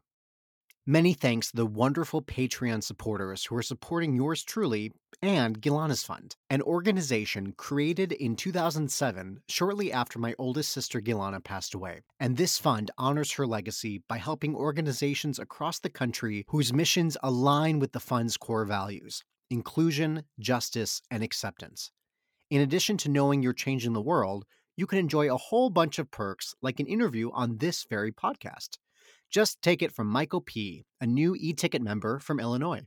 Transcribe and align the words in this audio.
Many 0.87 1.13
thanks 1.13 1.51
to 1.51 1.55
the 1.55 1.67
wonderful 1.67 2.23
Patreon 2.23 2.81
supporters 2.81 3.45
who 3.45 3.55
are 3.55 3.61
supporting 3.61 4.15
yours 4.15 4.43
truly 4.43 4.91
and 5.21 5.61
Gilana's 5.61 6.01
Fund, 6.01 6.35
an 6.49 6.63
organization 6.63 7.53
created 7.57 8.11
in 8.11 8.35
2007 8.35 9.41
shortly 9.47 9.93
after 9.93 10.17
my 10.17 10.33
oldest 10.39 10.71
sister 10.71 10.99
Gilana 10.99 11.43
passed 11.43 11.75
away. 11.75 12.01
And 12.19 12.37
this 12.37 12.57
fund 12.57 12.89
honors 12.97 13.33
her 13.33 13.45
legacy 13.45 14.01
by 14.09 14.17
helping 14.17 14.55
organizations 14.55 15.37
across 15.37 15.79
the 15.79 15.91
country 15.91 16.43
whose 16.47 16.73
missions 16.73 17.17
align 17.21 17.77
with 17.77 17.91
the 17.91 17.99
fund's 17.99 18.35
core 18.35 18.65
values 18.65 19.23
inclusion, 19.51 20.23
justice, 20.39 21.03
and 21.11 21.21
acceptance. 21.21 21.91
In 22.49 22.61
addition 22.61 22.97
to 22.97 23.09
knowing 23.09 23.43
you're 23.43 23.53
changing 23.53 23.93
the 23.93 24.01
world, 24.01 24.43
you 24.77 24.87
can 24.87 24.99
enjoy 24.99 25.33
a 25.33 25.37
whole 25.37 25.69
bunch 25.69 25.99
of 25.99 26.11
perks 26.11 26.53
like 26.61 26.79
an 26.79 26.87
interview 26.87 27.31
on 27.31 27.57
this 27.57 27.85
very 27.89 28.11
podcast. 28.11 28.77
Just 29.29 29.61
take 29.61 29.81
it 29.81 29.91
from 29.91 30.07
Michael 30.07 30.41
P., 30.41 30.85
a 31.01 31.05
new 31.05 31.35
e 31.37 31.53
ticket 31.53 31.81
member 31.81 32.19
from 32.19 32.39
Illinois. 32.39 32.81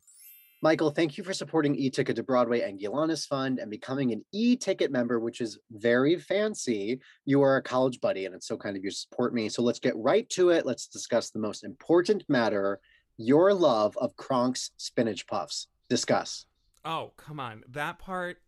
Michael, 0.60 0.90
thank 0.90 1.16
you 1.16 1.22
for 1.22 1.32
supporting 1.32 1.76
e 1.76 1.88
ticket 1.88 2.16
to 2.16 2.22
Broadway 2.22 2.62
and 2.62 2.80
Gilana's 2.80 3.24
Fund 3.26 3.58
and 3.58 3.70
becoming 3.70 4.12
an 4.12 4.24
e 4.32 4.56
ticket 4.56 4.90
member, 4.90 5.20
which 5.20 5.40
is 5.40 5.58
very 5.70 6.16
fancy. 6.16 7.00
You 7.24 7.42
are 7.42 7.56
a 7.56 7.62
college 7.62 8.00
buddy, 8.00 8.26
and 8.26 8.34
it's 8.34 8.48
so 8.48 8.56
kind 8.56 8.76
of 8.76 8.82
you 8.82 8.90
to 8.90 8.96
support 8.96 9.32
me. 9.32 9.48
So 9.48 9.62
let's 9.62 9.78
get 9.78 9.96
right 9.96 10.28
to 10.30 10.50
it. 10.50 10.66
Let's 10.66 10.88
discuss 10.88 11.30
the 11.30 11.38
most 11.38 11.64
important 11.64 12.24
matter 12.28 12.80
your 13.18 13.52
love 13.52 13.96
of 13.98 14.16
Kronk's 14.16 14.70
spinach 14.76 15.26
puffs. 15.26 15.66
Discuss. 15.88 16.46
Oh, 16.84 17.12
come 17.16 17.40
on. 17.40 17.64
That 17.68 17.98
part, 17.98 18.38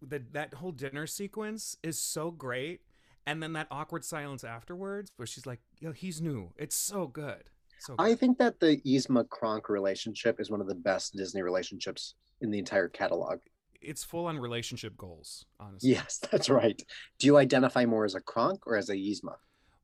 the, 0.00 0.22
that 0.32 0.54
whole 0.54 0.72
dinner 0.72 1.06
sequence 1.06 1.76
is 1.82 2.00
so 2.00 2.30
great. 2.30 2.80
And 3.26 3.42
then 3.42 3.52
that 3.52 3.66
awkward 3.70 4.04
silence 4.04 4.44
afterwards 4.44 5.10
where 5.16 5.26
she's 5.26 5.46
like, 5.46 5.60
yo, 5.78 5.92
he's 5.92 6.20
new. 6.20 6.52
It's 6.56 6.76
so 6.76 7.06
good. 7.06 7.44
So 7.78 7.94
good. 7.96 8.02
I 8.02 8.14
think 8.14 8.38
that 8.38 8.60
the 8.60 8.78
Yzma 8.86 9.28
Kronk 9.28 9.68
relationship 9.68 10.40
is 10.40 10.50
one 10.50 10.60
of 10.60 10.66
the 10.66 10.74
best 10.74 11.14
Disney 11.16 11.42
relationships 11.42 12.14
in 12.40 12.50
the 12.50 12.58
entire 12.58 12.88
catalog. 12.88 13.40
It's 13.80 14.04
full 14.04 14.26
on 14.26 14.38
relationship 14.38 14.96
goals, 14.96 15.46
honestly. 15.58 15.90
Yes, 15.92 16.18
that's 16.30 16.50
right. 16.50 16.82
Do 17.18 17.26
you 17.26 17.36
identify 17.38 17.84
more 17.86 18.04
as 18.04 18.14
a 18.14 18.20
Kronk 18.20 18.66
or 18.66 18.76
as 18.76 18.88
a 18.90 18.94
Yzma? 18.96 19.36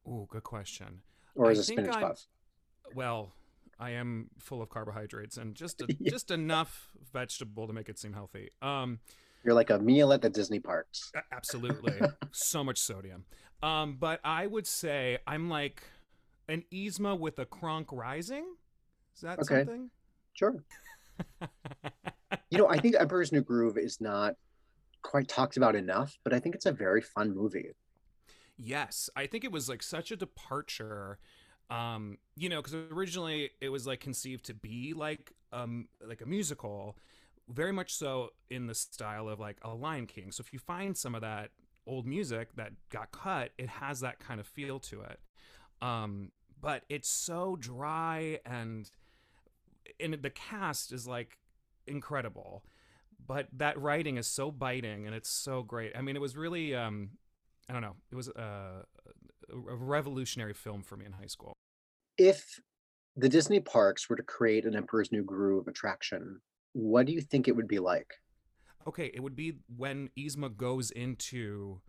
Oh, 0.06 0.26
good 0.30 0.42
question. 0.44 1.00
Or 1.34 1.50
as 1.50 1.58
I 1.58 1.60
a 1.60 1.64
spinach 1.64 1.94
I'm- 1.94 2.00
puff? 2.02 2.26
Well, 2.94 3.32
I 3.78 3.90
am 3.90 4.30
full 4.38 4.62
of 4.62 4.68
carbohydrates 4.70 5.36
and 5.36 5.54
just 5.54 5.82
a, 5.82 5.86
Yeah. 5.98 6.10
just 6.10 6.30
enough 6.30 6.88
vegetable 7.12 7.66
to 7.66 7.72
make 7.72 7.88
it 7.88 7.98
seem 7.98 8.12
healthy. 8.14 8.50
Um, 8.62 9.00
You're 9.46 9.54
like 9.54 9.70
a 9.70 9.78
meal 9.78 10.12
at 10.12 10.22
the 10.22 10.28
Disney 10.28 10.58
parks. 10.58 11.12
Absolutely. 11.30 12.00
so 12.32 12.64
much 12.64 12.78
sodium. 12.78 13.24
Um, 13.62 13.96
but 13.98 14.18
I 14.24 14.48
would 14.48 14.66
say 14.66 15.18
I'm 15.24 15.48
like 15.48 15.84
an 16.48 16.64
Yzma 16.72 17.16
with 17.16 17.38
a 17.38 17.46
Kronk 17.46 17.92
rising. 17.92 18.44
Is 19.14 19.20
that 19.22 19.38
Okay. 19.38 19.58
something? 19.58 19.90
Sure. 20.32 20.56
You 22.50 22.58
know, 22.58 22.68
I 22.68 22.78
think 22.80 22.96
Emperor's 22.98 23.30
New 23.30 23.40
Groove 23.42 23.78
is 23.78 24.00
not 24.00 24.34
quite 25.02 25.28
talked 25.28 25.56
about 25.56 25.76
enough, 25.76 26.18
but 26.24 26.32
I 26.32 26.40
think 26.40 26.56
it's 26.56 26.66
a 26.66 26.72
very 26.72 27.00
fun 27.00 27.32
movie. 27.32 27.70
yes. 28.58 29.08
I 29.14 29.26
think 29.28 29.44
it 29.44 29.52
was 29.52 29.68
like 29.68 29.82
such 29.84 30.10
a 30.10 30.16
departure. 30.16 31.20
Um, 31.70 32.18
you 32.36 32.48
know, 32.48 32.60
because 32.62 32.74
originally 32.90 33.50
it 33.60 33.68
was 33.68 33.86
like 33.86 34.00
conceived 34.00 34.44
to 34.46 34.54
be 34.54 34.92
like 34.92 35.32
um 35.52 35.86
like 36.04 36.20
a 36.20 36.26
musical, 36.26 36.96
very 37.48 37.72
much 37.72 37.94
so 37.94 38.30
in 38.50 38.66
the 38.66 38.74
style 38.74 39.28
of 39.28 39.38
like 39.38 39.58
a 39.62 39.74
Lion 39.74 40.06
King. 40.06 40.32
So 40.32 40.42
if 40.42 40.52
you 40.52 40.58
find 40.58 40.96
some 40.96 41.14
of 41.14 41.20
that 41.20 41.50
old 41.86 42.06
music 42.06 42.54
that 42.56 42.72
got 42.90 43.12
cut, 43.12 43.52
it 43.58 43.68
has 43.68 44.00
that 44.00 44.18
kind 44.18 44.40
of 44.40 44.46
feel 44.46 44.78
to 44.80 45.02
it. 45.02 45.20
Um, 45.80 46.32
but 46.60 46.84
it's 46.88 47.08
so 47.08 47.56
dry 47.58 48.40
and 48.44 48.90
and 50.00 50.14
the 50.14 50.30
cast 50.30 50.92
is 50.92 51.06
like 51.06 51.38
incredible 51.86 52.64
but 53.24 53.46
that 53.52 53.80
writing 53.80 54.16
is 54.16 54.26
so 54.26 54.50
biting 54.50 55.06
and 55.06 55.14
it's 55.14 55.28
so 55.28 55.62
great 55.62 55.92
i 55.96 56.00
mean 56.00 56.16
it 56.16 56.22
was 56.22 56.36
really 56.36 56.74
um 56.74 57.10
i 57.68 57.72
don't 57.72 57.82
know 57.82 57.94
it 58.10 58.16
was 58.16 58.28
a, 58.28 58.84
a 59.52 59.56
revolutionary 59.76 60.54
film 60.54 60.82
for 60.82 60.96
me 60.96 61.04
in 61.04 61.12
high 61.12 61.26
school 61.26 61.52
If 62.18 62.60
the 63.16 63.28
Disney 63.28 63.60
parks 63.60 64.10
were 64.10 64.16
to 64.16 64.22
create 64.22 64.64
an 64.66 64.76
Emperor's 64.76 65.10
New 65.10 65.22
Groove 65.22 65.68
attraction, 65.68 66.40
what 66.76 67.06
do 67.06 67.12
you 67.12 67.20
think 67.20 67.48
it 67.48 67.56
would 67.56 67.68
be 67.68 67.78
like? 67.78 68.14
okay 68.86 69.10
it 69.14 69.20
would 69.20 69.34
be 69.34 69.54
when 69.76 70.08
Yzma 70.16 70.56
goes 70.56 70.90
into 70.92 71.80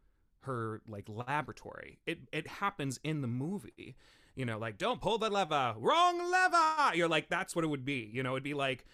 her 0.41 0.81
like 0.87 1.05
laboratory. 1.07 1.99
It 2.05 2.19
it 2.31 2.47
happens 2.47 2.99
in 3.03 3.21
the 3.21 3.27
movie. 3.27 3.95
You 4.35 4.45
know 4.45 4.57
like 4.57 4.77
don't 4.77 5.01
pull 5.01 5.17
the 5.17 5.29
lever 5.29 5.75
wrong 5.77 6.31
lever! 6.31 6.95
You're 6.95 7.07
like 7.07 7.29
that's 7.29 7.55
what 7.55 7.65
it 7.65 7.67
would 7.67 7.85
be. 7.85 8.09
You 8.11 8.23
know 8.23 8.31
it'd 8.31 8.43
be 8.43 8.53
like 8.53 8.85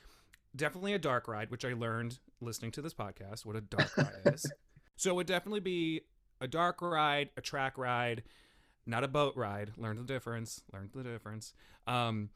definitely 0.55 0.93
a 0.93 0.99
dark 0.99 1.27
ride 1.27 1.49
which 1.49 1.65
i 1.65 1.73
learned 1.73 2.19
listening 2.39 2.69
to 2.69 2.79
this 2.81 2.93
podcast 2.93 3.43
what 3.43 3.55
a 3.55 3.61
dark 3.61 3.95
ride 3.97 4.11
is. 4.33 4.51
So 4.97 5.11
it 5.11 5.15
would 5.15 5.27
definitely 5.27 5.61
be 5.61 6.01
a 6.41 6.47
dark 6.47 6.81
ride 6.81 7.29
a 7.37 7.41
track 7.41 7.77
ride 7.77 8.23
not 8.85 9.03
a 9.05 9.07
boat 9.07 9.37
ride. 9.37 9.71
Learn 9.77 9.95
the 9.95 10.03
difference 10.03 10.61
learn 10.73 10.89
the 10.93 11.03
difference. 11.03 11.53
Um 11.87 12.29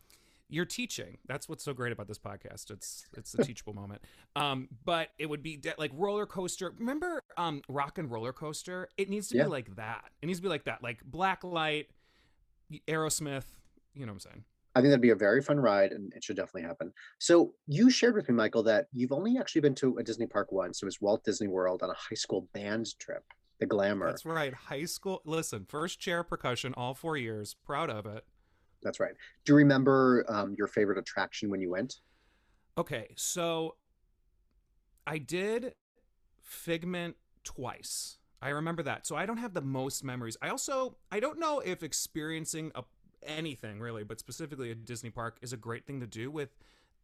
you're 0.50 0.66
teaching. 0.66 1.18
That's 1.28 1.50
what's 1.50 1.63
so 1.63 1.74
great 1.74 1.91
about 1.91 2.08
this 2.08 2.19
podcast. 2.19 2.69
It's 2.72 3.06
it's 3.18 3.34
a 3.34 3.44
teachable 3.44 3.74
moment. 3.74 4.02
Um 4.35 4.69
but 4.85 5.09
it 5.19 5.28
would 5.30 5.44
be 5.44 5.58
de- 5.58 5.75
like 5.78 5.91
roller 5.94 6.25
coaster. 6.25 6.74
Remember 6.78 7.22
um 7.38 7.62
rock 7.68 7.97
and 7.97 8.09
roller 8.09 8.34
coaster? 8.34 8.90
It 8.97 9.09
needs 9.09 9.28
to 9.30 9.38
Yeah. 9.38 9.44
be 9.44 9.50
like 9.50 9.75
that. 9.75 10.06
It 10.22 10.28
needs 10.28 10.40
to 10.40 10.44
be 10.44 10.50
like 10.50 10.66
that. 10.66 10.81
Like 10.84 11.03
black 11.03 11.44
light 11.44 11.88
aerosmith 12.88 13.46
you 13.94 14.06
know 14.06 14.12
what 14.12 14.25
i'm 14.25 14.31
saying? 14.31 14.44
I 14.75 14.80
think 14.81 14.90
that'd 14.91 15.02
be 15.02 15.09
a 15.09 15.16
very 15.16 15.41
fun 15.41 15.59
ride 15.59 15.91
and 15.91 16.13
it 16.16 16.24
should 16.24 16.36
definitely 16.36 16.62
happen. 16.62 16.94
So 17.18 17.53
you 17.66 17.90
shared 17.90 18.13
with 18.13 18.30
me, 18.30 18.36
Michael, 18.36 18.62
that 18.63 18.86
you've 18.94 19.12
only 19.12 19.38
actually 19.40 19.62
been 19.62 19.74
to 19.75 19.97
a 19.97 20.03
Disney 20.03 20.28
park 20.28 20.52
once. 20.52 20.84
It 20.84 20.86
was 20.86 21.02
Walt 21.02 21.24
Disney 21.24 21.47
World 21.47 21.81
on 21.81 21.90
a 21.90 21.94
high 21.96 22.13
school 22.16 22.47
band 22.53 22.96
trip, 23.00 23.24
the 23.59 23.66
Glamour. 23.66 24.06
that's 24.06 24.24
right. 24.24 24.53
High 24.53 24.86
school 24.86 25.24
listen 25.25 25.66
first 25.68 26.00
chair 26.00 26.24
percussion 26.24 26.75
all 26.78 26.94
four 26.94 27.18
years. 27.18 27.56
Proud 27.66 27.90
of 27.90 28.06
it 28.06 28.24
That's 28.84 29.00
right. 29.00 29.14
Do 29.46 29.54
you 29.54 29.58
remember 29.58 30.26
um, 30.30 30.56
your 30.58 30.68
favorite 30.68 30.98
attraction 30.98 31.50
when 31.50 31.62
you 31.62 31.70
went? 31.70 31.96
Okay, 32.78 33.13
so 33.16 33.75
I 35.06 35.18
did 35.18 35.74
Figment 36.48 37.18
twice. 37.44 38.19
I 38.42 38.50
remember 38.50 38.81
that. 38.84 39.06
So 39.06 39.18
I 39.18 39.25
don't 39.25 39.38
have 39.38 39.54
the 39.54 39.62
most 39.62 40.04
memories. 40.04 40.38
I 40.42 40.48
also 40.50 40.98
I 41.12 41.19
don't 41.19 41.40
know 41.40 41.60
if 41.60 41.84
experiencing 41.84 42.72
a 42.74 42.84
anything 43.24 43.81
really, 43.81 44.04
but 44.04 44.19
specifically 44.19 44.72
a 44.72 44.75
Disney 44.75 45.10
park 45.10 45.38
is 45.42 45.51
a 45.51 45.57
great 45.57 45.86
thing 45.86 46.00
to 46.00 46.07
do 46.07 46.31
with 46.31 46.56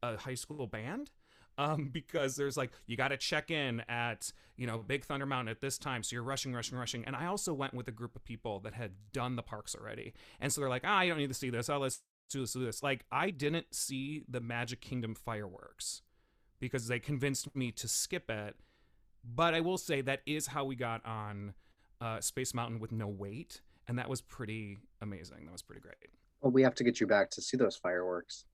a 0.01 0.15
high 0.15 0.36
school 0.36 0.65
band. 0.65 1.12
Um, 1.57 1.89
because 1.94 2.35
there's 2.35 2.57
like 2.57 2.71
you 2.88 2.97
got 2.97 3.09
to 3.09 3.17
check 3.17 3.51
in 3.51 3.81
at 3.88 4.31
you 4.57 4.67
know 4.67 4.79
Big 4.79 5.05
Thunder 5.05 5.25
Mountain 5.25 5.51
at 5.51 5.61
this 5.61 5.77
time, 5.77 6.03
so 6.03 6.15
you're 6.15 6.23
rushing, 6.23 6.53
rushing, 6.53 6.77
rushing. 6.77 7.05
And 7.05 7.15
I 7.15 7.25
also 7.27 7.53
went 7.53 7.73
with 7.73 7.88
a 7.88 7.91
group 7.91 8.15
of 8.15 8.23
people 8.23 8.59
that 8.61 8.73
had 8.73 8.91
done 9.11 9.35
the 9.35 9.44
parks 9.44 9.75
already, 9.75 10.13
and 10.39 10.51
so 10.51 10.61
they're 10.61 10.69
like, 10.69 10.83
ah, 10.85 11.01
you 11.01 11.09
don't 11.09 11.19
need 11.19 11.27
to 11.27 11.33
see 11.33 11.50
this. 11.50 11.69
Oh, 11.69 11.79
let's 11.79 12.01
do 12.29 12.41
this, 12.41 12.53
do 12.53 12.65
this. 12.65 12.83
Like 12.83 13.05
I 13.11 13.29
didn't 13.29 13.73
see 13.73 14.23
the 14.27 14.41
Magic 14.41 14.81
Kingdom 14.81 15.15
fireworks 15.15 16.01
because 16.59 16.88
they 16.88 17.00
convinced 17.00 17.53
me 17.56 17.71
to 17.71 17.88
skip 17.88 18.29
it. 18.29 18.56
But 19.23 19.53
I 19.53 19.61
will 19.61 19.77
say 19.77 20.01
that 20.01 20.21
is 20.25 20.47
how 20.47 20.65
we 20.65 20.75
got 20.75 21.06
on 21.06 21.53
uh, 22.01 22.19
Space 22.19 22.53
Mountain 22.53 22.79
with 22.79 22.91
no 22.91 23.07
wait, 23.07 23.61
and 23.88 23.97
that 23.97 24.09
was 24.09 24.21
pretty 24.21 24.79
amazing. 25.01 25.45
That 25.45 25.51
was 25.51 25.61
pretty 25.61 25.81
great. 25.81 25.95
Well, 26.41 26.51
we 26.51 26.63
have 26.63 26.75
to 26.75 26.83
get 26.83 26.99
you 26.99 27.07
back 27.07 27.29
to 27.31 27.41
see 27.41 27.56
those 27.56 27.77
fireworks. 27.77 28.45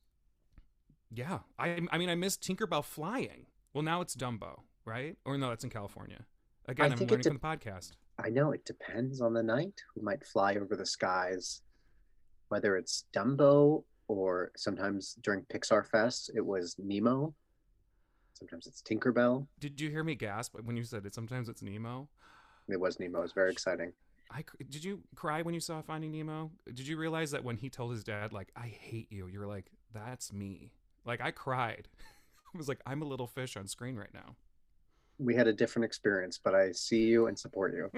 Yeah, 1.11 1.39
I 1.57 1.79
I 1.91 1.97
mean 1.97 2.09
I 2.09 2.15
miss 2.15 2.37
Tinkerbell 2.37 2.83
flying. 2.83 3.47
Well, 3.73 3.83
now 3.83 4.01
it's 4.01 4.15
Dumbo, 4.15 4.61
right? 4.85 5.17
Or 5.25 5.37
no, 5.37 5.49
that's 5.49 5.63
in 5.63 5.69
California. 5.69 6.25
Again, 6.67 6.85
I 6.85 6.89
I'm 6.91 6.97
think 6.97 7.11
learning 7.11 7.25
it 7.25 7.29
from 7.29 7.37
the 7.37 7.57
podcast. 7.57 7.91
I 8.23 8.29
know 8.29 8.51
it 8.51 8.65
depends 8.65 9.21
on 9.21 9.33
the 9.33 9.41
night 9.43 9.81
who 9.95 10.01
might 10.01 10.25
fly 10.25 10.55
over 10.55 10.75
the 10.75 10.85
skies, 10.85 11.61
whether 12.49 12.75
it's 12.77 13.05
Dumbo 13.13 13.83
or 14.07 14.51
sometimes 14.57 15.15
during 15.23 15.43
Pixar 15.45 15.85
Fest 15.85 16.31
it 16.35 16.45
was 16.45 16.75
Nemo. 16.77 17.33
Sometimes 18.33 18.67
it's 18.67 18.81
Tinkerbell. 18.81 19.47
Did 19.59 19.81
you 19.81 19.89
hear 19.89 20.03
me 20.03 20.15
gasp 20.15 20.55
when 20.63 20.77
you 20.77 20.83
said 20.83 21.05
it? 21.05 21.13
Sometimes 21.13 21.49
it's 21.49 21.61
Nemo. 21.61 22.07
It 22.67 22.79
was 22.79 22.99
Nemo. 22.99 23.19
It 23.19 23.23
was 23.23 23.33
very 23.33 23.51
exciting. 23.51 23.93
I 24.31 24.43
did 24.69 24.83
you 24.83 25.01
cry 25.15 25.41
when 25.41 25.53
you 25.53 25.59
saw 25.59 25.81
Finding 25.81 26.11
Nemo? 26.11 26.51
Did 26.67 26.87
you 26.87 26.97
realize 26.97 27.31
that 27.31 27.43
when 27.43 27.57
he 27.57 27.69
told 27.69 27.91
his 27.91 28.03
dad 28.03 28.31
like 28.31 28.51
I 28.55 28.67
hate 28.67 29.11
you, 29.11 29.27
you're 29.27 29.47
like 29.47 29.71
that's 29.93 30.31
me. 30.31 30.71
Like 31.09 31.21
I 31.21 31.31
cried. 31.31 31.87
I 32.53 32.57
was 32.57 32.67
like 32.67 32.79
I'm 32.85 33.01
a 33.01 33.05
little 33.05 33.25
fish 33.25 33.57
on 33.57 33.67
screen 33.67 33.95
right 33.95 34.13
now. 34.13 34.35
We 35.17 35.35
had 35.35 35.47
a 35.47 35.53
different 35.53 35.85
experience, 35.85 36.39
but 36.41 36.53
I 36.53 36.71
see 36.71 37.01
you 37.05 37.27
and 37.27 37.37
support 37.37 37.73
you. 37.73 37.91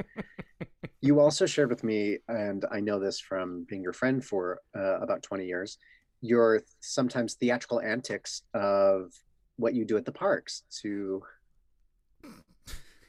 you 1.02 1.20
also 1.20 1.46
shared 1.46 1.70
with 1.70 1.84
me, 1.84 2.20
and 2.30 2.66
I 2.72 2.80
know 2.80 3.00
this 3.00 3.20
from 3.20 3.66
being 3.70 3.84
your 3.84 3.94
friend 3.94 4.24
for 4.24 4.62
uh, 4.76 5.00
about 5.02 5.22
20 5.22 5.46
years, 5.46 5.78
your 6.22 6.64
sometimes 6.80 7.36
theatrical 7.36 7.82
antics 7.82 8.44
of 8.54 9.12
what 9.58 9.76
you 9.76 9.86
do 9.86 9.98
at 9.98 10.06
the 10.06 10.12
parks 10.12 10.64
to 10.82 11.22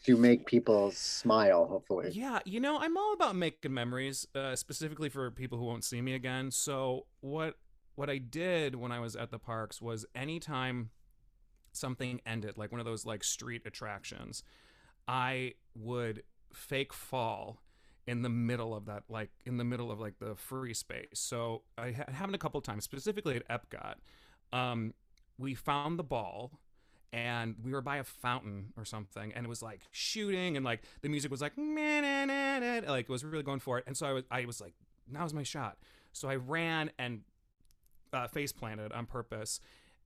to 0.04 0.16
make 0.16 0.46
people 0.46 0.90
smile 0.90 1.64
hopefully 1.64 2.10
Yeah, 2.10 2.40
you 2.44 2.58
know, 2.58 2.76
I'm 2.76 2.96
all 2.96 3.12
about 3.12 3.36
making 3.36 3.72
memories, 3.72 4.26
uh, 4.34 4.56
specifically 4.56 5.08
for 5.08 5.30
people 5.30 5.58
who 5.58 5.64
won't 5.64 5.84
see 5.84 6.00
me 6.00 6.14
again. 6.14 6.50
So 6.50 7.06
what 7.20 7.54
what 7.94 8.10
I 8.10 8.18
did 8.18 8.74
when 8.74 8.92
I 8.92 9.00
was 9.00 9.16
at 9.16 9.30
the 9.30 9.38
parks 9.38 9.80
was 9.80 10.06
anytime 10.14 10.90
something 11.72 12.20
ended, 12.26 12.58
like 12.58 12.70
one 12.70 12.80
of 12.80 12.86
those 12.86 13.04
like 13.06 13.24
street 13.24 13.62
attractions, 13.66 14.42
I 15.08 15.54
would 15.74 16.22
fake 16.52 16.92
fall 16.92 17.60
in 18.06 18.22
the 18.22 18.28
middle 18.28 18.74
of 18.74 18.86
that, 18.86 19.04
like 19.08 19.30
in 19.46 19.56
the 19.56 19.64
middle 19.64 19.90
of 19.90 20.00
like 20.00 20.18
the 20.18 20.34
free 20.34 20.74
space. 20.74 21.06
So 21.14 21.62
I 21.78 21.92
ha- 21.92 22.10
happened 22.12 22.34
a 22.34 22.38
couple 22.38 22.60
times, 22.60 22.84
specifically 22.84 23.36
at 23.36 23.48
Epcot. 23.48 23.94
Um, 24.52 24.94
we 25.38 25.54
found 25.54 25.98
the 25.98 26.04
ball 26.04 26.52
and 27.12 27.56
we 27.62 27.72
were 27.72 27.82
by 27.82 27.98
a 27.98 28.04
fountain 28.04 28.72
or 28.76 28.84
something 28.84 29.32
and 29.34 29.44
it 29.44 29.48
was 29.48 29.62
like 29.62 29.82
shooting 29.90 30.56
and 30.56 30.64
like 30.64 30.82
the 31.02 31.08
music 31.08 31.30
was 31.30 31.40
like 31.40 31.56
"Meh, 31.58 32.00
nah, 32.00 32.24
nah, 32.24 32.58
nah," 32.58 32.90
like 32.90 33.04
it 33.04 33.12
was 33.12 33.24
really 33.24 33.42
going 33.42 33.60
for 33.60 33.78
it 33.78 33.84
and 33.86 33.96
so 33.96 34.06
i 34.06 34.12
was 34.12 34.24
i 34.30 34.44
was 34.46 34.60
like 34.60 34.74
now's 35.10 35.34
my 35.34 35.42
shot 35.42 35.76
so 36.12 36.28
i 36.28 36.36
ran 36.36 36.90
and 36.98 37.20
uh, 38.12 38.26
face 38.28 38.52
planted 38.52 38.92
on 38.92 39.06
purpose 39.06 39.60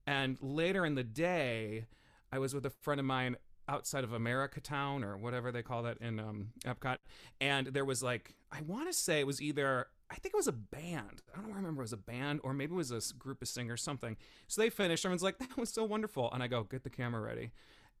and 0.05 0.37
later 0.41 0.85
in 0.85 0.95
the 0.95 1.03
day 1.03 1.85
i 2.31 2.39
was 2.39 2.53
with 2.53 2.65
a 2.65 2.69
friend 2.69 2.99
of 2.99 3.05
mine 3.05 3.35
outside 3.69 4.03
of 4.03 4.13
america 4.13 4.61
town 4.61 5.03
or 5.03 5.17
whatever 5.17 5.51
they 5.51 5.61
call 5.61 5.83
that 5.83 5.97
in 5.97 6.19
um, 6.19 6.47
epcot 6.65 6.97
and 7.41 7.67
there 7.67 7.85
was 7.85 8.01
like 8.01 8.35
i 8.51 8.61
want 8.61 8.87
to 8.87 8.93
say 8.93 9.19
it 9.19 9.27
was 9.27 9.41
either 9.41 9.87
i 10.09 10.15
think 10.15 10.33
it 10.33 10.37
was 10.37 10.47
a 10.47 10.53
band 10.53 11.21
i 11.35 11.41
don't 11.41 11.53
remember 11.53 11.81
it 11.81 11.85
was 11.85 11.93
a 11.93 11.97
band 11.97 12.39
or 12.43 12.53
maybe 12.53 12.73
it 12.73 12.77
was 12.77 12.91
a 12.91 13.13
group 13.17 13.41
of 13.41 13.47
singers 13.47 13.81
something 13.81 14.15
so 14.47 14.61
they 14.61 14.69
finished. 14.69 15.05
Everyone's 15.05 15.23
like, 15.23 15.37
that 15.39 15.57
was 15.57 15.69
so 15.69 15.83
wonderful. 15.83 16.31
And 16.33 16.41
I 16.41 16.47
go, 16.47 16.63
get 16.63 16.83
the 16.83 16.89
camera 16.89 17.21
ready. 17.21 17.51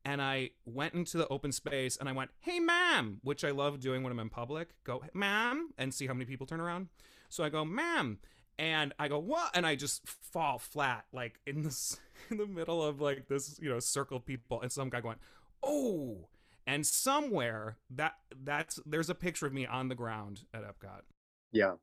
And 0.05 0.21
I 0.21 0.51
went 0.65 0.93
into 0.93 1.17
the 1.17 1.27
open 1.27 1.51
space 1.51 1.97
and 1.97 2.07
I 2.07 2.13
went, 2.13 2.31
hey, 2.39 2.59
ma'am, 2.59 3.19
which 3.23 3.43
I 3.43 3.51
love 3.51 3.79
doing 3.79 4.03
when 4.03 4.11
I'm 4.11 4.19
in 4.19 4.29
public. 4.29 4.69
Go, 4.85 5.03
ma'am, 5.13 5.71
and 5.77 5.93
see 5.93 6.07
how 6.07 6.13
many 6.13 6.25
people 6.25 6.47
turn 6.47 6.61
around. 6.61 6.87
So 7.29 7.43
I 7.43 7.49
go, 7.49 7.65
ma'am. 7.65 8.19
And 8.59 8.93
I 8.97 9.07
go, 9.07 9.19
what? 9.19 9.51
And 9.53 9.65
I 9.65 9.75
just 9.75 10.07
fall 10.07 10.57
flat, 10.59 11.05
like 11.13 11.39
in 11.45 11.61
this, 11.61 11.99
in 12.29 12.37
the 12.37 12.47
middle 12.47 12.83
of 12.83 12.99
like 12.99 13.27
this, 13.27 13.59
you 13.61 13.69
know, 13.69 13.79
circle 13.79 14.17
of 14.17 14.25
people. 14.25 14.61
And 14.61 14.71
some 14.71 14.89
guy 14.89 15.01
going, 15.01 15.17
oh. 15.63 16.27
And 16.65 16.85
somewhere 16.85 17.77
that 17.91 18.15
that's 18.43 18.79
there's 18.85 19.09
a 19.09 19.15
picture 19.15 19.45
of 19.47 19.53
me 19.53 19.65
on 19.65 19.87
the 19.87 19.95
ground 19.95 20.41
at 20.53 20.63
Epcot. 20.63 21.01
yeah 21.53 21.73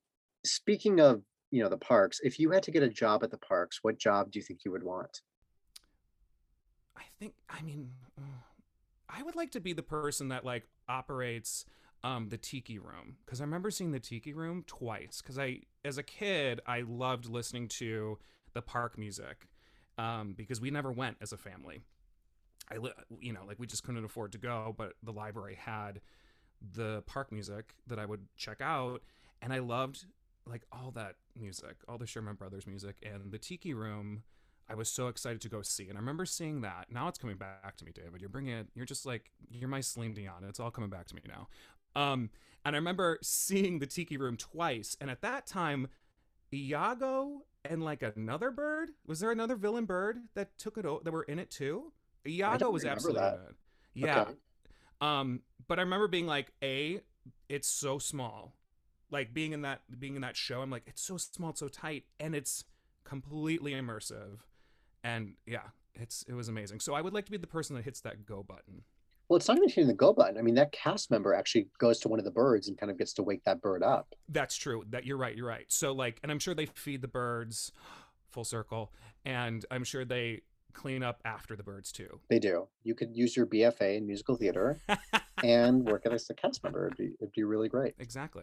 speaking 0.44 1.00
of 1.00 1.22
you 1.50 1.62
know 1.62 1.68
the 1.68 1.76
parks 1.78 2.20
if 2.22 2.38
you 2.38 2.50
had 2.50 2.62
to 2.64 2.70
get 2.70 2.82
a 2.82 2.88
job 2.88 3.22
at 3.24 3.30
the 3.30 3.38
parks 3.38 3.78
what 3.82 3.98
job 3.98 4.30
do 4.30 4.38
you 4.38 4.44
think 4.44 4.60
you 4.64 4.70
would 4.70 4.82
want 4.82 5.22
I 6.96 7.02
think 7.18 7.34
I 7.48 7.62
mean 7.62 7.90
I 9.08 9.22
would 9.22 9.36
like 9.36 9.52
to 9.52 9.60
be 9.60 9.72
the 9.72 9.82
person 9.82 10.28
that 10.28 10.44
like 10.44 10.64
operates 10.88 11.64
um 12.04 12.28
the 12.28 12.36
tiki 12.36 12.78
room 12.78 13.16
because 13.24 13.40
I 13.40 13.44
remember 13.44 13.70
seeing 13.70 13.90
the 13.90 13.98
tiki 13.98 14.34
room 14.34 14.62
twice 14.66 15.20
because 15.22 15.38
I 15.38 15.60
as 15.84 15.98
a 15.98 16.02
kid 16.02 16.60
I 16.66 16.82
loved 16.82 17.26
listening 17.26 17.66
to 17.68 18.18
the 18.52 18.62
park 18.62 18.96
music 18.98 19.48
um 19.98 20.34
because 20.36 20.60
we 20.60 20.70
never 20.70 20.92
went 20.92 21.16
as 21.20 21.32
a 21.32 21.36
family. 21.38 21.80
I 22.70 22.76
li- 22.76 22.92
you 23.20 23.32
know 23.32 23.40
like 23.46 23.58
we 23.58 23.66
just 23.66 23.82
couldn't 23.82 24.04
afford 24.04 24.32
to 24.32 24.38
go 24.38 24.74
but 24.76 24.92
the 25.02 25.12
library 25.12 25.56
had 25.58 26.00
the 26.74 27.02
park 27.06 27.32
music 27.32 27.74
that 27.86 27.98
I 27.98 28.06
would 28.06 28.26
check 28.36 28.60
out 28.60 29.02
and 29.42 29.52
I 29.52 29.58
loved 29.58 30.04
like 30.46 30.62
all 30.70 30.90
that 30.90 31.16
music, 31.34 31.76
all 31.88 31.96
the 31.96 32.06
Sherman 32.06 32.34
Brothers 32.34 32.66
music 32.66 32.96
and 33.02 33.32
the 33.32 33.38
tiki 33.38 33.72
room 33.72 34.22
I 34.68 34.74
was 34.74 34.88
so 34.88 35.08
excited 35.08 35.40
to 35.42 35.48
go 35.48 35.62
see. 35.62 35.88
And 35.88 35.98
I 35.98 36.00
remember 36.00 36.24
seeing 36.24 36.62
that. 36.62 36.86
Now 36.90 37.08
it's 37.08 37.18
coming 37.18 37.36
back 37.36 37.76
to 37.76 37.84
me, 37.84 37.92
David. 37.92 38.20
You're 38.20 38.30
bringing 38.30 38.54
it, 38.54 38.68
you're 38.74 38.86
just 38.86 39.04
like, 39.04 39.30
you're 39.50 39.68
my 39.68 39.80
Celine 39.80 40.14
Dion. 40.14 40.44
It's 40.48 40.58
all 40.58 40.70
coming 40.70 40.90
back 40.90 41.06
to 41.08 41.14
me 41.14 41.20
now. 41.28 41.48
Um, 41.96 42.30
and 42.64 42.74
I 42.74 42.78
remember 42.78 43.18
seeing 43.22 43.78
the 43.78 43.86
Tiki 43.86 44.16
Room 44.16 44.36
twice. 44.36 44.96
And 45.00 45.10
at 45.10 45.22
that 45.22 45.46
time, 45.46 45.88
Iago 46.52 47.42
and 47.64 47.82
like 47.82 48.02
another 48.02 48.50
bird, 48.50 48.90
was 49.06 49.20
there 49.20 49.30
another 49.30 49.56
villain 49.56 49.84
bird 49.84 50.18
that 50.34 50.56
took 50.58 50.76
it, 50.78 50.86
o- 50.86 51.00
that 51.04 51.12
were 51.12 51.22
in 51.22 51.38
it 51.38 51.50
too? 51.50 51.92
Iago 52.26 52.70
was 52.70 52.84
absolutely 52.84 53.22
that. 53.22 53.34
it. 53.50 53.54
Yeah. 53.94 54.20
Okay. 54.22 54.32
Um, 55.00 55.40
but 55.68 55.78
I 55.78 55.82
remember 55.82 56.08
being 56.08 56.26
like, 56.26 56.52
A, 56.62 57.00
it's 57.48 57.68
so 57.68 57.98
small. 57.98 58.56
Like 59.10 59.32
being 59.34 59.52
in 59.52 59.62
that 59.62 59.82
being 59.98 60.16
in 60.16 60.22
that 60.22 60.36
show, 60.36 60.62
I'm 60.62 60.70
like, 60.70 60.84
it's 60.86 61.02
so 61.02 61.16
small, 61.16 61.50
it's 61.50 61.60
so 61.60 61.68
tight, 61.68 62.04
and 62.18 62.34
it's 62.34 62.64
completely 63.04 63.72
immersive. 63.72 64.38
And 65.04 65.34
yeah, 65.46 65.68
it's 65.94 66.24
it 66.26 66.32
was 66.34 66.48
amazing. 66.48 66.80
So 66.80 66.94
I 66.94 67.00
would 67.00 67.12
like 67.12 67.24
to 67.26 67.30
be 67.30 67.36
the 67.36 67.46
person 67.46 67.76
that 67.76 67.84
hits 67.84 68.00
that 68.00 68.26
go 68.26 68.42
button. 68.42 68.82
Well 69.28 69.36
it's 69.36 69.48
not 69.48 69.56
even 69.56 69.68
hitting 69.68 69.86
the 69.86 69.94
go 69.94 70.12
button 70.12 70.38
i 70.38 70.42
mean 70.42 70.54
that 70.54 70.72
cast 70.72 71.10
member 71.10 71.34
actually 71.34 71.66
goes 71.78 71.98
to 71.98 72.08
one 72.08 72.18
of 72.18 72.24
the 72.24 72.30
birds 72.30 72.68
and 72.68 72.78
kind 72.78 72.90
of 72.90 72.98
gets 72.98 73.12
to 73.12 73.22
wake 73.22 73.42
that 73.44 73.60
bird 73.62 73.82
up 73.82 74.14
That's 74.28 74.56
true. 74.56 74.84
That 74.90 75.04
you're 75.04 75.16
right, 75.16 75.36
you're 75.36 75.46
right. 75.46 75.66
So 75.68 75.92
like 75.92 76.20
and 76.22 76.30
I'm 76.32 76.38
sure 76.38 76.54
they 76.54 76.66
feed 76.66 77.02
the 77.02 77.08
birds 77.08 77.72
full 78.30 78.44
circle, 78.44 78.92
and 79.24 79.64
I'm 79.70 79.84
sure 79.84 80.04
they 80.04 80.42
clean 80.72 81.02
up 81.02 81.20
after 81.24 81.54
the 81.54 81.62
birds 81.62 81.92
too. 81.92 82.20
they 82.28 82.38
do 82.40 82.66
you 82.82 82.94
could 82.94 83.16
use 83.16 83.36
your 83.36 83.46
bfa 83.46 83.96
in 83.96 84.06
musical 84.06 84.34
theater 84.34 84.80
and 85.44 85.84
work 85.84 86.04
as 86.06 86.28
a 86.30 86.34
cast 86.34 86.64
member 86.64 86.86
it'd 86.86 86.98
be, 86.98 87.10
it'd 87.20 87.32
be 87.32 87.44
really 87.44 87.68
great 87.68 87.94
exactly. 88.00 88.42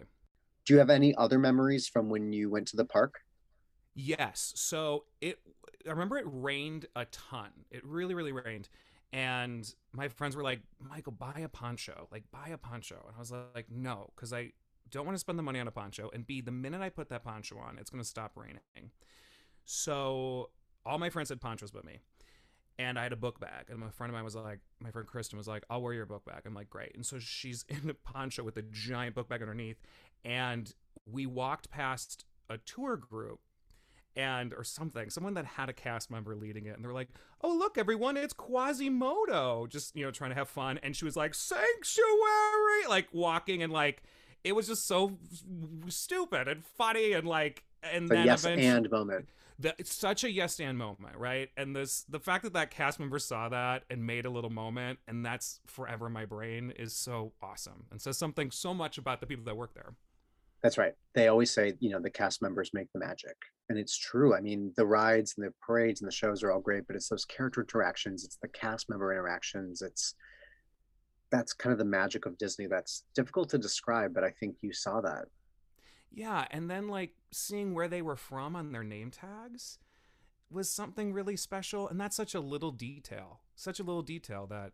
do 0.65 0.73
you 0.73 0.79
have 0.79 0.89
any 0.89 1.13
other 1.15 1.37
memories 1.37 1.89
from 1.89 2.09
when 2.09 2.31
you 2.31 2.49
went 2.49 2.67
to 2.67 2.77
the 2.77 2.85
park 2.85 3.15
Yes. 3.93 4.53
So 4.55 5.03
it 5.19 5.39
I 5.85 5.89
remember 5.89 6.17
it 6.17 6.25
rained 6.27 6.85
a 6.95 7.05
ton. 7.05 7.49
It 7.69 7.85
really, 7.85 8.13
really 8.13 8.31
rained. 8.31 8.69
And 9.13 9.73
my 9.91 10.07
friends 10.07 10.35
were 10.35 10.43
like, 10.43 10.61
Michael, 10.79 11.11
buy 11.11 11.41
a 11.43 11.49
poncho. 11.49 12.07
Like, 12.11 12.23
buy 12.31 12.49
a 12.49 12.57
poncho. 12.57 13.03
And 13.07 13.15
I 13.15 13.19
was 13.19 13.33
like, 13.53 13.69
no, 13.69 14.09
because 14.15 14.31
I 14.31 14.51
don't 14.89 15.05
want 15.05 15.15
to 15.15 15.19
spend 15.19 15.37
the 15.37 15.43
money 15.43 15.59
on 15.59 15.67
a 15.67 15.71
poncho. 15.71 16.09
And 16.13 16.25
B, 16.25 16.41
the 16.41 16.51
minute 16.51 16.81
I 16.81 16.89
put 16.89 17.09
that 17.09 17.23
poncho 17.23 17.57
on, 17.57 17.77
it's 17.77 17.89
going 17.89 18.01
to 18.01 18.07
stop 18.07 18.31
raining. 18.35 18.91
So 19.65 20.49
all 20.85 20.97
my 20.97 21.09
friends 21.09 21.29
had 21.29 21.41
ponchos 21.41 21.71
but 21.71 21.83
me. 21.83 21.99
And 22.79 22.97
I 22.97 23.03
had 23.03 23.11
a 23.11 23.17
book 23.17 23.39
bag. 23.39 23.65
And 23.69 23.79
my 23.79 23.89
friend 23.89 24.09
of 24.09 24.15
mine 24.15 24.23
was 24.23 24.35
like, 24.35 24.59
my 24.79 24.91
friend 24.91 25.07
Kristen 25.07 25.37
was 25.37 25.47
like, 25.47 25.63
I'll 25.69 25.81
wear 25.81 25.93
your 25.93 26.05
book 26.05 26.25
bag. 26.25 26.43
I'm 26.45 26.53
like, 26.53 26.69
great. 26.69 26.95
And 26.95 27.05
so 27.05 27.19
she's 27.19 27.65
in 27.69 27.89
a 27.89 27.93
poncho 27.93 28.43
with 28.43 28.57
a 28.57 28.63
giant 28.63 29.15
book 29.15 29.27
bag 29.27 29.41
underneath. 29.41 29.81
And 30.23 30.73
we 31.05 31.25
walked 31.25 31.69
past 31.69 32.25
a 32.49 32.57
tour 32.57 32.95
group 32.95 33.39
and 34.15 34.53
or 34.53 34.63
something 34.63 35.09
someone 35.09 35.33
that 35.33 35.45
had 35.45 35.69
a 35.69 35.73
cast 35.73 36.11
member 36.11 36.35
leading 36.35 36.65
it 36.65 36.75
and 36.75 36.83
they're 36.83 36.93
like 36.93 37.09
oh 37.41 37.53
look 37.53 37.77
everyone 37.77 38.17
it's 38.17 38.33
quasimodo 38.33 39.65
just 39.67 39.95
you 39.95 40.03
know 40.03 40.11
trying 40.11 40.31
to 40.31 40.35
have 40.35 40.49
fun 40.49 40.79
and 40.83 40.95
she 40.95 41.05
was 41.05 41.15
like 41.15 41.33
sanctuary 41.33 42.87
like 42.89 43.07
walking 43.13 43.63
and 43.63 43.71
like 43.71 44.03
it 44.43 44.53
was 44.53 44.67
just 44.67 44.87
so 44.87 45.17
stupid 45.87 46.47
and 46.47 46.65
funny 46.65 47.13
and 47.13 47.27
like 47.27 47.63
and 47.83 48.05
a 48.05 48.15
then 48.15 48.25
yes 48.25 48.45
and 48.45 48.89
moment 48.91 49.27
the, 49.59 49.75
it's 49.77 49.93
such 49.93 50.23
a 50.23 50.31
yes 50.31 50.59
and 50.59 50.77
moment 50.77 51.15
right 51.17 51.49
and 51.55 51.75
this 51.75 52.03
the 52.09 52.19
fact 52.19 52.43
that 52.43 52.53
that 52.53 52.71
cast 52.71 52.99
member 52.99 53.19
saw 53.19 53.47
that 53.47 53.83
and 53.89 54.05
made 54.05 54.25
a 54.25 54.29
little 54.29 54.49
moment 54.49 54.99
and 55.07 55.25
that's 55.25 55.59
forever 55.67 56.07
in 56.07 56.13
my 56.13 56.25
brain 56.25 56.73
is 56.77 56.93
so 56.93 57.31
awesome 57.41 57.85
and 57.91 58.01
says 58.01 58.17
something 58.17 58.51
so 58.51 58.73
much 58.73 58.97
about 58.97 59.21
the 59.21 59.27
people 59.27 59.45
that 59.45 59.55
work 59.55 59.73
there 59.73 59.93
That's 60.61 60.77
right. 60.77 60.93
They 61.13 61.27
always 61.27 61.51
say, 61.51 61.73
you 61.79 61.89
know, 61.89 61.99
the 61.99 62.09
cast 62.09 62.41
members 62.41 62.71
make 62.73 62.91
the 62.93 62.99
magic. 62.99 63.35
And 63.71 63.79
it's 63.79 63.97
true. 63.97 64.35
I 64.35 64.41
mean, 64.41 64.73
the 64.75 64.85
rides 64.85 65.35
and 65.37 65.47
the 65.47 65.53
parades 65.65 66.01
and 66.01 66.07
the 66.09 66.11
shows 66.13 66.43
are 66.43 66.51
all 66.51 66.59
great, 66.59 66.85
but 66.87 66.97
it's 66.97 67.07
those 67.07 67.23
character 67.23 67.61
interactions, 67.61 68.25
it's 68.25 68.35
the 68.35 68.49
cast 68.49 68.89
member 68.89 69.13
interactions. 69.13 69.81
It's 69.81 70.13
that's 71.31 71.53
kind 71.53 71.71
of 71.71 71.79
the 71.79 71.85
magic 71.85 72.25
of 72.25 72.37
Disney. 72.37 72.65
That's 72.67 73.05
difficult 73.15 73.47
to 73.51 73.57
describe, 73.57 74.13
but 74.13 74.25
I 74.25 74.31
think 74.31 74.57
you 74.59 74.73
saw 74.73 74.99
that. 74.99 75.27
Yeah, 76.11 76.45
and 76.51 76.69
then 76.69 76.89
like 76.89 77.13
seeing 77.31 77.73
where 77.73 77.87
they 77.87 78.01
were 78.01 78.17
from 78.17 78.57
on 78.57 78.73
their 78.73 78.83
name 78.83 79.09
tags, 79.09 79.79
was 80.49 80.69
something 80.69 81.13
really 81.13 81.37
special 81.37 81.87
and 81.87 81.97
that's 81.97 82.17
such 82.17 82.35
a 82.35 82.41
little 82.41 82.71
detail 82.71 83.39
such 83.55 83.79
a 83.79 83.83
little 83.83 84.01
detail 84.01 84.47
that 84.47 84.73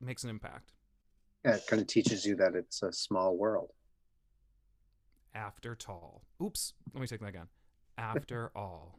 makes 0.00 0.24
an 0.24 0.30
impact 0.30 0.72
Yeah, 1.44 1.56
it 1.56 1.66
kind 1.66 1.82
of 1.82 1.86
teaches 1.86 2.24
you 2.24 2.34
that 2.36 2.54
it's 2.54 2.82
a 2.82 2.90
small 2.94 3.36
world. 3.36 3.72
after 5.34 5.74
tall 5.74 6.22
oops 6.42 6.72
let 6.94 7.00
me 7.02 7.06
take 7.06 7.20
that 7.20 7.26
again 7.26 7.48
after 8.02 8.50
all 8.54 8.98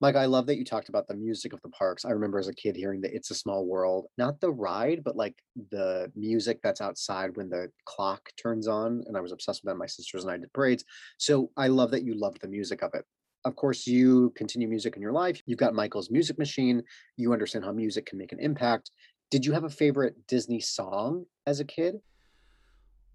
Mike, 0.00 0.16
I 0.16 0.26
love 0.26 0.46
that 0.46 0.58
you 0.58 0.64
talked 0.64 0.90
about 0.90 1.08
the 1.08 1.14
music 1.14 1.54
of 1.54 1.62
the 1.62 1.70
parks. 1.70 2.04
I 2.04 2.10
remember 2.10 2.38
as 2.38 2.48
a 2.48 2.54
kid 2.54 2.76
hearing 2.76 3.00
the 3.00 3.14
It's 3.14 3.30
a 3.30 3.34
Small 3.34 3.64
World, 3.64 4.08
not 4.18 4.38
the 4.40 4.50
ride, 4.50 5.02
but 5.02 5.16
like 5.16 5.34
the 5.70 6.12
music 6.14 6.58
that's 6.62 6.82
outside 6.82 7.34
when 7.34 7.48
the 7.48 7.68
clock 7.86 8.20
turns 8.36 8.68
on. 8.68 9.02
And 9.06 9.16
I 9.16 9.22
was 9.22 9.32
obsessed 9.32 9.62
with 9.64 9.72
that. 9.72 9.78
My 9.78 9.86
sisters 9.86 10.24
and 10.24 10.30
I 10.30 10.36
did 10.36 10.52
parades. 10.52 10.84
So 11.16 11.50
I 11.56 11.68
love 11.68 11.90
that 11.92 12.04
you 12.04 12.12
loved 12.14 12.42
the 12.42 12.48
music 12.48 12.82
of 12.82 12.90
it. 12.92 13.06
Of 13.46 13.56
course, 13.56 13.86
you 13.86 14.34
continue 14.36 14.68
music 14.68 14.96
in 14.96 15.02
your 15.02 15.12
life. 15.12 15.40
You've 15.46 15.58
got 15.58 15.72
Michael's 15.72 16.10
music 16.10 16.38
machine. 16.38 16.82
You 17.16 17.32
understand 17.32 17.64
how 17.64 17.72
music 17.72 18.04
can 18.04 18.18
make 18.18 18.32
an 18.32 18.38
impact. 18.40 18.90
Did 19.30 19.46
you 19.46 19.52
have 19.52 19.64
a 19.64 19.70
favorite 19.70 20.14
Disney 20.28 20.60
song 20.60 21.24
as 21.46 21.58
a 21.58 21.64
kid 21.64 21.94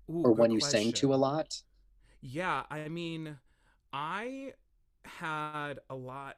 Ooh, 0.10 0.24
or 0.24 0.34
one 0.34 0.50
you 0.50 0.60
sang 0.60 0.94
to 0.94 1.14
a 1.14 1.16
lot? 1.16 1.54
Yeah, 2.22 2.64
I 2.72 2.90
mean, 2.90 3.38
I 3.94 4.54
had 5.06 5.80
a 5.90 5.96
lot 5.96 6.38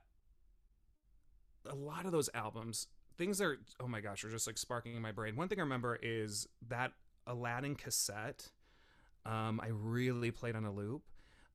a 1.70 1.76
lot 1.76 2.06
of 2.06 2.12
those 2.12 2.30
albums. 2.34 2.88
Things 3.18 3.42
are 3.42 3.58
oh 3.80 3.88
my 3.88 4.02
gosh, 4.02 4.24
are 4.24 4.30
just 4.30 4.48
like 4.48 4.58
sparking 4.58 4.96
in 4.96 5.02
my 5.02 5.12
brain. 5.12 5.36
One 5.36 5.48
thing 5.48 5.60
I 5.60 5.64
remember 5.64 5.98
is 6.02 6.48
that 6.68 6.92
Aladdin 7.28 7.76
cassette. 7.76 8.52
Um, 9.26 9.62
I 9.64 9.68
really 9.70 10.32
played 10.32 10.56
on 10.56 10.66
a 10.66 10.72
loop. 10.72 11.04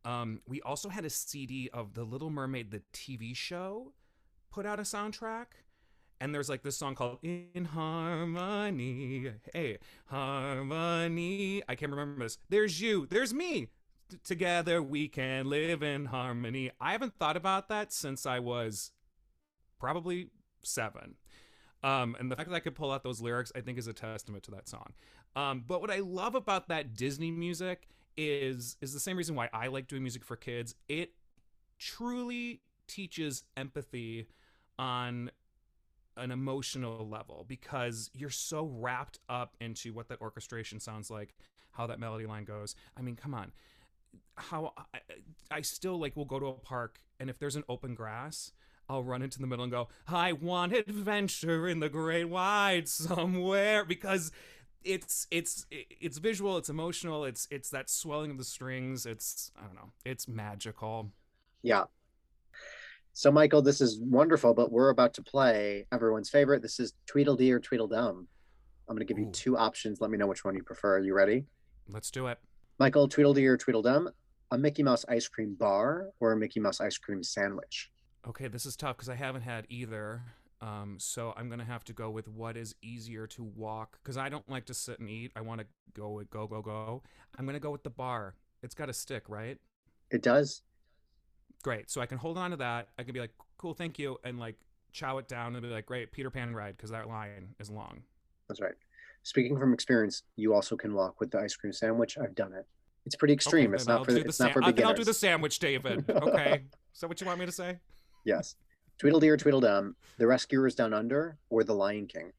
Um, 0.05 0.41
we 0.47 0.62
also 0.62 0.88
had 0.88 1.05
a 1.05 1.11
CD 1.11 1.69
of 1.73 1.95
The 1.95 2.05
Little 2.05 2.31
Mermaid, 2.31 2.71
the 2.71 2.83
TV 2.95 3.37
show, 3.37 3.93
put 4.50 4.65
out 4.65 4.79
a 4.79 4.83
soundtrack. 4.83 5.47
And 6.21 6.35
there's 6.35 6.49
like 6.49 6.62
this 6.62 6.77
song 6.77 6.95
called 6.95 7.19
In 7.23 7.67
Harmony. 7.67 9.31
Hey, 9.53 9.79
Harmony. 10.07 11.62
I 11.69 11.75
can't 11.75 11.93
remember 11.93 12.25
this. 12.25 12.38
There's 12.49 12.81
you. 12.81 13.07
There's 13.07 13.33
me. 13.33 13.69
Together 14.25 14.83
we 14.83 15.09
can 15.09 15.49
live 15.49 15.83
in 15.83 16.07
harmony. 16.07 16.71
I 16.81 16.93
haven't 16.93 17.19
thought 17.19 17.37
about 17.37 17.69
that 17.69 17.93
since 17.93 18.27
I 18.27 18.38
was 18.38 18.93
probably 19.79 20.29
seven. 20.62 21.17
Um, 21.83 22.17
and 22.19 22.31
the 22.31 22.37
fact 22.37 22.49
that 22.49 22.57
I 22.57 22.61
could 22.61 22.75
pull 22.75 22.91
out 22.91 23.05
those 23.05 23.21
lyrics, 23.21 23.53
I 23.55 23.61
think, 23.61 23.79
is 23.79 23.87
a 23.87 23.93
testament 23.93 24.43
to 24.45 24.50
that 24.53 24.69
song. 24.69 24.93
Um, 25.37 25.65
but 25.67 25.81
what 25.81 25.91
I 25.91 26.00
love 26.00 26.35
about 26.35 26.69
that 26.69 26.95
Disney 26.95 27.31
music 27.31 27.88
is 28.17 28.77
is 28.81 28.93
the 28.93 28.99
same 28.99 29.17
reason 29.17 29.37
why 29.37 29.49
I 29.53 29.69
like 29.69 29.87
doing 29.87 30.03
music 30.03 30.25
for 30.25 30.37
kids. 30.37 30.75
It 30.88 31.12
truly 31.79 32.62
teaches 32.88 33.45
empathy 33.57 34.27
on 34.79 35.31
an 36.17 36.33
emotional 36.33 37.09
level 37.09 37.45
because 37.47 38.11
you're 38.12 38.31
so 38.31 38.65
wrapped 38.65 39.21
up 39.29 39.57
into 39.61 39.93
what 39.93 40.09
that 40.09 40.21
orchestration 40.21 40.81
sounds 40.81 41.11
like, 41.11 41.35
how 41.71 41.87
that 41.87 42.00
melody 42.00 42.27
line 42.27 42.45
goes. 42.45 42.75
I 42.97 43.03
mean, 43.03 43.15
come 43.15 43.35
on. 43.35 43.53
How 44.37 44.72
I, 44.94 45.00
I 45.50 45.60
still 45.62 45.98
like 45.98 46.16
will 46.16 46.25
go 46.25 46.38
to 46.38 46.46
a 46.46 46.52
park 46.52 47.00
and 47.20 47.28
if 47.28 47.38
there's 47.38 47.56
an 47.56 47.64
open 47.68 47.94
grass, 47.94 48.52
I'll 48.88 49.02
run 49.02 49.22
into 49.22 49.38
the 49.38 49.46
middle 49.46 49.64
and 49.64 49.72
go, 49.72 49.88
I 50.06 50.32
want 50.32 50.72
adventure 50.72 51.68
in 51.68 51.80
the 51.80 51.88
great 51.88 52.25
wide 52.25 52.88
somewhere 52.88 53.84
because 53.84 54.32
it's 54.84 55.26
it's 55.30 55.66
it's 55.70 56.18
visual, 56.18 56.56
it's 56.56 56.68
emotional, 56.68 57.25
it's 57.25 57.46
it's 57.50 57.70
that 57.70 57.90
swelling 57.90 58.30
of 58.30 58.38
the 58.38 58.44
strings, 58.44 59.04
it's 59.04 59.50
I 59.58 59.66
don't 59.66 59.75
know, 59.75 59.92
it's 60.04 60.28
magical. 60.28 61.10
Yeah. 61.62 61.84
So, 63.12 63.32
Michael, 63.32 63.62
this 63.62 63.80
is 63.80 63.98
wonderful, 64.00 64.54
but 64.54 64.70
we're 64.70 64.90
about 64.90 65.12
to 65.14 65.22
play 65.22 65.87
everyone's 65.90 66.30
favorite. 66.30 66.62
This 66.62 66.78
is 66.78 66.92
Tweedledee 67.06 67.50
or 67.50 67.58
Tweedledum. 67.58 68.28
I'm 68.88 68.94
going 68.94 69.04
to 69.04 69.12
give 69.12 69.18
you 69.18 69.28
two 69.32 69.58
options. 69.58 70.00
Let 70.00 70.10
me 70.10 70.16
know 70.16 70.28
which 70.28 70.44
one 70.44 70.54
you 70.54 70.62
prefer. 70.62 70.98
Are 70.98 71.00
you 71.00 71.14
ready? 71.14 71.44
Let's 71.88 72.12
do 72.12 72.28
it. 72.28 72.38
Michael, 72.78 73.08
Tweedledee 73.08 73.47
or 73.47 73.56
Tweedledum, 73.56 74.08
a 74.52 74.58
Mickey 74.58 74.85
Mouse 74.85 75.04
ice 75.08 75.26
cream 75.26 75.56
bar 75.58 76.11
or 76.20 76.32
a 76.32 76.37
Mickey 76.37 76.61
Mouse 76.61 76.80
ice 76.80 76.97
cream 76.97 77.23
sandwich? 77.25 77.90
Okay, 78.26 78.47
this 78.47 78.66
is 78.66 78.76
tough 78.76 78.97
because 78.97 79.08
I 79.08 79.16
haven't 79.16 79.42
had 79.42 79.66
either. 79.68 80.23
Um, 80.61 80.97
so 80.99 81.35
I'm 81.37 81.49
gonna 81.49 81.64
have 81.64 81.85
to 81.85 81.92
go 81.92 82.11
with 82.11 82.28
what 82.28 82.56
is 82.56 82.75
easier 82.82 83.26
to 83.28 83.42
walk 83.42 83.99
because 84.02 84.16
I 84.16 84.28
don't 84.28 84.49
like 84.49 84.66
to 84.66 84.75
sit 84.75 85.00
and 85.00 85.08
eat. 85.08 85.32
I 85.35 85.40
want 85.40 85.61
to 85.61 85.66
go 85.94 86.11
with 86.11 86.30
go 86.30 86.47
go 86.47 86.62
go. 86.62 87.02
I'm 87.37 87.47
gonna 87.47 87.61
go 87.61 87.70
with 87.70 87.82
the 87.82 87.90
bar. 87.90 88.35
It's 88.62 88.75
got 88.75 88.88
a 88.88 88.92
stick, 88.92 89.28
right? 89.28 89.58
It 90.11 90.23
does. 90.23 90.62
Great. 91.62 91.90
So 91.90 92.00
I 92.00 92.06
can 92.06 92.18
hold 92.18 92.38
on 92.38 92.50
to 92.52 92.56
that. 92.58 92.88
I 92.99 93.02
can 93.02 93.12
be 93.12 93.20
like, 93.20 93.32
cool, 93.56 93.75
thank 93.75 93.99
you, 93.99 94.18
and 94.25 94.38
like 94.38 94.56
chow 94.92 95.18
it 95.18 95.28
down 95.28 95.54
and 95.54 95.62
be 95.62 95.68
like, 95.68 95.87
great, 95.87 96.12
Peter 96.12 96.30
Pan 96.30 96.54
ride 96.54 96.76
because 96.76 96.90
that 96.90 97.08
line 97.08 97.54
is 97.58 97.70
long. 97.70 98.02
That's 98.49 98.61
right. 98.61 98.75
Speaking 99.28 99.58
from 99.58 99.75
experience, 99.75 100.23
you 100.37 100.54
also 100.54 100.75
can 100.75 100.94
walk 100.94 101.20
with 101.20 101.30
the 101.30 101.38
ice 101.38 101.54
cream 101.54 101.70
sandwich. 101.70 102.16
I've 102.16 102.35
done 102.35 102.54
it. 102.54 102.64
It's 103.04 103.14
pretty 103.14 103.35
extreme. 103.35 103.66
Okay, 103.66 103.75
it's 103.75 103.87
not 103.87 103.99
I'll 103.99 104.04
for 104.06 104.12
the, 104.12 104.20
it's 104.20 104.40
not 104.40 104.54
for 104.54 104.62
beginners. 104.62 104.88
I'll 104.88 104.94
do 104.94 105.04
the 105.04 105.12
sandwich, 105.12 105.58
David. 105.58 106.06
Okay. 106.11 106.62
is 106.94 107.00
that 107.00 107.08
what 107.08 107.20
you 107.20 107.26
want 107.26 107.38
me 107.38 107.44
to 107.44 107.52
say? 107.52 107.76
yes. 108.25 108.56
Tweedledee 108.97 109.28
or 109.28 109.37
Tweedledum, 109.37 109.97
The 110.16 110.26
Rescuers 110.26 110.75
Down 110.75 110.94
Under 110.94 111.37
or 111.50 111.62
The 111.62 111.75
Lion 111.75 112.06
King? 112.06 112.32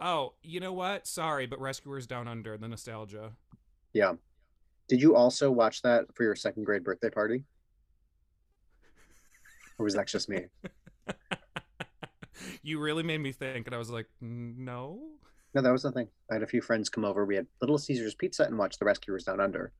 Oh, 0.00 0.34
you 0.44 0.60
know 0.60 0.72
what? 0.72 1.08
Sorry, 1.08 1.46
but 1.46 1.60
Rescuers 1.60 2.06
Down 2.06 2.28
Under, 2.28 2.56
the 2.56 2.68
nostalgia. 2.68 3.32
Yeah. 3.92 4.12
Did 4.86 5.02
you 5.02 5.16
also 5.16 5.50
watch 5.50 5.82
that 5.82 6.04
for 6.14 6.22
your 6.22 6.36
second 6.36 6.66
grade 6.66 6.84
birthday 6.84 7.10
party? 7.10 7.42
Or 9.76 9.82
was 9.82 9.94
that 9.94 10.06
just 10.06 10.28
me? 10.28 10.44
you 12.62 12.78
really 12.78 13.02
made 13.02 13.18
me 13.18 13.32
think, 13.32 13.66
and 13.66 13.74
I 13.74 13.78
was 13.78 13.90
like, 13.90 14.06
no. 14.20 15.00
No, 15.54 15.62
that 15.62 15.72
was 15.72 15.82
the 15.82 15.92
thing. 15.92 16.08
I 16.30 16.34
had 16.34 16.42
a 16.42 16.46
few 16.46 16.60
friends 16.60 16.88
come 16.88 17.04
over. 17.04 17.24
We 17.24 17.34
had 17.36 17.46
Little 17.60 17.78
Caesars 17.78 18.14
Pizza 18.14 18.44
and 18.44 18.56
watched 18.56 18.78
The 18.78 18.84
Rescuers 18.84 19.24
Down 19.24 19.40
Under. 19.40 19.72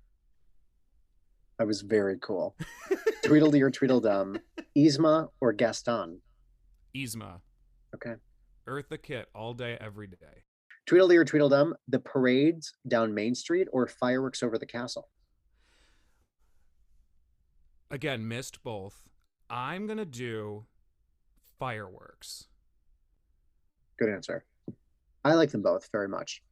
That 1.59 1.67
was 1.67 1.83
very 1.83 2.19
cool. 2.21 2.57
Tweedledee 3.25 3.63
or 3.63 3.71
Tweedledum, 3.71 4.39
Yzma 4.77 5.29
or 5.41 5.53
Gaston? 5.53 6.21
Yzma. 6.97 7.41
Okay. 7.95 8.15
Eartha 8.67 9.01
Kitt 9.01 9.29
all 9.35 9.53
day, 9.55 9.77
every 9.81 10.07
day. 10.07 10.45
Tweedledee 10.87 11.19
or 11.19 11.25
Tweedledum, 11.25 11.75
the 11.87 12.01
parades 12.01 12.73
down 12.89 13.15
Main 13.15 13.35
Street 13.35 13.69
or 13.73 13.87
fireworks 13.87 14.43
over 14.43 14.59
the 14.59 14.67
castle? 14.67 15.09
Again, 17.91 18.27
missed 18.27 18.63
both. 18.63 19.09
I'm 19.49 19.87
gonna 19.87 20.05
do 20.05 20.67
fireworks. 21.59 22.47
Good 23.99 24.09
answer. 24.09 24.45
I 25.25 25.35
like 25.35 25.51
them 25.51 25.63
both 25.63 25.89
very 25.93 26.09
much. 26.09 26.43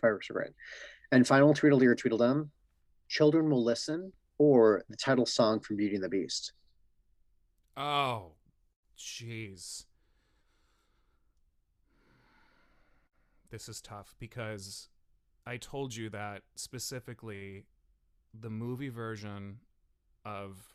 Fireworks 0.00 0.30
are 0.30 0.34
great. 0.34 0.52
And 1.12 1.26
final 1.26 1.54
Tweedledee 1.54 1.86
or 1.86 1.94
Tweedledum, 1.94 2.50
Children 3.08 3.50
Will 3.50 3.64
Listen 3.64 4.12
or 4.38 4.82
the 4.88 4.96
title 4.96 5.26
song 5.26 5.60
from 5.60 5.76
Beauty 5.76 5.94
and 5.94 6.04
the 6.04 6.08
Beast? 6.08 6.52
Oh, 7.76 8.32
jeez. 8.98 9.84
This 13.50 13.68
is 13.68 13.80
tough 13.80 14.14
because 14.18 14.88
I 15.46 15.56
told 15.56 15.94
you 15.94 16.10
that 16.10 16.42
specifically 16.56 17.64
the 18.38 18.50
movie 18.50 18.88
version 18.88 19.58
of 20.24 20.74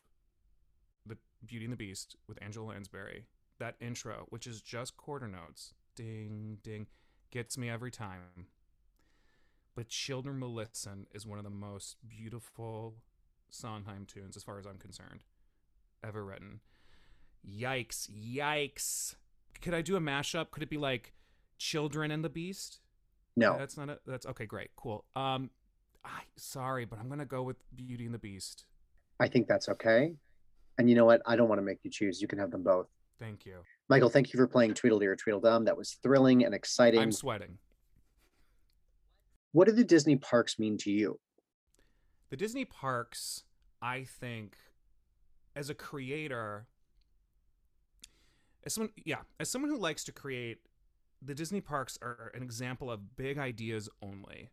the 1.06 1.18
Beauty 1.46 1.66
and 1.66 1.74
the 1.74 1.78
Beast 1.78 2.16
with 2.28 2.42
Angela 2.42 2.68
Lansbury, 2.68 3.26
that 3.60 3.76
intro, 3.82 4.26
which 4.30 4.48
is 4.48 4.62
just 4.62 4.96
quarter 4.96 5.28
notes, 5.28 5.74
ding 5.96 6.58
ding, 6.64 6.88
gets 7.32 7.58
me 7.58 7.70
every 7.70 7.92
time. 7.92 8.48
But 9.76 9.88
Children 9.88 10.40
Will 10.40 10.54
Listen 10.54 11.08
is 11.14 11.26
one 11.26 11.38
of 11.38 11.44
the 11.44 11.50
most 11.50 11.98
beautiful 12.08 12.96
Sondheim 13.50 14.06
tunes, 14.06 14.36
as 14.36 14.44
far 14.44 14.60
as 14.60 14.66
I'm 14.66 14.78
concerned, 14.78 15.24
ever 16.04 16.24
written. 16.26 16.60
Yikes, 17.48 18.10
yikes. 18.10 19.16
Could 19.62 19.74
I 19.74 19.82
do 19.82 19.96
a 19.96 20.00
mashup? 20.00 20.52
Could 20.52 20.64
it 20.64 20.70
be 20.70 20.78
like 20.78 21.14
Children 21.58 22.12
and 22.12 22.24
the 22.24 22.30
Beast? 22.30 22.80
No. 23.36 23.58
That's 23.58 23.78
not 23.78 23.90
a 23.90 24.00
that's 24.06 24.26
okay, 24.26 24.46
great, 24.46 24.72
cool. 24.76 25.06
Um 25.16 25.50
I 26.04 26.22
sorry, 26.36 26.86
but 26.86 27.00
I'm 27.00 27.10
gonna 27.10 27.26
go 27.26 27.44
with 27.44 27.58
Beauty 27.76 28.06
and 28.06 28.14
the 28.14 28.20
Beast. 28.20 28.66
I 29.20 29.28
think 29.28 29.48
that's 29.48 29.70
okay. 29.70 30.16
And 30.78 30.90
you 30.90 30.96
know 30.96 31.06
what? 31.06 31.22
I 31.26 31.36
don't 31.36 31.48
want 31.48 31.60
to 31.60 31.64
make 31.64 31.80
you 31.84 31.92
choose. 31.92 32.22
You 32.22 32.28
can 32.28 32.40
have 32.40 32.50
them 32.50 32.64
both. 32.64 32.88
Thank 33.20 33.46
you. 33.46 33.60
Michael, 33.92 34.10
thank 34.10 34.32
you 34.32 34.38
for 34.38 34.48
playing 34.48 34.74
Tweedledee 34.74 35.06
or 35.06 35.18
Tweedledum. 35.18 35.66
That 35.66 35.76
was 35.76 35.98
thrilling 36.02 36.46
and 36.46 36.56
exciting. 36.56 37.02
I'm 37.02 37.12
sweating. 37.12 37.58
What 39.52 39.68
do 39.68 39.74
the 39.74 39.84
Disney 39.84 40.16
parks 40.16 40.58
mean 40.58 40.78
to 40.78 40.90
you? 40.90 41.20
The 42.30 42.38
Disney 42.38 42.64
parks, 42.64 43.44
I 43.82 44.06
think, 44.06 44.56
as 45.58 45.70
a 45.70 45.74
creator, 45.74 46.68
as 48.66 48.76
someone, 48.76 48.94
yeah, 49.04 49.24
as 49.42 49.50
someone 49.50 49.70
who 49.70 49.78
likes 49.78 50.06
to 50.06 50.14
create, 50.14 50.60
the 51.22 51.36
Disney 51.36 51.60
parks 51.60 52.00
are 52.02 52.32
an 52.34 52.44
example 52.44 52.90
of 52.90 53.18
big 53.18 53.38
ideas 53.38 53.90
only. 54.02 54.52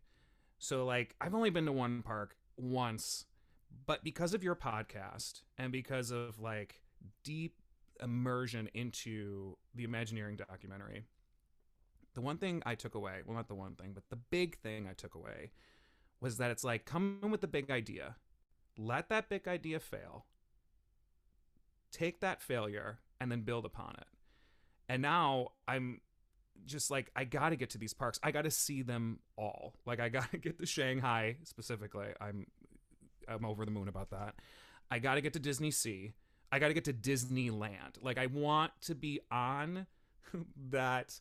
So, 0.57 0.83
like, 0.83 1.15
I've 1.21 1.33
only 1.33 1.49
been 1.49 1.65
to 1.65 1.71
one 1.71 2.01
park 2.01 2.35
once, 2.57 3.23
but 3.85 4.03
because 4.03 4.33
of 4.33 4.43
your 4.43 4.55
podcast 4.55 5.43
and 5.57 5.71
because 5.71 6.11
of 6.11 6.39
like 6.39 6.81
deep 7.23 7.61
immersion 8.01 8.69
into 8.73 9.57
the 9.75 9.83
Imagineering 9.83 10.37
documentary, 10.37 11.05
the 12.15 12.21
one 12.21 12.37
thing 12.37 12.61
I 12.65 12.75
took 12.75 12.95
away, 12.95 13.21
well, 13.25 13.35
not 13.35 13.47
the 13.47 13.55
one 13.55 13.75
thing, 13.75 13.91
but 13.93 14.03
the 14.09 14.15
big 14.15 14.57
thing 14.57 14.87
I 14.89 14.93
took 14.93 15.15
away 15.15 15.51
was 16.21 16.37
that 16.37 16.51
it's 16.51 16.63
like 16.63 16.85
come 16.85 17.19
in 17.23 17.31
with 17.31 17.41
the 17.41 17.47
big 17.47 17.69
idea, 17.71 18.15
let 18.77 19.09
that 19.09 19.29
big 19.29 19.47
idea 19.47 19.79
fail, 19.79 20.25
take 21.91 22.19
that 22.21 22.41
failure, 22.41 22.99
and 23.21 23.31
then 23.31 23.41
build 23.41 23.65
upon 23.65 23.95
it. 23.97 24.07
And 24.87 25.01
now 25.01 25.49
I'm 25.67 26.01
just 26.65 26.91
like 26.91 27.11
I 27.15 27.23
got 27.23 27.49
to 27.49 27.55
get 27.55 27.71
to 27.71 27.77
these 27.77 27.93
parks. 27.93 28.19
I 28.23 28.31
got 28.31 28.43
to 28.43 28.51
see 28.51 28.81
them 28.81 29.19
all. 29.37 29.75
Like 29.85 29.99
I 29.99 30.09
got 30.09 30.31
to 30.31 30.37
get 30.37 30.59
to 30.59 30.65
Shanghai 30.65 31.37
specifically. 31.43 32.07
I'm 32.19 32.47
I'm 33.27 33.45
over 33.45 33.65
the 33.65 33.71
moon 33.71 33.87
about 33.87 34.09
that. 34.11 34.35
I 34.91 34.99
got 34.99 35.15
to 35.15 35.21
get 35.21 35.33
to 35.33 35.39
DisneySea. 35.39 36.13
I 36.51 36.59
got 36.59 36.69
to 36.69 36.73
get 36.73 36.85
to 36.85 36.93
Disneyland. 36.93 38.01
Like 38.01 38.17
I 38.17 38.27
want 38.27 38.71
to 38.81 38.95
be 38.95 39.19
on 39.31 39.87
that 40.69 41.19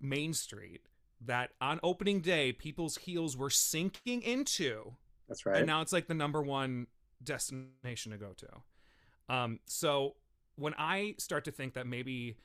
Main 0.00 0.34
Street 0.34 0.88
that 1.24 1.50
on 1.60 1.78
opening 1.82 2.20
day 2.20 2.52
people's 2.52 2.96
heels 2.96 3.36
were 3.36 3.50
sinking 3.50 4.22
into. 4.22 4.94
That's 5.28 5.46
right. 5.46 5.58
And 5.58 5.66
now 5.66 5.80
it's 5.80 5.92
like 5.92 6.08
the 6.08 6.14
number 6.14 6.42
one 6.42 6.86
destination 7.22 8.12
to 8.12 8.18
go 8.18 8.32
to. 8.36 9.34
Um 9.34 9.60
so 9.66 10.16
when 10.56 10.74
I 10.76 11.14
start 11.18 11.44
to 11.44 11.50
think 11.50 11.74
that 11.74 11.86
maybe 11.86 12.36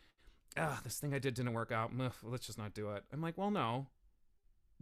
ah, 0.57 0.79
this 0.83 0.99
thing 0.99 1.13
I 1.13 1.19
did 1.19 1.33
didn't 1.33 1.53
work 1.53 1.71
out. 1.71 1.91
Ugh, 1.99 2.13
let's 2.23 2.45
just 2.45 2.57
not 2.57 2.73
do 2.73 2.91
it. 2.91 3.03
I'm 3.11 3.21
like, 3.21 3.37
well, 3.37 3.51
no. 3.51 3.87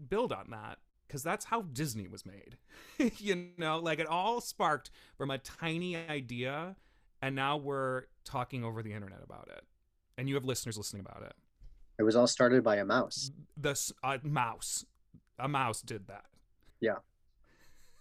Build 0.09 0.31
on 0.31 0.47
that 0.51 0.79
because 1.07 1.23
that's 1.23 1.45
how 1.45 1.61
Disney 1.61 2.07
was 2.07 2.23
made. 2.25 2.57
you 3.17 3.49
know, 3.57 3.79
like 3.79 3.99
it 3.99 4.07
all 4.07 4.41
sparked 4.41 4.91
from 5.17 5.31
a 5.31 5.37
tiny 5.37 5.95
idea, 5.95 6.75
and 7.21 7.35
now 7.35 7.57
we're 7.57 8.03
talking 8.23 8.63
over 8.63 8.81
the 8.81 8.93
internet 8.93 9.19
about 9.23 9.49
it, 9.55 9.63
and 10.17 10.27
you 10.29 10.35
have 10.35 10.45
listeners 10.45 10.77
listening 10.77 11.05
about 11.05 11.23
it. 11.23 11.33
It 11.97 12.03
was 12.03 12.15
all 12.15 12.27
started 12.27 12.63
by 12.63 12.77
a 12.77 12.85
mouse. 12.85 13.31
The 13.57 13.79
uh, 14.03 14.17
mouse, 14.23 14.85
a 15.39 15.47
mouse 15.47 15.81
did 15.81 16.07
that. 16.07 16.25
Yeah. 16.81 16.97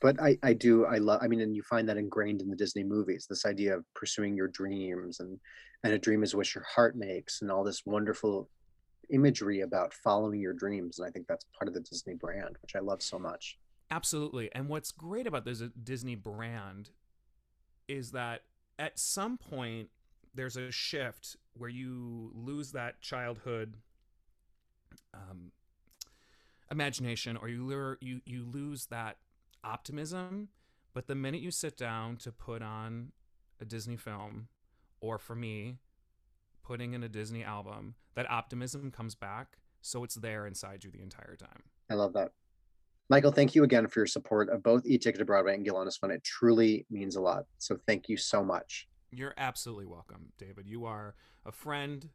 But 0.01 0.21
I, 0.21 0.37
I 0.43 0.53
do 0.53 0.85
I 0.85 0.99
love 0.99 1.21
I 1.23 1.29
mean 1.29 1.41
and 1.41 1.57
you 1.57 1.63
find 1.63 1.89
that 1.89 1.97
ingrained 1.97 2.43
in 2.43 2.51
the 2.51 2.57
Disney 2.57 2.85
movies 2.85 3.27
this 3.31 3.47
idea 3.47 3.77
of 3.77 3.85
pursuing 3.95 4.37
your 4.37 4.49
dreams 4.49 5.21
and 5.21 5.39
and 5.85 5.93
a 5.93 5.99
dream 5.99 6.23
is 6.23 6.35
what 6.35 6.55
your 6.55 6.65
heart 6.65 6.97
makes 6.97 7.43
and 7.43 7.51
all 7.51 7.63
this 7.63 7.83
wonderful 7.87 8.49
imagery 9.11 9.61
about 9.61 9.93
following 9.93 10.41
your 10.41 10.55
dreams 10.55 10.99
and 10.99 11.07
i 11.07 11.11
think 11.11 11.27
that's 11.27 11.45
part 11.57 11.69
of 11.69 11.75
the 11.75 11.81
disney 11.81 12.15
brand 12.15 12.57
which 12.63 12.75
i 12.75 12.81
love 12.81 13.03
so 13.03 13.19
much 13.19 13.59
absolutely 13.91 14.51
and 14.55 14.69
what's 14.69 14.91
great 14.91 15.27
about 15.27 15.45
this 15.45 15.63
disney 15.83 16.15
brand 16.15 16.91
is 17.87 18.13
that 18.13 18.43
at 18.79 18.99
some 18.99 19.37
point 19.39 19.89
there's 20.35 20.57
a 20.57 20.71
shift 20.71 21.37
where 21.57 21.71
you 21.71 22.31
lose 22.35 22.73
that 22.73 23.01
childhood 23.01 23.77
um, 25.13 25.53
imagination 26.71 27.37
or 27.37 27.49
you 27.49 27.65
lure, 27.65 27.99
you 28.01 28.21
you 28.25 28.45
lose 28.45 28.87
that 28.87 29.17
optimism 29.63 30.49
but 30.93 31.07
the 31.07 31.15
minute 31.15 31.41
you 31.41 31.51
sit 31.51 31.77
down 31.77 32.17
to 32.19 32.31
put 32.31 32.63
on 32.63 33.13
a 33.61 33.65
disney 33.65 33.97
film 33.97 34.49
or 35.05 35.19
for 35.19 35.35
me, 35.35 35.77
putting 36.63 36.95
in 36.95 37.03
a 37.03 37.09
Disney 37.09 37.45
album, 37.45 37.95
that 38.15 38.31
optimism 38.31 38.91
comes 38.91 39.15
back. 39.15 39.59
So 39.83 40.03
it's 40.03 40.15
there 40.15 40.47
inside 40.47 40.83
you 40.83 40.91
the 40.91 41.03
entire 41.03 41.37
time. 41.37 41.65
I 41.91 41.95
love 41.95 42.15
that. 42.15 42.33
Michael, 43.11 43.33
thank 43.33 43.55
you 43.55 43.65
again 43.65 43.87
for 43.87 44.01
your 44.01 44.07
support 44.07 44.49
of 44.49 44.63
both 44.63 44.87
E-Ticket 44.87 45.19
to 45.19 45.25
Broadway 45.27 45.55
and 45.55 45.65
Gil 45.65 45.91
Fun. 46.01 46.11
It 46.11 46.25
truly 46.25 46.87
means 46.91 47.17
a 47.17 47.21
lot. 47.21 47.45
So 47.59 47.77
thank 47.87 48.09
you 48.09 48.17
so 48.17 48.43
much. 48.43 48.89
You're 49.11 49.35
absolutely 49.37 49.87
welcome, 49.87 50.33
David. 50.39 50.67
You 50.67 50.87
are 50.87 51.15
a 51.45 51.53
friend 51.53 52.09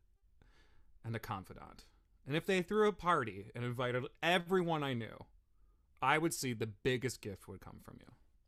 and 1.05 1.15
a 1.15 1.19
confidant. 1.19 1.85
And 2.25 2.35
if 2.35 2.45
they 2.45 2.61
threw 2.61 2.87
a 2.87 2.93
party 2.93 3.51
and 3.55 3.63
invited 3.63 4.03
everyone 4.23 4.83
I 4.83 4.93
knew, 4.93 5.25
I 6.01 6.17
would 6.17 6.33
see 6.33 6.53
the 6.53 6.69
biggest 6.83 7.21
gift 7.21 7.47
would 7.47 7.61
come 7.61 7.79
from 7.83 7.97
you. 7.99 8.07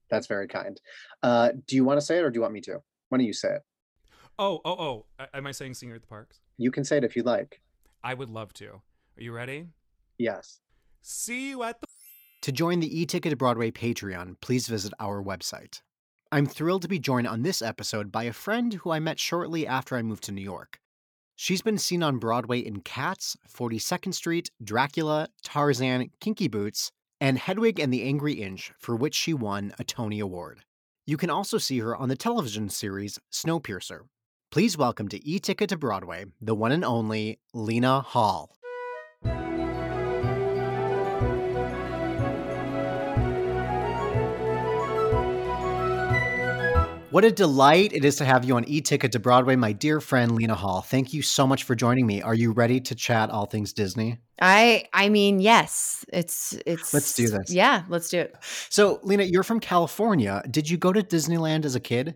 That's 0.09 0.27
very 0.27 0.47
kind. 0.47 0.81
Uh, 1.21 1.51
do 1.67 1.75
you 1.75 1.83
want 1.83 1.99
to 1.99 2.05
say 2.05 2.17
it 2.17 2.23
or 2.23 2.31
do 2.31 2.37
you 2.37 2.41
want 2.41 2.53
me 2.53 2.61
to? 2.61 2.79
Why 3.09 3.17
don't 3.19 3.27
you 3.27 3.33
say 3.33 3.55
it? 3.55 3.61
Oh, 4.39 4.61
oh, 4.65 4.71
oh. 4.71 5.05
Am 5.33 5.45
I 5.45 5.51
saying 5.51 5.75
Singer 5.75 5.95
at 5.95 6.01
the 6.01 6.07
Parks? 6.07 6.39
You 6.57 6.71
can 6.71 6.83
say 6.83 6.97
it 6.97 7.03
if 7.03 7.15
you'd 7.15 7.25
like. 7.25 7.61
I 8.03 8.15
would 8.15 8.29
love 8.29 8.51
to. 8.55 8.67
Are 8.67 8.81
you 9.17 9.31
ready? 9.31 9.67
Yes. 10.17 10.59
See 11.01 11.49
you 11.49 11.63
at 11.63 11.79
the. 11.81 11.87
To 12.41 12.51
join 12.51 12.79
the 12.79 12.99
e-ticket 12.99 13.29
to 13.29 13.35
Broadway 13.35 13.69
Patreon, 13.69 14.35
please 14.41 14.67
visit 14.67 14.93
our 14.99 15.23
website. 15.23 15.81
I'm 16.31 16.47
thrilled 16.47 16.81
to 16.81 16.87
be 16.87 16.97
joined 16.97 17.27
on 17.27 17.43
this 17.43 17.61
episode 17.61 18.11
by 18.11 18.23
a 18.23 18.33
friend 18.33 18.73
who 18.73 18.89
I 18.89 18.99
met 18.99 19.19
shortly 19.19 19.67
after 19.67 19.95
I 19.95 20.01
moved 20.01 20.23
to 20.23 20.31
New 20.31 20.41
York. 20.41 20.79
She's 21.35 21.61
been 21.61 21.77
seen 21.77 22.01
on 22.01 22.17
Broadway 22.17 22.59
in 22.59 22.81
Cats, 22.81 23.37
42nd 23.47 24.15
Street, 24.15 24.49
Dracula, 24.63 25.27
Tarzan, 25.43 26.09
Kinky 26.19 26.47
Boots, 26.47 26.91
and 27.19 27.37
Hedwig 27.37 27.79
and 27.79 27.93
the 27.93 28.03
Angry 28.03 28.33
Inch, 28.33 28.71
for 28.79 28.95
which 28.95 29.13
she 29.13 29.35
won 29.35 29.73
a 29.77 29.83
Tony 29.83 30.19
Award. 30.19 30.61
You 31.05 31.17
can 31.17 31.29
also 31.29 31.59
see 31.59 31.77
her 31.79 31.95
on 31.95 32.09
the 32.09 32.15
television 32.15 32.69
series 32.69 33.19
Snowpiercer, 33.31 34.05
Please 34.51 34.77
welcome 34.77 35.07
to 35.07 35.25
E 35.25 35.39
Ticket 35.39 35.69
to 35.69 35.77
Broadway, 35.77 36.25
the 36.41 36.53
one 36.53 36.73
and 36.73 36.83
only 36.83 37.39
Lena 37.53 38.01
Hall. 38.01 38.57
What 47.11 47.25
a 47.25 47.31
delight 47.31 47.91
it 47.91 48.05
is 48.05 48.15
to 48.15 48.25
have 48.25 48.45
you 48.45 48.55
on 48.55 48.63
E 48.69 48.79
Ticket 48.79 49.11
to 49.11 49.19
Broadway, 49.19 49.57
my 49.57 49.73
dear 49.73 49.99
friend 49.99 50.31
Lena 50.31 50.55
Hall. 50.55 50.81
Thank 50.81 51.13
you 51.13 51.21
so 51.21 51.45
much 51.45 51.65
for 51.65 51.75
joining 51.75 52.07
me. 52.07 52.21
Are 52.21 52.33
you 52.33 52.53
ready 52.53 52.79
to 52.79 52.95
chat 52.95 53.29
all 53.29 53.45
things 53.45 53.73
Disney? 53.73 54.19
I 54.41 54.85
I 54.93 55.09
mean, 55.09 55.41
yes. 55.41 56.05
It's 56.13 56.57
it's 56.65 56.93
Let's 56.93 57.13
do 57.13 57.27
this. 57.27 57.49
Yeah, 57.51 57.83
let's 57.89 58.07
do 58.07 58.21
it. 58.21 58.33
So, 58.69 59.01
Lena, 59.03 59.23
you're 59.23 59.43
from 59.43 59.59
California. 59.59 60.41
Did 60.49 60.69
you 60.69 60.77
go 60.77 60.93
to 60.93 61.03
Disneyland 61.03 61.65
as 61.65 61.75
a 61.75 61.81
kid? 61.81 62.15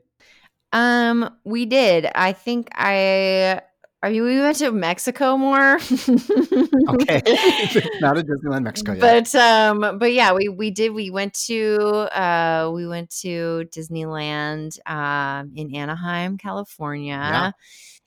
Um, 0.72 1.30
we 1.44 1.66
did. 1.66 2.08
I 2.16 2.32
think 2.32 2.70
I. 2.74 3.64
I 4.02 4.10
you 4.10 4.24
we 4.24 4.40
went 4.40 4.58
to 4.58 4.72
Mexico 4.72 5.38
more. 5.38 5.76
okay, 6.90 7.22
not 8.02 8.18
a 8.18 8.24
Disneyland 8.24 8.64
Mexico 8.64 8.94
yet. 8.94 9.02
But 9.02 9.36
um, 9.36 9.98
but 9.98 10.14
yeah, 10.14 10.34
we 10.34 10.48
we 10.48 10.70
did. 10.70 10.94
We 10.94 11.10
went 11.10 11.34
to 11.46 11.78
uh, 12.16 12.72
we 12.74 12.88
went 12.88 13.10
to 13.22 13.66
Disneyland 13.76 14.78
um 14.88 15.54
in 15.56 15.76
Anaheim, 15.76 16.38
California. 16.38 17.14
Yeah, 17.14 17.52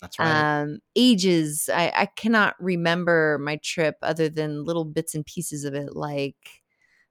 that's 0.01 0.19
right. 0.19 0.61
Um, 0.63 0.79
ages. 0.95 1.69
I 1.73 1.93
I 1.95 2.07
cannot 2.07 2.55
remember 2.61 3.39
my 3.43 3.57
trip 3.65 3.97
other 4.03 4.29
than 4.29 4.65
little 4.65 4.85
bits 4.85 5.15
and 5.15 5.27
pieces 5.27 5.65
of 5.65 5.75
it, 5.75 5.97
like 5.97 6.37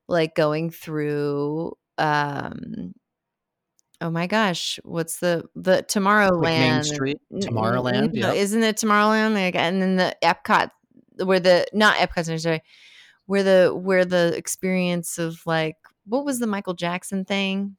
like 0.07 0.35
going 0.35 0.69
through 0.69 1.73
um 1.97 2.93
Oh 3.99 4.11
my 4.11 4.27
gosh, 4.27 4.79
what's 4.83 5.19
the 5.19 5.43
the 5.55 5.83
Tomorrowland? 5.87 6.43
Like 6.43 6.59
Main 6.59 6.83
Street, 6.83 7.17
Tomorrowland. 7.33 8.11
Yeah, 8.13 8.33
isn't 8.33 8.61
it 8.61 8.77
Tomorrowland? 8.77 9.33
Like, 9.33 9.55
and 9.55 9.81
then 9.81 9.95
the 9.95 10.15
Epcot, 10.23 10.69
where 11.23 11.39
the 11.39 11.65
not 11.73 11.97
Epcot, 11.97 12.39
sorry, 12.39 12.61
where 13.25 13.43
the 13.43 13.73
where 13.75 14.05
the 14.05 14.35
experience 14.37 15.17
of 15.17 15.39
like 15.47 15.77
what 16.05 16.25
was 16.25 16.39
the 16.39 16.47
Michael 16.47 16.75
Jackson 16.75 17.25
thing? 17.25 17.75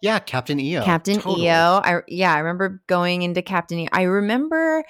Yeah, 0.00 0.20
Captain 0.20 0.58
EO. 0.58 0.84
Captain 0.84 1.16
totally. 1.16 1.46
EO. 1.46 1.80
I 1.84 2.00
yeah, 2.08 2.34
I 2.34 2.38
remember 2.38 2.82
going 2.86 3.22
into 3.22 3.42
Captain 3.42 3.80
EO. 3.80 3.88
I 3.92 4.02
remember 4.02 4.84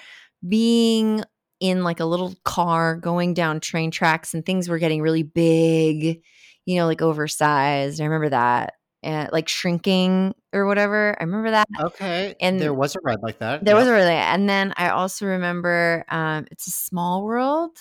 being 0.47 1.25
in 1.61 1.83
like 1.83 1.99
a 1.99 2.05
little 2.05 2.35
car 2.45 2.97
going 2.97 3.35
down 3.35 3.59
train 3.59 3.91
tracks 3.91 4.33
and 4.33 4.47
things 4.47 4.69
were 4.69 4.79
getting 4.79 5.03
really 5.03 5.25
big, 5.25 6.23
you 6.67 6.77
know, 6.77 6.87
like 6.87 7.03
oversized. 7.03 8.01
I 8.01 8.05
remember 8.05 8.29
that 8.29 8.75
and 9.03 9.31
like 9.33 9.49
shrinking 9.49 10.35
or 10.53 10.67
whatever. 10.67 11.17
I 11.19 11.25
remember 11.25 11.51
that. 11.53 11.69
Okay. 11.81 12.35
And 12.41 12.61
there 12.61 12.75
was 12.75 12.97
a 12.97 13.01
ride 13.03 13.23
like 13.23 13.39
that. 13.39 13.65
There 13.65 13.75
yep. 13.75 13.81
was 13.81 13.89
a 13.89 13.93
ride. 13.93 14.09
And 14.09 14.49
then 14.49 14.75
I 14.77 14.91
also 14.91 15.27
remember 15.27 16.05
um 16.09 16.47
it's 16.51 16.67
a 16.67 16.73
small 16.73 17.25
world. 17.25 17.77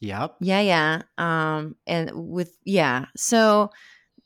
Yep. 0.00 0.36
Yeah, 0.40 0.60
yeah. 0.60 1.02
Um 1.18 1.76
and 1.86 2.10
with 2.14 2.56
yeah. 2.64 3.06
So 3.16 3.70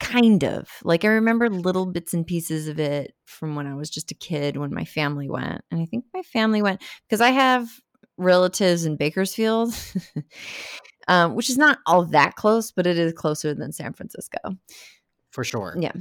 kind 0.00 0.44
of. 0.44 0.68
Like 0.84 1.04
I 1.04 1.08
remember 1.08 1.48
little 1.48 1.86
bits 1.86 2.14
and 2.14 2.26
pieces 2.26 2.68
of 2.68 2.78
it 2.78 3.14
from 3.24 3.54
when 3.54 3.66
I 3.66 3.74
was 3.74 3.90
just 3.90 4.10
a 4.10 4.16
kid 4.16 4.56
when 4.56 4.74
my 4.74 4.84
family 4.84 5.28
went. 5.28 5.62
And 5.70 5.80
I 5.80 5.86
think 5.86 6.04
my 6.14 6.22
family 6.22 6.62
went 6.62 6.82
because 7.08 7.20
I 7.20 7.30
have 7.30 7.68
relatives 8.16 8.84
in 8.84 8.96
Bakersfield. 8.96 9.74
um, 11.08 11.34
which 11.34 11.50
is 11.50 11.58
not 11.58 11.78
all 11.84 12.04
that 12.04 12.36
close, 12.36 12.70
but 12.70 12.86
it 12.86 12.96
is 12.96 13.12
closer 13.12 13.54
than 13.54 13.72
San 13.72 13.92
Francisco 13.92 14.38
for 15.32 15.42
sure. 15.44 15.74
Yeah. 15.78 15.92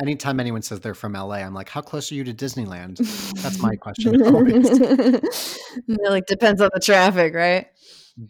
Anytime 0.00 0.40
anyone 0.40 0.62
says 0.62 0.80
they're 0.80 0.94
from 0.94 1.12
LA, 1.14 1.36
I'm 1.36 1.54
like, 1.54 1.68
how 1.68 1.80
close 1.80 2.12
are 2.12 2.14
you 2.14 2.24
to 2.24 2.34
Disneyland? 2.34 2.98
That's 3.42 3.60
my 3.60 3.76
question. 3.76 4.18
like 5.88 6.26
depends 6.26 6.60
on 6.60 6.70
the 6.74 6.80
traffic, 6.80 7.34
right? 7.34 7.68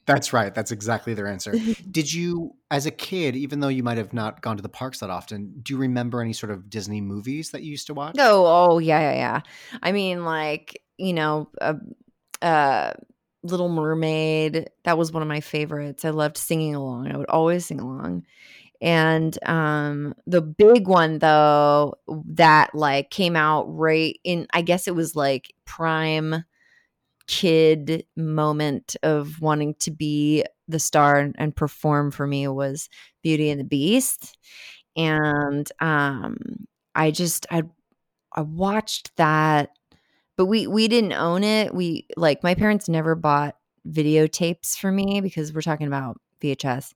That's 0.07 0.33
right. 0.33 0.55
That's 0.55 0.71
exactly 0.71 1.15
their 1.15 1.27
answer. 1.27 1.53
Did 1.91 2.13
you, 2.13 2.55
as 2.71 2.87
a 2.87 2.91
kid, 2.91 3.35
even 3.35 3.61
though 3.61 3.69
you 3.69 3.83
might 3.83 3.99
have 3.99 4.13
not 4.13 4.41
gone 4.43 4.57
to 4.57 4.63
the 4.63 4.69
parks 4.69 5.01
that 5.01 5.11
often, 5.11 5.55
do 5.63 5.75
you 5.75 5.81
remember 5.81 6.21
any 6.21 6.33
sort 6.33 6.53
of 6.53 6.71
Disney 6.71 7.01
movies 7.01 7.51
that 7.51 7.63
you 7.63 7.71
used 7.71 7.89
to 7.89 7.95
watch? 7.95 8.17
Oh, 8.19 8.45
oh 8.47 8.79
yeah, 8.79 9.01
yeah, 9.01 9.15
yeah. 9.15 9.41
I 9.83 9.93
mean, 9.93 10.25
like 10.25 10.81
you 10.99 11.15
know, 11.15 11.49
uh, 11.61 11.75
uh, 12.43 12.93
Little 13.43 13.69
Mermaid. 13.69 14.71
That 14.85 14.99
was 14.99 15.11
one 15.11 15.23
of 15.23 15.29
my 15.29 15.41
favorites. 15.41 16.05
I 16.05 16.11
loved 16.11 16.37
singing 16.37 16.75
along. 16.75 17.11
I 17.11 17.17
would 17.17 17.29
always 17.29 17.67
sing 17.67 17.81
along. 17.81 18.25
And 18.83 19.39
um, 19.49 20.15
the 20.27 20.43
big 20.43 20.89
one 20.89 21.21
though 21.21 21.95
that 22.27 22.75
like 22.75 23.11
came 23.11 23.37
out 23.37 23.65
right 23.69 24.19
in, 24.25 24.49
I 24.53 24.63
guess 24.63 24.89
it 24.89 24.97
was 24.97 25.17
like 25.17 25.55
prime 25.65 26.45
kid 27.27 28.05
moment 28.17 28.97
of 29.03 29.41
wanting 29.41 29.75
to 29.81 29.91
be 29.91 30.45
the 30.69 30.79
star 30.79 31.17
and, 31.19 31.35
and 31.39 31.57
perform 31.57 32.11
for 32.11 32.27
me 32.27 32.49
was 32.49 32.89
Beauty 33.23 33.51
and 33.51 33.61
the 33.61 33.65
Beast. 33.65 34.37
And 34.97 35.71
um, 35.81 36.39
I 36.95 37.11
just 37.11 37.47
I 37.51 37.63
I 38.35 38.43
watched 38.43 39.17
that, 39.17 39.71
but 40.37 40.47
we 40.47 40.67
we 40.67 40.89
didn't 40.89 41.15
own 41.15 41.45
it. 41.45 41.75
We 41.75 42.07
like 42.17 42.43
my 42.43 42.55
parents 42.55 42.89
never 42.89 43.15
bought 43.15 43.57
videotapes 43.89 44.77
for 44.79 44.93
me 44.93 45.21
because 45.21 45.53
we're 45.53 45.63
talking 45.63 45.87
about 45.87 46.21
VHS. 46.41 46.95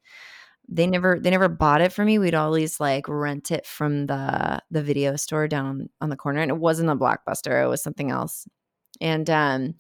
They 0.68 0.86
never 0.86 1.18
they 1.20 1.30
never 1.30 1.48
bought 1.48 1.80
it 1.80 1.92
for 1.92 2.04
me. 2.04 2.18
We'd 2.18 2.34
always 2.34 2.80
like 2.80 3.08
rent 3.08 3.50
it 3.50 3.66
from 3.66 4.06
the 4.06 4.60
the 4.70 4.82
video 4.82 5.16
store 5.16 5.48
down 5.48 5.88
on 6.00 6.10
the 6.10 6.16
corner, 6.16 6.40
and 6.40 6.50
it 6.50 6.58
wasn't 6.58 6.90
a 6.90 6.96
blockbuster. 6.96 7.62
It 7.62 7.68
was 7.68 7.82
something 7.82 8.10
else. 8.10 8.46
And 9.00 9.28
um, 9.30 9.74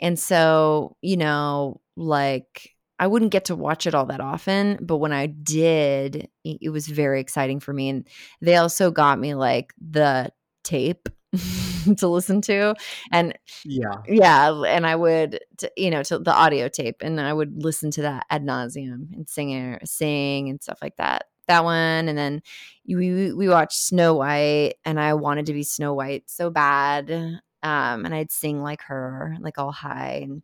and 0.00 0.18
so 0.18 0.96
you 1.00 1.16
know, 1.16 1.80
like 1.96 2.76
I 2.98 3.06
wouldn't 3.06 3.32
get 3.32 3.46
to 3.46 3.56
watch 3.56 3.86
it 3.86 3.94
all 3.94 4.06
that 4.06 4.20
often, 4.20 4.78
but 4.80 4.96
when 4.96 5.12
I 5.12 5.26
did, 5.26 6.28
it 6.44 6.72
was 6.72 6.86
very 6.86 7.20
exciting 7.20 7.60
for 7.60 7.72
me. 7.72 7.88
And 7.90 8.08
they 8.40 8.56
also 8.56 8.90
got 8.90 9.18
me 9.18 9.34
like 9.34 9.74
the 9.78 10.32
tape 10.64 11.08
to 11.98 12.08
listen 12.08 12.40
to 12.42 12.74
and 13.12 13.38
Yeah. 13.64 14.02
yeah 14.08 14.62
and 14.66 14.86
i 14.86 14.94
would 14.96 15.40
t- 15.58 15.68
you 15.76 15.90
know 15.90 16.02
to 16.04 16.18
the 16.18 16.32
audio 16.34 16.68
tape 16.68 16.96
and 17.00 17.20
i 17.20 17.32
would 17.32 17.62
listen 17.62 17.90
to 17.92 18.02
that 18.02 18.26
ad 18.30 18.44
nauseum 18.44 19.12
and 19.12 19.28
sing 19.28 19.50
it, 19.50 19.86
sing 19.88 20.48
and 20.48 20.62
stuff 20.62 20.78
like 20.82 20.96
that 20.96 21.24
that 21.48 21.64
one 21.64 22.08
and 22.08 22.18
then 22.18 22.42
we 22.88 23.32
we 23.32 23.48
watched 23.48 23.78
snow 23.78 24.14
white 24.14 24.74
and 24.84 24.98
i 25.00 25.14
wanted 25.14 25.46
to 25.46 25.52
be 25.52 25.62
snow 25.62 25.94
white 25.94 26.24
so 26.26 26.50
bad 26.50 27.10
um 27.62 28.04
and 28.04 28.14
i'd 28.14 28.32
sing 28.32 28.62
like 28.62 28.82
her 28.82 29.36
like 29.40 29.58
all 29.58 29.72
high 29.72 30.24
and 30.24 30.42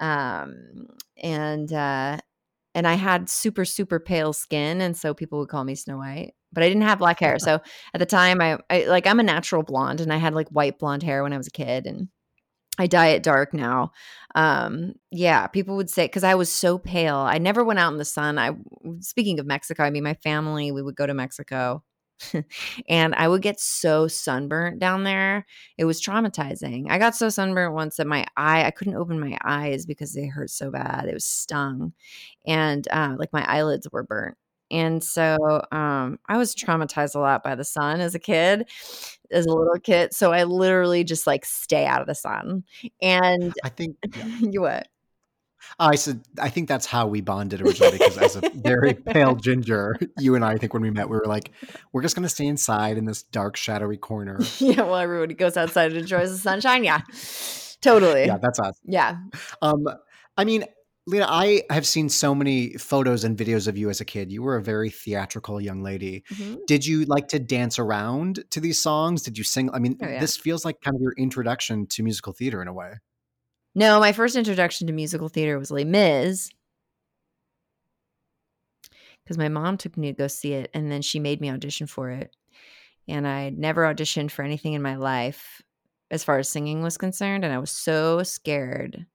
um 0.00 0.86
and 1.22 1.72
uh 1.72 2.16
and 2.74 2.86
i 2.86 2.94
had 2.94 3.28
super 3.28 3.64
super 3.64 4.00
pale 4.00 4.32
skin 4.32 4.80
and 4.80 4.96
so 4.96 5.12
people 5.12 5.38
would 5.38 5.48
call 5.48 5.64
me 5.64 5.74
snow 5.74 5.98
white 5.98 6.34
but 6.52 6.62
I 6.62 6.68
didn't 6.68 6.82
have 6.82 6.98
black 6.98 7.20
hair. 7.20 7.38
So 7.38 7.60
at 7.94 7.98
the 7.98 8.06
time, 8.06 8.40
I, 8.40 8.58
I 8.70 8.84
like 8.86 9.06
I'm 9.06 9.20
a 9.20 9.24
natural 9.24 9.62
blonde, 9.62 10.00
and 10.00 10.12
I 10.12 10.16
had 10.16 10.34
like 10.34 10.48
white 10.48 10.78
blonde 10.78 11.02
hair 11.02 11.22
when 11.22 11.32
I 11.32 11.38
was 11.38 11.48
a 11.48 11.52
kid, 11.52 11.86
and 11.86 12.08
I 12.78 12.86
dye 12.86 13.08
it 13.08 13.22
dark 13.22 13.52
now. 13.52 13.92
Um, 14.34 14.94
yeah, 15.10 15.46
people 15.48 15.76
would 15.76 15.90
say 15.90 16.06
because 16.06 16.24
I 16.24 16.34
was 16.36 16.50
so 16.50 16.78
pale. 16.78 17.16
I 17.16 17.38
never 17.38 17.64
went 17.64 17.80
out 17.80 17.92
in 17.92 17.98
the 17.98 18.04
sun. 18.04 18.38
I 18.38 18.52
speaking 19.00 19.40
of 19.40 19.46
Mexico, 19.46 19.82
I 19.84 19.90
mean 19.90 20.04
my 20.04 20.14
family, 20.14 20.72
we 20.72 20.82
would 20.82 20.96
go 20.96 21.06
to 21.06 21.14
Mexico. 21.14 21.82
and 22.88 23.14
I 23.14 23.28
would 23.28 23.42
get 23.42 23.60
so 23.60 24.08
sunburnt 24.08 24.80
down 24.80 25.04
there. 25.04 25.46
It 25.76 25.84
was 25.84 26.02
traumatizing. 26.02 26.86
I 26.90 26.98
got 26.98 27.14
so 27.14 27.28
sunburnt 27.28 27.74
once 27.74 27.96
that 27.96 28.06
my 28.08 28.26
eye, 28.36 28.64
I 28.64 28.72
couldn't 28.72 28.96
open 28.96 29.20
my 29.20 29.38
eyes 29.44 29.86
because 29.86 30.12
they 30.14 30.26
hurt 30.26 30.50
so 30.50 30.70
bad. 30.70 31.06
It 31.08 31.14
was 31.14 31.24
stung. 31.24 31.92
And 32.46 32.86
uh, 32.90 33.14
like 33.18 33.32
my 33.32 33.44
eyelids 33.48 33.88
were 33.92 34.02
burnt. 34.02 34.36
And 34.70 35.02
so 35.02 35.62
um, 35.72 36.18
I 36.28 36.36
was 36.36 36.54
traumatized 36.54 37.14
a 37.14 37.20
lot 37.20 37.42
by 37.42 37.54
the 37.54 37.64
sun 37.64 38.00
as 38.00 38.14
a 38.14 38.18
kid, 38.18 38.68
as 39.30 39.46
a 39.46 39.52
little 39.52 39.78
kid. 39.82 40.12
So 40.14 40.32
I 40.32 40.44
literally 40.44 41.04
just 41.04 41.26
like 41.26 41.44
stay 41.44 41.86
out 41.86 42.00
of 42.00 42.06
the 42.06 42.14
sun. 42.14 42.64
And 43.00 43.54
I 43.64 43.68
think 43.68 43.96
yeah. 44.16 44.26
you 44.40 44.60
what? 44.62 44.88
I 45.78 45.96
said 45.96 46.22
I 46.40 46.48
think 46.48 46.68
that's 46.68 46.86
how 46.86 47.06
we 47.06 47.20
bonded 47.20 47.60
originally 47.60 47.98
because 47.98 48.16
as 48.18 48.36
a 48.36 48.50
very 48.54 48.94
pale 48.94 49.34
ginger, 49.36 49.96
you 50.18 50.34
and 50.34 50.44
I, 50.44 50.52
I 50.52 50.56
think 50.56 50.72
when 50.72 50.82
we 50.82 50.90
met, 50.90 51.08
we 51.08 51.16
were 51.16 51.26
like, 51.26 51.52
we're 51.92 52.02
just 52.02 52.14
gonna 52.14 52.28
stay 52.28 52.46
inside 52.46 52.96
in 52.96 53.04
this 53.04 53.22
dark, 53.22 53.56
shadowy 53.56 53.96
corner. 53.96 54.38
yeah, 54.58 54.82
well, 54.82 54.96
everybody 54.96 55.34
goes 55.34 55.56
outside 55.56 55.92
and 55.92 56.00
enjoys 56.00 56.30
the 56.30 56.38
sunshine. 56.38 56.84
Yeah, 56.84 57.00
totally. 57.80 58.26
Yeah, 58.26 58.38
that's 58.38 58.58
us. 58.58 58.78
Yeah. 58.84 59.18
Um, 59.60 59.88
I 60.36 60.44
mean, 60.44 60.64
Lena, 61.08 61.26
I 61.26 61.62
have 61.70 61.86
seen 61.86 62.10
so 62.10 62.34
many 62.34 62.74
photos 62.74 63.24
and 63.24 63.34
videos 63.36 63.66
of 63.66 63.78
you 63.78 63.88
as 63.88 63.98
a 64.00 64.04
kid. 64.04 64.30
You 64.30 64.42
were 64.42 64.56
a 64.56 64.62
very 64.62 64.90
theatrical 64.90 65.58
young 65.58 65.82
lady. 65.82 66.22
Mhm. 66.30 66.66
Did 66.66 66.84
you 66.84 67.06
like 67.06 67.28
to 67.28 67.38
dance 67.38 67.78
around 67.78 68.44
to 68.50 68.60
these 68.60 68.78
songs? 68.82 69.22
Did 69.22 69.38
you 69.38 69.44
sing? 69.44 69.70
I 69.72 69.78
mean, 69.78 69.96
Oh, 70.02 70.06
yeah. 70.06 70.20
this 70.20 70.36
feels 70.36 70.66
like 70.66 70.82
kind 70.82 70.94
of 70.94 71.00
your 71.00 71.14
introduction 71.16 71.86
to 71.86 72.02
musical 72.02 72.34
theater 72.34 72.60
in 72.60 72.68
a 72.68 72.74
way. 72.74 72.92
No, 73.74 73.98
my 74.00 74.12
first 74.12 74.36
introduction 74.36 74.86
to 74.88 74.92
musical 74.92 75.30
theater 75.30 75.58
was 75.58 75.70
Les 75.70 75.84
Mis. 75.84 76.50
Because 79.24 79.38
my 79.38 79.48
mom 79.48 79.78
took 79.78 79.96
me 79.96 80.08
to 80.08 80.16
go 80.16 80.26
see 80.26 80.52
it 80.52 80.70
and 80.74 80.92
then 80.92 81.00
she 81.00 81.20
made 81.20 81.40
me 81.40 81.50
audition 81.50 81.86
for 81.86 82.10
it. 82.10 82.36
And 83.06 83.26
I 83.26 83.48
never 83.50 83.82
auditioned 83.84 84.30
for 84.30 84.42
anything 84.42 84.74
in 84.74 84.82
my 84.82 84.96
life 84.96 85.62
as 86.10 86.22
far 86.22 86.38
as 86.38 86.50
singing 86.50 86.82
was 86.82 86.98
concerned. 86.98 87.44
And 87.44 87.52
I 87.54 87.58
was 87.58 87.70
so 87.70 88.22
scared 88.22 89.06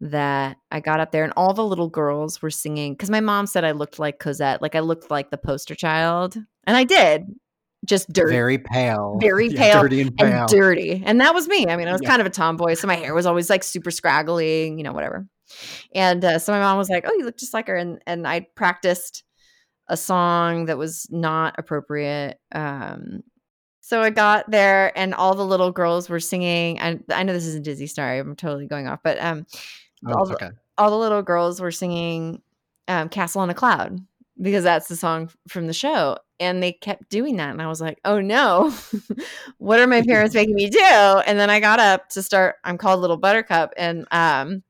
that 0.00 0.56
I 0.70 0.80
got 0.80 1.00
up 1.00 1.12
there 1.12 1.24
and 1.24 1.32
all 1.36 1.52
the 1.52 1.64
little 1.64 1.88
girls 1.88 2.40
were 2.40 2.50
singing. 2.50 2.94
Because 2.94 3.10
my 3.10 3.20
mom 3.20 3.46
said 3.46 3.64
I 3.64 3.72
looked 3.72 3.98
like 3.98 4.18
Cosette, 4.18 4.62
like 4.62 4.74
I 4.74 4.80
looked 4.80 5.10
like 5.10 5.30
the 5.30 5.36
poster 5.38 5.74
child. 5.74 6.36
And 6.64 6.76
I 6.76 6.84
did, 6.84 7.26
just 7.84 8.12
dirty. 8.12 8.32
Very 8.34 8.58
pale. 8.58 9.18
Very 9.20 9.48
Yeah, 9.50 9.72
pale 9.72 9.82
dirty 9.82 10.00
and 10.02 10.16
pale. 10.16 10.26
and 10.40 10.48
dirty. 10.48 11.02
And 11.04 11.20
that 11.20 11.34
was 11.34 11.48
me. 11.48 11.66
I 11.68 11.76
mean, 11.76 11.88
I 11.88 11.92
was 11.92 12.00
Yeah. 12.02 12.08
kind 12.08 12.20
of 12.20 12.26
a 12.26 12.30
tomboy, 12.30 12.74
so 12.74 12.86
my 12.86 12.96
hair 12.96 13.14
was 13.14 13.26
always 13.26 13.50
like 13.50 13.62
super 13.62 13.90
scraggly, 13.90 14.68
you 14.68 14.82
know, 14.82 14.92
whatever. 14.92 15.26
And 15.94 16.24
uh, 16.24 16.38
so 16.38 16.52
my 16.52 16.60
mom 16.60 16.78
was 16.78 16.88
like, 16.88 17.04
"Oh, 17.06 17.12
you 17.12 17.24
look 17.24 17.36
just 17.36 17.52
like 17.52 17.66
her," 17.66 17.74
and 17.74 18.00
and 18.06 18.26
I 18.26 18.46
practiced 18.54 19.24
a 19.88 19.96
song 19.96 20.66
that 20.66 20.78
was 20.78 21.08
not 21.10 21.56
appropriate. 21.58 22.38
Um, 22.54 23.22
so 23.80 24.00
I 24.00 24.10
got 24.10 24.48
there, 24.48 24.96
and 24.96 25.12
all 25.12 25.34
the 25.34 25.44
little 25.44 25.72
girls 25.72 26.08
were 26.08 26.20
singing. 26.20 26.78
And 26.78 27.02
I 27.10 27.24
know 27.24 27.32
this 27.32 27.46
isn't 27.46 27.64
Disney 27.64 27.88
Star. 27.88 28.16
I'm 28.16 28.36
totally 28.36 28.68
going 28.68 28.86
off, 28.86 29.00
but 29.02 29.20
um, 29.20 29.44
Oh, 30.06 30.12
all 30.14 30.26
the, 30.26 30.34
okay. 30.34 30.50
all 30.78 30.90
the 30.90 30.96
little 30.96 31.22
girls 31.22 31.60
were 31.60 31.70
singing 31.70 32.42
um, 32.88 33.08
"Castle 33.08 33.40
on 33.40 33.50
a 33.50 33.54
Cloud" 33.54 34.00
because 34.40 34.64
that's 34.64 34.88
the 34.88 34.96
song 34.96 35.30
from 35.48 35.66
the 35.66 35.72
show, 35.72 36.16
and 36.38 36.62
they 36.62 36.72
kept 36.72 37.08
doing 37.10 37.36
that, 37.36 37.50
and 37.50 37.60
I 37.60 37.68
was 37.68 37.80
like, 37.80 38.00
"Oh 38.04 38.20
no, 38.20 38.74
what 39.58 39.80
are 39.80 39.86
my 39.86 40.02
parents 40.02 40.34
making 40.34 40.54
me 40.54 40.70
do?" 40.70 40.80
And 40.80 41.38
then 41.38 41.50
I 41.50 41.60
got 41.60 41.80
up 41.80 42.08
to 42.10 42.22
start. 42.22 42.56
I'm 42.64 42.78
called 42.78 43.00
Little 43.00 43.18
Buttercup, 43.18 43.72
and 43.76 44.06
um, 44.10 44.62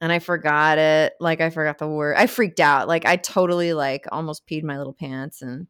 and 0.00 0.12
I 0.12 0.18
forgot 0.18 0.78
it. 0.78 1.14
Like 1.20 1.40
I 1.40 1.50
forgot 1.50 1.78
the 1.78 1.88
word. 1.88 2.16
I 2.16 2.26
freaked 2.26 2.60
out. 2.60 2.88
Like 2.88 3.06
I 3.06 3.16
totally 3.16 3.72
like 3.72 4.06
almost 4.12 4.46
peed 4.46 4.62
my 4.62 4.78
little 4.78 4.92
pants, 4.92 5.42
and 5.42 5.66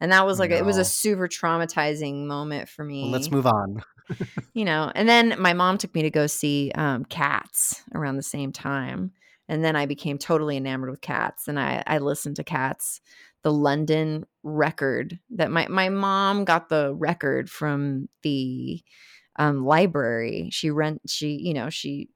and 0.00 0.12
that 0.12 0.26
was 0.26 0.38
like 0.38 0.50
it 0.50 0.64
was 0.64 0.78
a 0.78 0.84
super 0.84 1.28
traumatizing 1.28 2.26
moment 2.26 2.68
for 2.68 2.84
me 2.84 3.02
Well, 3.02 3.12
let's 3.12 3.30
move 3.30 3.46
on. 3.46 3.82
You 4.54 4.64
know 4.64 4.90
and 4.94 5.08
then 5.08 5.34
my 5.38 5.52
mom 5.52 5.78
took 5.78 5.94
me 5.94 6.02
to 6.02 6.10
go 6.10 6.26
see 6.26 6.70
um, 6.74 7.04
cats 7.04 7.82
around 7.94 8.16
the 8.16 8.22
same 8.22 8.52
time 8.52 9.12
and 9.48 9.64
then 9.64 9.76
i 9.76 9.86
became 9.86 10.18
totally 10.18 10.56
enamored 10.56 10.90
with 10.90 11.00
cats 11.00 11.48
and 11.48 11.58
i 11.58 11.82
i 11.86 11.98
listened 11.98 12.36
to 12.36 12.44
cats 12.44 13.00
the 13.42 13.52
london 13.52 14.24
record 14.42 15.18
that 15.30 15.50
my 15.50 15.66
my 15.68 15.88
mom 15.88 16.44
got 16.44 16.68
the 16.68 16.94
record 16.94 17.50
from 17.50 18.08
the 18.22 18.82
um, 19.40 19.64
library. 19.64 20.50
She 20.52 20.70
rent 20.70 21.00
she 21.08 21.30
you 21.32 21.54
know 21.54 21.70
she 21.70 22.08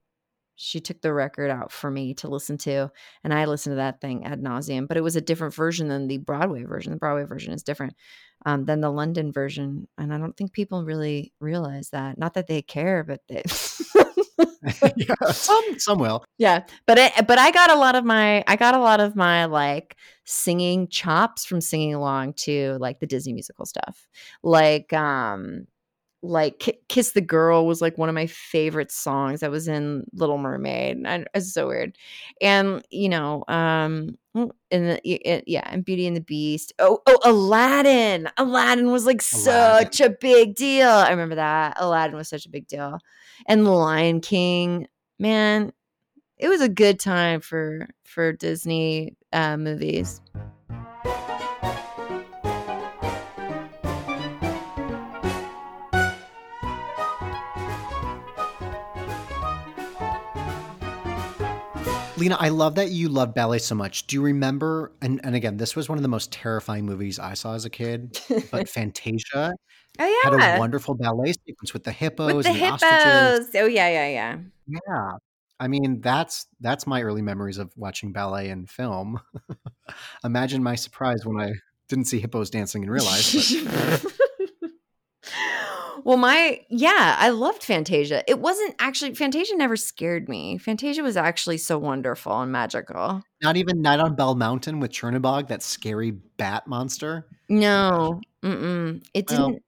she 0.57 0.81
took 0.81 1.01
the 1.01 1.13
record 1.13 1.51
out 1.51 1.73
for 1.73 1.91
me 1.91 2.15
to 2.15 2.29
listen 2.29 2.57
to 2.57 2.91
and 3.23 3.35
i 3.35 3.45
listened 3.45 3.73
to 3.73 3.77
that 3.77 4.01
thing 4.01 4.25
ad 4.25 4.41
nauseum 4.41 4.87
but 4.87 4.97
it 4.97 5.03
was 5.03 5.17
a 5.17 5.21
different 5.21 5.55
version 5.55 5.89
than 5.89 6.07
the 6.09 6.19
broadway 6.19 6.65
version. 6.65 6.93
The 6.93 6.99
broadway 6.99 7.25
version 7.25 7.53
is 7.53 7.63
different 7.63 7.95
um, 8.47 8.65
than 8.65 8.81
the 8.81 8.91
london 8.91 9.33
version 9.33 9.89
and 9.99 10.13
i 10.13 10.19
don't 10.19 10.37
think 10.37 10.53
people 10.53 10.85
really 10.85 11.33
realize 11.41 11.91
that. 11.91 12.19
Not 12.19 12.35
that 12.35 12.47
they 12.47 12.63
care 12.63 13.05
but 13.05 13.21
they 13.29 13.43
yeah, 14.97 15.15
some 15.31 15.79
some 15.79 15.99
will. 15.99 16.25
yeah 16.39 16.65
but 16.87 16.99
it, 16.99 17.13
but 17.27 17.39
i 17.39 17.51
got 17.51 17.71
a 17.71 17.77
lot 17.77 17.95
of 17.95 18.05
my 18.05 18.43
i 18.47 18.57
got 18.57 18.75
a 18.75 18.81
lot 18.81 19.01
of 19.01 19.15
my 19.15 19.45
like 19.45 19.97
singing 20.25 20.89
chops 20.89 21.45
from 21.45 21.61
singing 21.61 21.95
along 21.95 22.33
to 22.33 22.77
like 22.81 22.99
the 23.01 23.07
disney 23.07 23.33
musical 23.33 23.67
stuff. 23.67 24.09
Like 24.43 24.93
um 24.93 25.67
like 26.25 26.81
kiss 26.89 27.13
the 27.13 27.21
girl 27.21 27.67
was 27.67 27.81
like 27.83 27.99
one 27.99 28.09
of 28.09 28.15
my 28.15 28.27
favorite 28.27 28.91
songs. 28.91 29.41
That 29.41 29.51
was 29.51 29.69
in 29.69 30.05
little 30.13 30.39
mermaid 30.39 31.03
and 31.05 31.29
it's 31.35 31.53
so 31.53 31.69
weird. 31.69 31.97
And 32.41 32.85
you 32.91 33.09
know 33.09 33.45
um 33.49 34.17
and 34.35 34.53
the, 34.71 35.01
it, 35.05 35.45
yeah 35.47 35.69
and 35.71 35.85
beauty 35.85 36.07
and 36.07 36.17
the 36.17 36.21
beast. 36.21 36.73
Oh 36.79 37.01
oh 37.07 37.19
aladdin! 37.25 38.29
Aladdin 38.39 38.91
was 38.91 39.07
like 39.07 39.23
Aladdin. 39.33 39.93
such 39.93 40.01
a 40.01 40.11
big 40.11 40.57
deal. 40.57 40.89
I 40.89 41.11
remember 41.11 41.37
that. 41.37 41.77
Aladdin 41.79 42.17
was 42.17 42.29
such 42.29 42.47
a 42.47 42.51
big 42.51 42.67
deal. 42.67 42.99
And 43.47 43.67
the 43.67 43.71
lion 43.71 44.21
king 44.21 44.89
man 45.19 45.73
it 46.39 46.49
was 46.49 46.61
a 46.61 46.69
good 46.69 46.99
time 46.99 47.41
for 47.41 47.89
for 48.05 48.33
disney 48.33 49.17
uh 49.33 49.57
movies 49.57 50.21
Lena, 62.25 62.37
I 62.41 62.49
love 62.49 62.77
that 62.77 62.91
you 62.91 63.11
love 63.11 63.35
ballet 63.35 63.59
so 63.59 63.75
much. 63.75 64.07
Do 64.07 64.17
you 64.17 64.23
remember? 64.23 64.93
And, 65.03 65.21
and 65.25 65.35
again, 65.35 65.59
this 65.59 65.77
was 65.77 65.91
one 65.91 65.99
of 65.99 66.03
the 66.03 66.09
most 66.09 66.33
terrifying 66.33 66.87
movies 66.87 67.19
I 67.19 67.35
saw 67.35 67.53
as 67.55 67.67
a 67.67 67.71
kid, 67.71 68.19
but 68.51 68.67
Fantasia 68.71 69.53
Oh 69.99 70.21
had 70.25 70.33
a 70.57 70.59
wonderful 70.59 70.95
ballet 70.95 71.35
sequence 71.47 71.75
with 71.75 71.85
the 71.85 71.93
hippos 71.93 72.33
With 72.35 72.47
the 72.47 72.53
and 72.53 72.61
the 72.63 72.65
ostriches. 72.73 73.47
hippos. 73.49 73.63
Oh 73.63 73.67
yeah, 73.67 73.89
yeah, 73.91 74.09
yeah. 74.09 74.39
Yeah. 74.89 75.13
I 75.61 75.69
mean, 75.69 76.01
that's 76.01 76.47
that's 76.61 76.87
my 76.87 77.03
early 77.03 77.21
memories 77.21 77.59
of 77.59 77.71
watching 77.77 78.11
ballet 78.13 78.49
and 78.49 78.71
film. 78.71 79.21
Imagine 80.25 80.63
my 80.63 80.77
surprise 80.77 81.27
when 81.27 81.39
I 81.39 81.53
didn't 81.91 82.07
see 82.07 82.21
hippos 82.21 82.49
dancing 82.49 82.85
in 82.85 82.91
real 82.91 83.05
life. 83.05 83.35
but- 83.67 84.13
well, 86.05 86.17
my 86.17 86.61
yeah, 86.71 87.17
I 87.19 87.31
loved 87.31 87.63
Fantasia. 87.65 88.23
It 88.29 88.39
wasn't 88.39 88.75
actually 88.79 89.15
Fantasia 89.15 89.57
never 89.57 89.77
scared 89.77 90.29
me. 90.29 90.59
Fantasia 90.59 91.03
was 91.03 91.17
actually 91.17 91.59
so 91.59 91.79
wonderful 91.79 92.41
and 92.41 92.53
magical. 92.53 93.23
not 93.43 93.57
even 93.57 93.83
Night 93.83 94.01
on 94.01 94.15
Bald 94.15 94.39
Mountain 94.39 94.79
with 94.81 94.93
Chernobog, 94.93 95.49
that 95.49 95.63
scary 95.63 96.13
bat 96.13 96.67
monster. 96.67 97.27
No, 97.49 98.21
mm-mm. 98.43 99.03
it 99.15 99.31
Well- 99.31 99.49
didn't. 99.51 99.63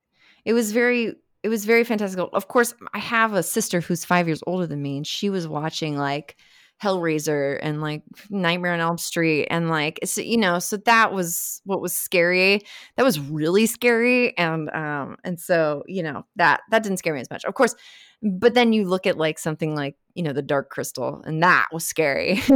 it 0.45 0.53
was 0.53 0.73
very. 0.73 1.15
It 1.43 1.49
was 1.49 1.65
very 1.65 1.85
fantastical. 1.85 2.29
Of 2.33 2.49
course, 2.49 2.75
I 2.93 2.99
have 2.99 3.33
a 3.35 3.43
sister 3.43 3.81
who's 3.81 4.05
five 4.05 4.27
years 4.27 4.43
older 4.49 4.67
than 4.67 4.83
me, 4.83 4.97
and 4.97 5.07
she 5.07 5.31
was 5.31 5.47
watching 5.47 5.97
like 5.97 6.37
Hellraiser 6.83 7.59
and 7.63 7.81
like 7.81 8.03
Nightmare 8.31 8.75
on 8.75 8.81
Elm 8.81 8.99
Street, 8.99 9.47
and 9.51 9.69
like 9.71 9.99
so, 10.05 10.21
you 10.21 10.37
know, 10.37 10.59
so 10.59 10.77
that 10.79 11.13
was 11.13 11.61
what 11.65 11.81
was 11.81 11.97
scary. 11.97 12.61
That 12.97 13.05
was 13.05 13.19
really 13.19 13.67
scary, 13.67 14.37
and 14.37 14.69
um, 14.71 15.17
and 15.25 15.41
so 15.41 15.83
you 15.87 16.03
know 16.03 16.25
that 16.37 16.61
that 16.71 16.83
didn't 16.83 16.99
scare 16.99 17.15
me 17.15 17.21
as 17.21 17.31
much. 17.31 17.45
Of 17.45 17.55
course, 17.55 17.75
but 18.23 18.55
then 18.55 18.73
you 18.73 18.87
look 18.87 19.07
at 19.07 19.17
like 19.17 19.39
something 19.39 19.75
like 19.75 19.97
you 20.15 20.23
know 20.23 20.33
the 20.33 20.43
Dark 20.43 20.71
Crystal, 20.71 21.23
and 21.25 21.43
that 21.43 21.67
was 21.73 21.87
scary. 21.87 22.41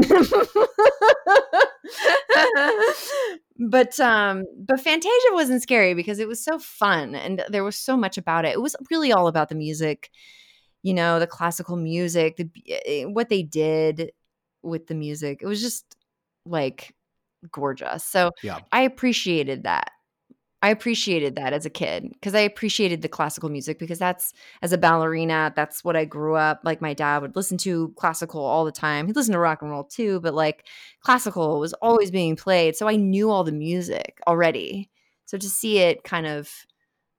but 3.58 3.98
um 4.00 4.44
but 4.58 4.80
fantasia 4.80 5.28
wasn't 5.32 5.62
scary 5.62 5.94
because 5.94 6.18
it 6.18 6.28
was 6.28 6.42
so 6.42 6.58
fun 6.58 7.14
and 7.14 7.44
there 7.48 7.64
was 7.64 7.76
so 7.76 7.96
much 7.96 8.16
about 8.16 8.44
it 8.44 8.52
it 8.52 8.62
was 8.62 8.74
really 8.90 9.12
all 9.12 9.28
about 9.28 9.48
the 9.48 9.54
music 9.54 10.10
you 10.82 10.94
know 10.94 11.18
the 11.18 11.26
classical 11.26 11.76
music 11.76 12.36
the 12.36 12.48
eh, 12.86 13.04
what 13.04 13.28
they 13.28 13.42
did 13.42 14.12
with 14.62 14.86
the 14.86 14.94
music 14.94 15.40
it 15.42 15.46
was 15.46 15.60
just 15.60 15.96
like 16.46 16.94
gorgeous. 17.50 18.04
So 18.04 18.32
Yeah. 18.42 18.58
i 18.72 18.82
appreciated 18.82 19.64
that. 19.64 19.90
I 20.62 20.68
appreciated 20.70 21.36
that 21.36 21.54
as 21.54 21.64
a 21.64 21.70
kid 21.70 22.10
because 22.12 22.34
i 22.34 22.40
appreciated 22.40 23.00
the 23.02 23.08
classical 23.08 23.48
music 23.48 23.78
because 23.78 23.98
that's 23.98 24.34
as 24.62 24.72
a 24.74 24.78
ballerina 24.78 25.52
that's 25.56 25.82
what 25.84 25.96
i 25.96 26.04
grew 26.04 26.34
up 26.34 26.60
like 26.64 26.82
my 26.82 26.92
dad 26.92 27.22
would 27.22 27.34
listen 27.36 27.56
to 27.58 27.94
classical 27.96 28.42
all 28.44 28.64
the 28.66 28.72
time. 28.72 29.06
He 29.06 29.14
listened 29.14 29.32
to 29.34 29.38
rock 29.38 29.62
and 29.62 29.70
roll 29.70 29.84
too 29.84 30.20
but 30.20 30.34
like 30.34 30.66
classical 31.02 31.60
was 31.60 31.72
always 31.74 32.10
being 32.10 32.36
played 32.36 32.76
so 32.76 32.88
i 32.88 32.96
knew 32.96 33.30
all 33.30 33.44
the 33.44 33.52
music 33.52 34.20
already. 34.26 34.90
So 35.26 35.38
to 35.38 35.48
see 35.48 35.78
it 35.78 36.04
kind 36.04 36.26
of 36.26 36.50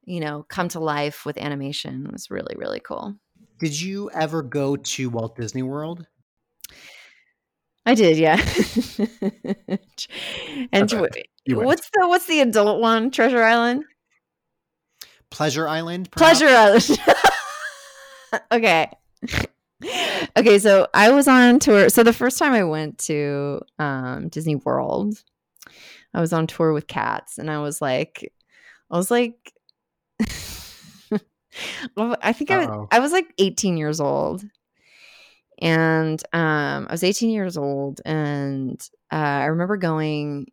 you 0.06 0.20
know 0.20 0.46
come 0.50 0.68
to 0.70 0.80
life 0.80 1.26
with 1.26 1.38
animation 1.38 2.10
was 2.12 2.30
really 2.32 2.56
really 2.58 2.80
cool 2.80 3.16
Did 3.62 3.80
you 3.80 4.10
ever 4.12 4.42
go 4.42 4.76
to 4.76 5.10
Walt 5.10 5.36
Disney 5.38 5.62
World? 5.64 6.06
i 7.86 7.96
did 7.96 8.16
yeah 8.18 8.36
and 10.72 10.94
Okay, 10.94 11.24
what's 11.48 11.90
the 11.94 12.08
what's 12.08 12.26
the 12.28 12.40
adult 12.42 12.80
one 12.82 13.10
treasure 13.10 13.42
island 13.42 13.84
Pleasure 15.32 15.68
Island? 15.68 16.12
perhaps? 16.12 16.40
pleasure 16.40 16.54
island 16.56 17.00
okay 18.52 18.88
okay 20.38 20.60
so 20.60 20.88
i 20.94 21.10
was 21.10 21.28
on 21.28 21.58
tour 21.58 21.90
so 21.90 22.04
the 22.04 22.14
first 22.14 22.38
time 22.38 22.54
i 22.54 22.64
went 22.64 23.00
to 23.00 23.60
um 23.80 24.28
disney 24.30 24.56
world 24.58 25.24
i 26.14 26.22
was 26.22 26.34
on 26.34 26.46
tour 26.46 26.74
with 26.74 26.86
cats 26.86 27.40
and 27.40 27.50
i 27.50 27.60
was 27.60 27.82
like 27.82 28.32
i 28.92 28.98
was 28.98 29.10
like 29.10 29.54
i 31.98 32.34
think 32.34 32.52
I 32.52 32.66
was, 32.66 32.88
I 32.92 33.00
was 33.00 33.12
like 33.12 33.34
18 33.38 33.78
years 33.78 34.00
old. 34.00 34.44
And 35.62 36.22
um 36.34 36.88
i 36.90 36.92
was 36.92 37.04
18 37.04 37.30
years 37.30 37.56
old 37.56 38.02
and 38.04 38.82
uh, 39.12 39.16
i 39.16 39.46
remember 39.46 39.78
going 39.78 40.48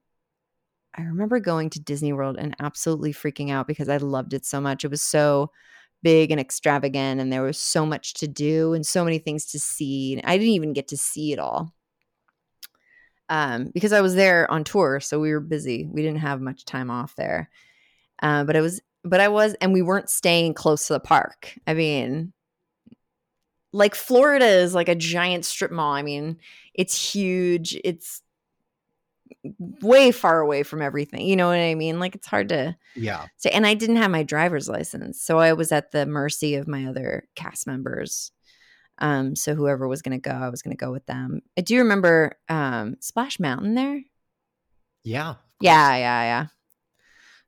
i 0.95 1.03
remember 1.03 1.41
going 1.41 1.71
to 1.71 1.81
disney 1.81 2.13
world 2.13 2.37
and 2.39 2.55
absolutely 2.61 3.15
freaking 3.15 3.51
out 3.51 3.67
because 3.67 3.89
i 3.89 3.97
loved 3.97 4.35
it 4.35 4.45
so 4.45 4.61
much. 4.61 4.85
It 4.85 4.91
was 4.91 5.03
so 5.03 5.51
big 6.03 6.31
and 6.31 6.41
extravagant 6.41 7.21
and 7.21 7.33
there 7.33 7.43
was 7.43 7.59
so 7.59 7.87
much 7.87 8.15
to 8.15 8.29
do 8.29 8.75
and 8.75 8.87
so 8.87 9.03
many 9.05 9.19
things 9.19 9.47
to 9.47 9.59
see 9.59 10.15
and 10.15 10.23
i 10.27 10.37
didn't 10.37 10.53
even 10.53 10.73
get 10.73 10.89
to 10.89 10.97
see 10.97 11.33
it 11.33 11.39
all. 11.39 11.73
Um, 13.31 13.71
because 13.73 13.93
i 13.93 14.01
was 14.01 14.15
there 14.15 14.51
on 14.51 14.63
tour 14.65 15.01
so 15.01 15.19
we 15.19 15.33
were 15.33 15.41
busy. 15.41 15.87
We 15.91 16.03
didn't 16.03 16.21
have 16.21 16.41
much 16.41 16.65
time 16.65 16.91
off 16.91 17.17
there. 17.17 17.51
Uh, 18.23 18.45
but 18.45 18.57
i 18.57 18.61
was 18.61 18.81
but 19.05 19.21
i 19.21 19.29
was 19.29 19.55
and 19.61 19.73
we 19.73 19.83
weren't 19.83 20.11
staying 20.11 20.55
close 20.55 20.87
to 20.87 20.93
the 20.93 21.01
park 21.01 21.55
i 21.67 21.75
mean 21.75 22.33
like 23.73 23.95
florida 23.95 24.47
is 24.47 24.75
like 24.75 24.89
a 24.89 24.95
giant 24.95 25.45
strip 25.45 25.71
mall 25.71 25.93
i 25.93 26.03
mean 26.03 26.37
it's 26.75 27.13
huge 27.13 27.79
it's 27.85 28.23
way 29.81 30.11
far 30.11 30.41
away 30.41 30.63
from 30.63 30.83
everything 30.83 31.27
you 31.27 31.37
know 31.37 31.47
what 31.49 31.59
i 31.59 31.75
mean 31.75 32.01
like 32.01 32.15
it's 32.15 32.27
hard 32.27 32.49
to 32.49 32.77
Yeah. 32.97 33.27
so, 33.37 33.49
and 33.51 33.67
I 33.67 33.75
didn't 33.75 33.97
have 33.97 34.11
my 34.11 34.25
driver's 34.25 34.69
license, 34.69 35.23
so 35.23 35.39
I 35.39 35.53
was 35.53 35.71
at 35.71 35.93
the 35.93 36.07
mercy 36.07 36.57
of 36.57 36.67
my 36.67 36.87
other 36.87 37.29
cast 37.37 37.67
members. 37.67 38.33
Um, 38.99 39.37
so 39.37 39.55
whoever 39.55 39.87
was 39.87 40.03
going 40.03 40.21
to 40.21 40.29
go, 40.29 40.35
I 40.35 40.49
was 40.49 40.63
going 40.63 40.77
to 40.77 40.85
go 40.85 40.91
with 40.91 41.07
them. 41.07 41.41
I 41.57 41.61
do 41.61 41.79
remember 41.79 42.33
um, 42.49 42.97
Splash 42.99 43.39
Mountain 43.39 43.75
there. 43.75 44.03
Yeah. 45.05 45.35
Yeah, 45.61 45.95
yeah, 45.97 46.23
yeah. 46.23 46.47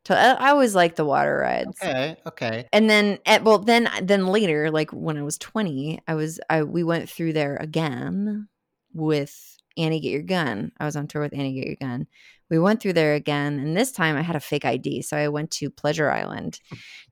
So 0.06 0.14
I, 0.14 0.30
uh, 0.30 0.36
I 0.38 0.50
always 0.50 0.74
liked 0.74 0.96
the 0.96 1.04
water 1.04 1.36
rides. 1.36 1.78
Okay. 1.82 2.16
Okay. 2.26 2.68
And 2.72 2.88
then, 2.88 3.18
at, 3.26 3.44
well, 3.44 3.58
then, 3.58 3.86
uh, 3.86 4.00
then 4.02 4.26
later, 4.26 4.70
like 4.70 4.90
when 4.92 5.18
I 5.18 5.22
was 5.22 5.38
twenty, 5.38 6.00
I 6.08 6.14
was, 6.14 6.40
I 6.48 6.62
we 6.62 6.82
went 6.82 7.08
through 7.08 7.34
there 7.34 7.56
again 7.56 8.48
with 8.92 9.56
Annie 9.76 10.00
Get 10.00 10.12
Your 10.12 10.22
Gun. 10.22 10.72
I 10.78 10.84
was 10.84 10.96
on 10.96 11.06
tour 11.06 11.22
with 11.22 11.34
Annie 11.34 11.54
Get 11.54 11.66
Your 11.66 11.76
Gun. 11.76 12.06
We 12.48 12.58
went 12.58 12.80
through 12.80 12.94
there 12.94 13.14
again, 13.14 13.60
and 13.60 13.76
this 13.76 13.92
time 13.92 14.16
I 14.16 14.22
had 14.22 14.34
a 14.34 14.40
fake 14.40 14.64
ID, 14.64 15.02
so 15.02 15.16
I 15.16 15.28
went 15.28 15.52
to 15.52 15.70
Pleasure 15.70 16.10
Island 16.10 16.58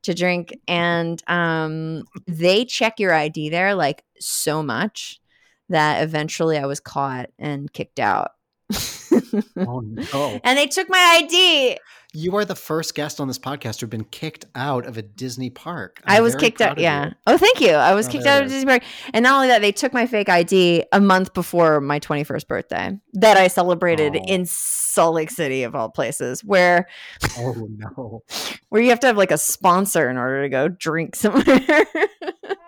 to 0.02 0.12
drink, 0.12 0.58
and 0.66 1.22
um, 1.28 2.02
they 2.26 2.64
check 2.64 2.98
your 2.98 3.14
ID 3.14 3.50
there 3.50 3.74
like 3.74 4.02
so 4.18 4.64
much 4.64 5.20
that 5.68 6.02
eventually 6.02 6.58
I 6.58 6.66
was 6.66 6.80
caught 6.80 7.30
and 7.38 7.72
kicked 7.72 8.00
out. 8.00 8.32
Oh 9.56 9.80
no. 9.80 10.40
and 10.44 10.58
they 10.58 10.66
took 10.66 10.88
my 10.88 11.20
ID. 11.22 11.78
You 12.14 12.34
are 12.36 12.44
the 12.46 12.54
first 12.56 12.94
guest 12.94 13.20
on 13.20 13.28
this 13.28 13.38
podcast 13.38 13.80
who've 13.80 13.90
been 13.90 14.04
kicked 14.04 14.46
out 14.54 14.86
of 14.86 14.96
a 14.96 15.02
Disney 15.02 15.50
park. 15.50 16.00
i 16.06 16.16
I'm 16.16 16.22
was 16.22 16.34
kicked 16.34 16.62
out. 16.62 16.72
of 16.72 16.78
you. 16.78 16.84
Yeah. 16.84 17.10
Oh, 17.26 17.36
thank 17.36 17.60
you. 17.60 17.72
I 17.72 17.94
was 17.94 18.08
Oh, 18.08 18.12
kicked 18.12 18.24
out 18.26 18.40
of 18.40 18.46
is. 18.46 18.52
Disney 18.52 18.66
Park, 18.66 18.82
and 19.12 19.22
not 19.22 19.34
only 19.34 19.48
that, 19.48 19.60
they 19.60 19.72
took 19.72 19.92
my 19.92 20.06
fake 20.06 20.30
ID 20.30 20.84
a 20.90 21.00
month 21.02 21.34
before 21.34 21.82
my 21.82 22.00
21st 22.00 22.48
birthday 22.48 22.98
that 23.12 23.36
I 23.36 23.48
celebrated 23.48 24.16
Oh. 24.16 24.24
in 24.26 24.46
Salt 24.46 25.16
Lake 25.16 25.30
City 25.30 25.64
of 25.64 25.74
all 25.74 25.90
places, 25.90 26.42
where 26.42 26.88
Oh 27.38 27.68
no. 27.76 28.22
where 28.70 28.80
you 28.80 28.88
have 28.88 29.00
to 29.00 29.06
have 29.06 29.18
like 29.18 29.30
a 29.30 29.38
sponsor 29.38 30.08
in 30.08 30.16
order 30.16 30.42
to 30.42 30.48
go 30.48 30.68
drink 30.68 31.14
somewhere. 31.14 31.84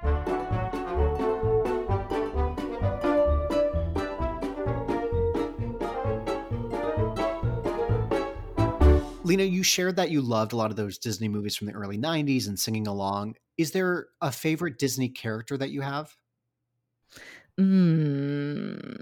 Lena, 9.30 9.44
you 9.44 9.62
shared 9.62 9.94
that 9.94 10.10
you 10.10 10.20
loved 10.22 10.52
a 10.52 10.56
lot 10.56 10.72
of 10.72 10.76
those 10.76 10.98
Disney 10.98 11.28
movies 11.28 11.54
from 11.54 11.68
the 11.68 11.72
early 11.72 11.96
90s 11.96 12.48
and 12.48 12.58
singing 12.58 12.88
along. 12.88 13.36
Is 13.56 13.70
there 13.70 14.08
a 14.20 14.32
favorite 14.32 14.76
Disney 14.76 15.08
character 15.08 15.56
that 15.56 15.70
you 15.70 15.82
have? 15.82 16.16
Mm, 17.56 18.96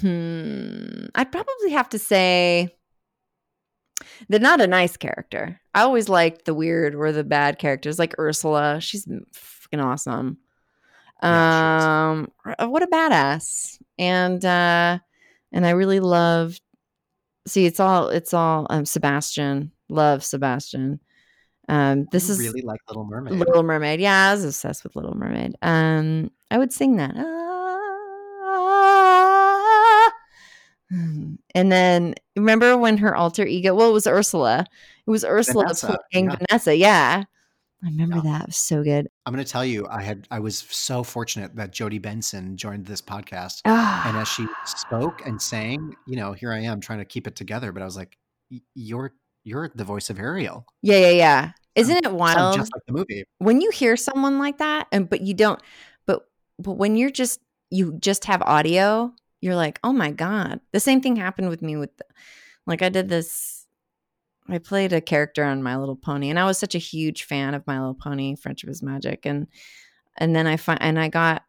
hmm. 0.00 1.06
I'd 1.14 1.30
probably 1.30 1.70
have 1.70 1.88
to 1.90 2.00
say 2.00 2.74
they're 4.28 4.40
not 4.40 4.60
a 4.60 4.66
nice 4.66 4.96
character. 4.96 5.60
I 5.72 5.82
always 5.82 6.08
liked 6.08 6.46
the 6.46 6.54
weird 6.54 6.96
or 6.96 7.12
the 7.12 7.22
bad 7.22 7.60
characters, 7.60 7.96
like 7.96 8.18
Ursula. 8.18 8.80
She's 8.80 9.06
freaking 9.06 9.84
awesome. 9.84 10.38
Yeah, 11.22 12.10
Um, 12.10 12.32
what 12.70 12.82
a 12.82 12.88
badass! 12.88 13.78
And 14.00 14.44
uh, 14.44 14.98
and 15.52 15.64
I 15.64 15.70
really 15.70 16.00
loved. 16.00 16.60
See, 17.46 17.66
it's 17.66 17.80
all 17.80 18.08
it's 18.08 18.34
all 18.34 18.66
um 18.70 18.84
Sebastian. 18.84 19.72
Love 19.88 20.24
Sebastian. 20.24 21.00
Um, 21.68 22.06
this 22.12 22.28
is 22.28 22.38
really 22.38 22.62
like 22.62 22.80
Little 22.88 23.04
Mermaid. 23.04 23.34
Little 23.34 23.62
Mermaid. 23.62 24.00
Yeah, 24.00 24.30
I 24.30 24.34
was 24.34 24.44
obsessed 24.44 24.84
with 24.84 24.94
Little 24.96 25.16
Mermaid. 25.16 25.54
Um, 25.62 26.30
I 26.50 26.58
would 26.58 26.72
sing 26.72 26.96
that. 26.96 27.14
Ah. 27.16 27.32
And 31.54 31.72
then 31.72 32.14
remember 32.36 32.76
when 32.76 32.98
her 32.98 33.16
alter 33.16 33.44
ego? 33.44 33.74
Well, 33.74 33.90
it 33.90 33.92
was 33.92 34.06
Ursula. 34.06 34.66
It 35.06 35.10
was 35.10 35.24
Ursula 35.24 35.64
Vanessa, 35.64 35.98
playing 36.12 36.30
yeah. 36.30 36.36
Vanessa. 36.36 36.76
Yeah, 36.76 37.24
I 37.86 37.90
remember 37.90 38.16
Yeah. 38.16 38.22
that. 38.32 38.40
It 38.42 38.46
was 38.48 38.56
so 38.56 38.82
good. 38.82 39.08
I'm 39.24 39.32
going 39.32 39.44
to 39.44 39.50
tell 39.50 39.64
you, 39.64 39.86
I 39.88 40.02
had 40.02 40.26
I 40.30 40.40
was 40.40 40.58
so 40.58 41.02
fortunate 41.02 41.54
that 41.56 41.70
Jodi 41.70 41.98
Benson 41.98 42.56
joined 42.56 42.86
this 42.86 43.00
podcast, 43.00 43.60
Ah, 43.64 44.08
and 44.08 44.16
as 44.16 44.28
she 44.28 44.46
spoke 44.64 45.24
and 45.24 45.40
sang, 45.40 45.94
you 46.06 46.16
know, 46.16 46.32
here 46.32 46.52
I 46.52 46.58
am 46.60 46.80
trying 46.80 46.98
to 46.98 47.04
keep 47.04 47.26
it 47.26 47.36
together, 47.36 47.72
but 47.72 47.82
I 47.82 47.84
was 47.84 47.96
like, 47.96 48.18
"You're 48.74 49.12
you're 49.44 49.70
the 49.74 49.84
voice 49.84 50.10
of 50.10 50.18
Ariel." 50.18 50.66
yeah, 50.82 50.98
yeah, 50.98 51.10
yeah. 51.10 51.50
Isn't 51.76 52.04
it 52.04 52.10
wild 52.10 52.56
just 52.56 52.72
like 52.74 52.82
the 52.86 52.92
movie. 52.94 53.24
when 53.38 53.60
you 53.60 53.70
hear 53.70 53.96
someone 53.96 54.38
like 54.38 54.58
that, 54.58 54.88
and 54.90 55.08
but 55.08 55.20
you 55.20 55.34
don't, 55.34 55.60
but 56.06 56.26
but 56.58 56.72
when 56.72 56.96
you're 56.96 57.10
just 57.10 57.40
you 57.70 57.96
just 58.00 58.24
have 58.24 58.42
audio, 58.42 59.12
you're 59.40 59.56
like, 59.56 59.78
oh 59.84 59.92
my 59.92 60.10
god. 60.10 60.60
The 60.72 60.80
same 60.80 61.00
thing 61.00 61.16
happened 61.16 61.48
with 61.50 61.62
me 61.62 61.76
with, 61.76 61.90
like, 62.66 62.80
I 62.82 62.88
did 62.88 63.08
this. 63.08 63.55
I 64.48 64.58
played 64.58 64.92
a 64.92 65.00
character 65.00 65.44
on 65.44 65.62
My 65.62 65.76
Little 65.76 65.96
Pony, 65.96 66.30
and 66.30 66.38
I 66.38 66.44
was 66.44 66.58
such 66.58 66.74
a 66.74 66.78
huge 66.78 67.24
fan 67.24 67.54
of 67.54 67.66
My 67.66 67.78
Little 67.78 67.94
Pony, 67.94 68.36
Friendship 68.36 68.70
is 68.70 68.82
Magic, 68.82 69.26
and 69.26 69.46
and 70.16 70.34
then 70.34 70.46
I 70.46 70.56
find 70.56 70.80
and 70.80 70.98
I 70.98 71.08
got 71.08 71.42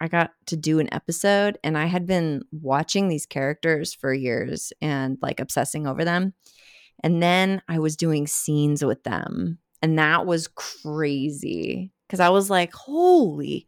I 0.00 0.08
got 0.08 0.32
to 0.46 0.56
do 0.56 0.78
an 0.78 0.92
episode, 0.92 1.58
and 1.64 1.76
I 1.76 1.86
had 1.86 2.06
been 2.06 2.42
watching 2.50 3.08
these 3.08 3.26
characters 3.26 3.94
for 3.94 4.12
years 4.12 4.72
and 4.80 5.18
like 5.20 5.40
obsessing 5.40 5.86
over 5.86 6.04
them, 6.04 6.34
and 7.02 7.22
then 7.22 7.62
I 7.68 7.78
was 7.78 7.96
doing 7.96 8.26
scenes 8.26 8.84
with 8.84 9.02
them, 9.04 9.58
and 9.80 9.98
that 9.98 10.26
was 10.26 10.48
crazy 10.48 11.92
because 12.06 12.20
I 12.20 12.28
was 12.28 12.50
like, 12.50 12.72
holy, 12.72 13.66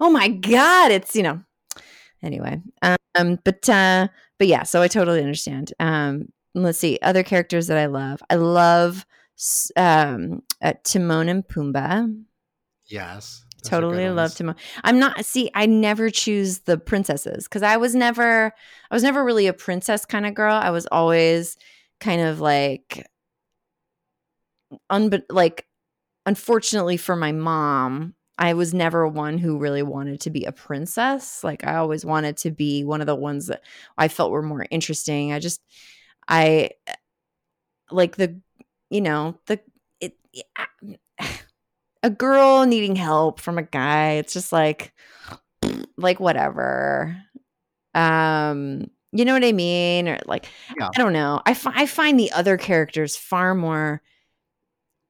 oh 0.00 0.10
my 0.10 0.28
god, 0.28 0.92
it's 0.92 1.16
you 1.16 1.22
know. 1.22 1.42
Anyway, 2.22 2.62
um, 3.14 3.38
but 3.44 3.68
uh, 3.68 4.08
but 4.38 4.48
yeah, 4.48 4.62
so 4.62 4.80
I 4.80 4.88
totally 4.88 5.20
understand. 5.20 5.72
Um, 5.78 6.28
let's 6.54 6.78
see 6.78 6.98
other 7.02 7.22
characters 7.22 7.66
that 7.66 7.78
I 7.78 7.86
love. 7.86 8.22
I 8.30 8.36
love 8.36 9.06
um 9.76 10.42
uh, 10.62 10.74
Timon 10.84 11.28
and 11.28 11.46
Pumbaa. 11.46 12.24
Yes, 12.86 13.44
Totally 13.64 14.10
love. 14.10 14.34
Timon. 14.34 14.56
I'm 14.84 14.98
not 14.98 15.24
see. 15.24 15.50
I 15.54 15.66
never 15.66 16.10
choose 16.10 16.60
the 16.60 16.76
princesses 16.76 17.44
because 17.44 17.62
I 17.62 17.78
was 17.78 17.94
never. 17.94 18.52
I 18.90 18.94
was 18.94 19.02
never 19.02 19.24
really 19.24 19.46
a 19.46 19.54
princess 19.54 20.04
kind 20.04 20.26
of 20.26 20.34
girl. 20.34 20.54
I 20.54 20.70
was 20.70 20.86
always 20.92 21.56
kind 21.98 22.20
of 22.20 22.40
like, 22.40 23.06
unbe- 24.92 25.24
like, 25.30 25.66
unfortunately 26.26 26.98
for 26.98 27.16
my 27.16 27.32
mom, 27.32 28.14
I 28.36 28.52
was 28.54 28.74
never 28.74 29.08
one 29.08 29.38
who 29.38 29.58
really 29.58 29.82
wanted 29.82 30.20
to 30.22 30.30
be 30.30 30.44
a 30.44 30.52
princess. 30.52 31.42
Like 31.42 31.66
I 31.66 31.76
always 31.76 32.04
wanted 32.04 32.36
to 32.38 32.50
be 32.50 32.84
one 32.84 33.00
of 33.00 33.06
the 33.06 33.14
ones 33.14 33.46
that 33.46 33.62
I 33.96 34.08
felt 34.08 34.32
were 34.32 34.42
more 34.42 34.66
interesting. 34.70 35.32
I 35.32 35.38
just, 35.38 35.62
I 36.28 36.70
like 37.90 38.16
the, 38.16 38.40
you 38.90 39.00
know, 39.00 39.38
the 39.46 39.60
it. 40.00 40.16
A 42.02 42.10
girl 42.10 42.66
needing 42.66 42.96
help 42.96 43.40
from 43.40 43.56
a 43.56 43.62
guy. 43.62 44.12
It's 44.12 44.34
just 44.34 44.52
like, 44.52 44.92
like 45.96 46.20
whatever. 46.20 47.16
Um, 47.94 48.90
you 49.12 49.24
know 49.24 49.32
what 49.32 49.44
I 49.44 49.52
mean? 49.52 50.08
Or 50.08 50.18
like, 50.26 50.46
Yeah. 50.78 50.90
I 50.94 50.98
don't 50.98 51.14
know. 51.14 51.40
I 51.46 51.54
fi- 51.54 51.72
I 51.74 51.86
find 51.86 52.20
the 52.20 52.30
other 52.32 52.58
characters 52.58 53.16
far 53.16 53.54
more 53.54 54.02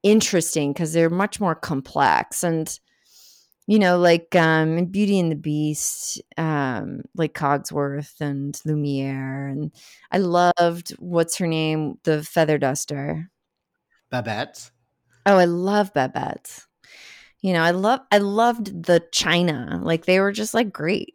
interesting 0.04 0.72
because 0.72 0.92
they're 0.92 1.10
much 1.10 1.40
more 1.40 1.54
complex 1.56 2.44
and 2.44 2.78
you 3.66 3.78
know 3.78 3.98
like 3.98 4.34
um 4.36 4.84
beauty 4.86 5.18
and 5.18 5.30
the 5.30 5.36
beast 5.36 6.20
um 6.36 7.00
like 7.14 7.34
cogsworth 7.34 8.20
and 8.20 8.60
lumiere 8.64 9.48
and 9.48 9.72
i 10.10 10.18
loved 10.18 10.90
what's 10.98 11.36
her 11.38 11.46
name 11.46 11.98
the 12.04 12.22
feather 12.22 12.58
duster 12.58 13.30
Babette. 14.10 14.70
oh 15.26 15.36
i 15.36 15.44
love 15.44 15.92
babette 15.94 16.64
you 17.40 17.52
know 17.52 17.62
i 17.62 17.70
love 17.70 18.00
i 18.10 18.18
loved 18.18 18.84
the 18.84 19.02
china 19.12 19.80
like 19.82 20.04
they 20.04 20.20
were 20.20 20.32
just 20.32 20.54
like 20.54 20.72
great 20.72 21.14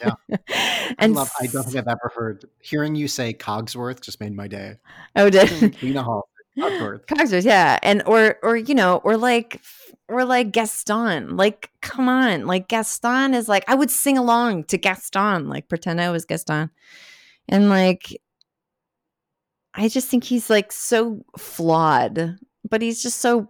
Yeah. 0.00 0.12
I 0.50 0.94
and 0.98 1.14
love. 1.14 1.30
I 1.40 1.46
don't 1.46 1.64
think 1.64 1.76
I've 1.76 1.88
ever 1.88 2.12
heard 2.14 2.44
hearing 2.60 2.94
you 2.94 3.08
say 3.08 3.34
Cogsworth 3.34 4.00
just 4.00 4.20
made 4.20 4.34
my 4.34 4.48
day. 4.48 4.76
oh 5.16 5.28
did 5.28 5.82
Lena 5.82 6.02
Hall, 6.04 6.28
Cogsworth. 6.58 7.06
Cogsworth, 7.06 7.44
yeah, 7.44 7.78
and 7.82 8.02
or 8.06 8.38
or 8.42 8.56
you 8.56 8.74
know, 8.74 8.96
or 9.04 9.16
like 9.16 9.60
or 10.08 10.24
like 10.24 10.52
Gaston. 10.52 11.36
Like, 11.36 11.70
come 11.82 12.08
on, 12.08 12.46
like 12.46 12.68
Gaston 12.68 13.34
is 13.34 13.48
like 13.48 13.64
I 13.68 13.74
would 13.74 13.90
sing 13.90 14.16
along 14.16 14.64
to 14.64 14.78
Gaston, 14.78 15.48
like 15.48 15.68
pretend 15.68 16.00
I 16.00 16.10
was 16.10 16.24
Gaston, 16.24 16.70
and 17.48 17.68
like 17.68 18.16
I 19.74 19.88
just 19.88 20.08
think 20.08 20.24
he's 20.24 20.48
like 20.48 20.72
so 20.72 21.24
flawed, 21.38 22.38
but 22.68 22.80
he's 22.82 23.02
just 23.02 23.20
so 23.20 23.48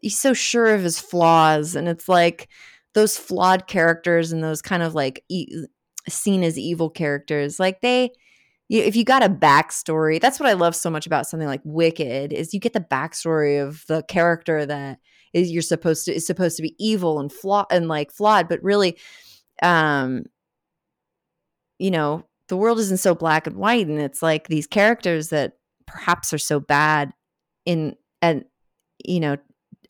he's 0.00 0.18
so 0.18 0.32
sure 0.32 0.74
of 0.74 0.82
his 0.82 1.00
flaws, 1.00 1.74
and 1.74 1.88
it's 1.88 2.08
like 2.08 2.48
those 2.94 3.16
flawed 3.18 3.66
characters 3.66 4.32
and 4.32 4.42
those 4.44 4.62
kind 4.62 4.82
of 4.82 4.94
like 4.94 5.24
e- 5.28 5.66
seen 6.08 6.44
as 6.44 6.56
evil 6.58 6.88
characters, 6.90 7.58
like 7.58 7.80
they 7.80 8.12
if 8.68 8.96
you 8.96 9.04
got 9.04 9.24
a 9.24 9.28
backstory, 9.28 10.20
that's 10.20 10.38
what 10.38 10.48
I 10.48 10.52
love 10.52 10.76
so 10.76 10.90
much 10.90 11.06
about 11.06 11.26
something 11.26 11.48
like 11.48 11.62
Wicked 11.64 12.32
is 12.32 12.52
you 12.52 12.60
get 12.60 12.74
the 12.74 12.80
backstory 12.80 13.62
of 13.62 13.84
the 13.88 14.02
character 14.02 14.66
that 14.66 14.98
is 15.32 15.50
you're 15.50 15.62
supposed 15.62 16.04
to 16.06 16.14
is 16.14 16.26
supposed 16.26 16.56
to 16.56 16.62
be 16.62 16.74
evil 16.78 17.20
and 17.20 17.32
flaw 17.32 17.64
and 17.70 17.88
like 17.88 18.12
flawed, 18.12 18.48
but 18.48 18.62
really, 18.62 18.98
um, 19.62 20.24
you 21.78 21.90
know, 21.90 22.24
the 22.48 22.56
world 22.56 22.78
isn't 22.78 23.00
so 23.00 23.14
black 23.14 23.46
and 23.46 23.56
white, 23.56 23.86
and 23.86 24.00
it's 24.00 24.22
like 24.22 24.48
these 24.48 24.66
characters 24.66 25.28
that 25.28 25.54
perhaps 25.86 26.32
are 26.32 26.38
so 26.38 26.60
bad 26.60 27.12
in 27.64 27.96
and 28.22 28.44
you 29.04 29.20
know 29.20 29.36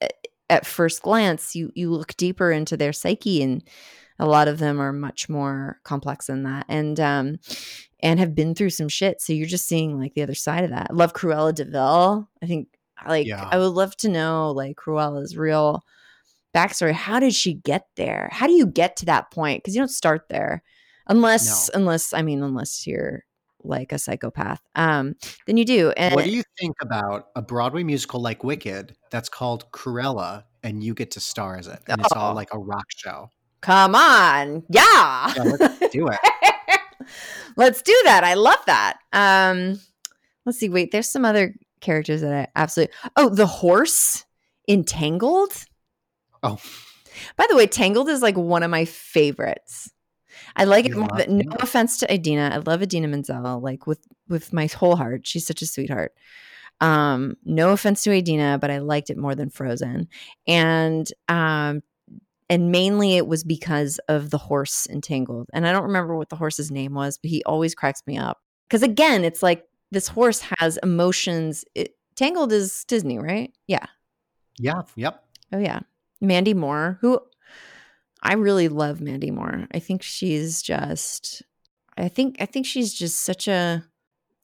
at- 0.00 0.12
at 0.48 0.66
first 0.66 1.02
glance 1.02 1.54
you 1.54 1.70
you 1.74 1.90
look 1.90 2.16
deeper 2.16 2.50
into 2.50 2.76
their 2.76 2.92
psyche 2.92 3.42
and 3.42 3.68
a 4.18 4.26
lot 4.26 4.48
of 4.48 4.58
them 4.58 4.80
are 4.80 4.92
much 4.92 5.28
more 5.28 5.78
complex 5.84 6.26
than 6.26 6.44
that 6.44 6.64
and 6.68 6.98
um 7.00 7.36
and 8.00 8.18
have 8.20 8.34
been 8.34 8.54
through 8.54 8.70
some 8.70 8.88
shit 8.88 9.20
so 9.20 9.32
you're 9.32 9.46
just 9.46 9.66
seeing 9.66 9.98
like 9.98 10.14
the 10.14 10.22
other 10.22 10.34
side 10.34 10.64
of 10.64 10.70
that 10.70 10.88
I 10.90 10.92
love 10.94 11.12
cruella 11.14 11.54
de 11.54 11.64
vil 11.64 12.28
i 12.42 12.46
think 12.46 12.68
like 13.08 13.26
Yeah. 13.26 13.48
i 13.50 13.58
would 13.58 13.68
love 13.74 13.96
to 13.98 14.08
know 14.08 14.50
like 14.52 14.76
cruella's 14.76 15.37
real 15.37 15.84
backstory 16.54 16.92
how 16.92 17.20
did 17.20 17.34
she 17.34 17.54
get 17.54 17.87
there 17.96 18.28
how 18.32 18.46
do 18.46 18.52
you 18.52 18.66
get 18.66 18.96
to 18.96 19.06
that 19.06 19.30
point 19.30 19.62
because 19.62 19.74
you 19.74 19.80
don't 19.80 19.88
start 19.88 20.28
there 20.28 20.62
unless 21.08 21.68
unless 21.74 22.12
i 22.12 22.22
mean 22.22 22.42
unless 22.42 22.87
you're 22.87 23.24
like 23.64 23.92
a 23.92 23.98
psychopath 23.98 24.61
um 24.76 25.14
then 25.46 25.56
you 25.56 25.64
do 25.64 25.90
and 25.90 26.14
What 26.14 26.24
do 26.24 26.30
you 26.30 26.44
think 26.58 26.76
about 26.80 27.28
a 27.34 27.42
Broadway 27.42 27.82
musical 27.82 28.20
like 28.22 28.44
Wicked 28.44 28.96
that's 29.11 29.28
called 29.28 29.70
Cruella 29.72 30.44
and 30.62 30.82
you 30.82 30.94
get 30.94 31.11
to 31.12 31.20
star 31.20 31.56
as 31.56 31.66
it? 31.66 31.80
And 31.88 32.00
it's 32.00 32.12
all 32.12 32.30
Oh. 32.30 32.34
like 32.34 32.54
a 32.54 32.58
rock 32.58 32.87
show. 32.96 33.30
come 33.61 33.94
on 33.96 34.62
yeah 34.70 35.32
Yeah, 35.37 35.42
let's 35.42 35.92
do 35.92 36.06
it. 36.08 36.18
Let's 37.58 37.82
do 37.82 38.00
that. 38.04 38.24
I 38.24 38.34
love 38.34 38.60
that. 38.66 38.98
Um, 39.12 39.80
let's 40.46 40.58
see. 40.58 40.70
Wait, 40.70 40.92
there's 40.92 41.10
some 41.10 41.26
other 41.26 41.54
characters 41.82 42.22
that 42.22 42.32
I 42.32 42.46
absolutely. 42.56 42.94
Oh, 43.16 43.28
the 43.28 43.46
horse 43.46 44.24
entangled. 44.66 45.52
Oh. 46.42 46.58
By 47.36 47.46
the 47.48 47.56
way, 47.56 47.66
Tangled 47.66 48.08
is 48.08 48.22
like 48.22 48.36
one 48.36 48.62
of 48.62 48.70
my 48.70 48.84
favorites. 48.84 49.90
I 50.56 50.64
like 50.64 50.86
it 50.86 50.96
more. 50.96 51.08
Than, 51.16 51.38
no 51.38 51.56
offense 51.60 51.98
to 51.98 52.12
Idina, 52.12 52.50
I 52.52 52.58
love 52.58 52.82
Idina 52.82 53.08
Menzel, 53.08 53.60
like 53.60 53.86
with 53.86 54.00
with 54.28 54.52
my 54.52 54.66
whole 54.66 54.96
heart. 54.96 55.26
She's 55.26 55.46
such 55.46 55.62
a 55.62 55.66
sweetheart. 55.66 56.12
Um, 56.80 57.36
no 57.44 57.70
offense 57.70 58.02
to 58.04 58.12
Idina, 58.12 58.58
but 58.60 58.70
I 58.70 58.78
liked 58.78 59.10
it 59.10 59.18
more 59.18 59.34
than 59.34 59.50
Frozen, 59.50 60.08
and 60.46 61.10
um, 61.28 61.82
and 62.50 62.72
mainly 62.72 63.16
it 63.16 63.26
was 63.26 63.44
because 63.44 63.98
of 64.08 64.30
the 64.30 64.38
horse 64.38 64.87
entangled. 64.88 65.48
And 65.52 65.66
I 65.66 65.72
don't 65.72 65.84
remember 65.84 66.16
what 66.16 66.28
the 66.28 66.37
horse's 66.37 66.70
name 66.70 66.94
was, 66.94 67.18
but 67.18 67.30
he 67.30 67.42
always 67.44 67.74
cracks 67.74 68.02
me 68.06 68.16
up 68.16 68.38
because 68.68 68.82
again, 68.82 69.24
it's 69.24 69.42
like 69.42 69.64
this 69.90 70.08
horse 70.08 70.40
has 70.58 70.76
emotions. 70.78 71.64
It, 71.74 71.94
Tangled 72.16 72.53
is 72.53 72.84
Disney, 72.88 73.18
right? 73.18 73.53
Yeah. 73.68 73.86
Yeah. 74.59 74.82
Yep. 74.96 75.24
Oh 75.53 75.59
yeah, 75.59 75.80
Mandy 76.20 76.55
Moore, 76.55 76.99
who 77.01 77.20
I 78.22 78.34
really 78.34 78.68
love 78.68 79.01
Mandy 79.01 79.30
Moore. 79.30 79.66
I 79.72 79.78
think 79.78 80.03
she's 80.03 80.61
just 80.62 81.42
I 81.96 82.09
think 82.09 82.36
I 82.40 82.46
think 82.46 82.66
she's 82.66 82.92
just 82.92 83.22
such 83.22 83.49
a 83.49 83.84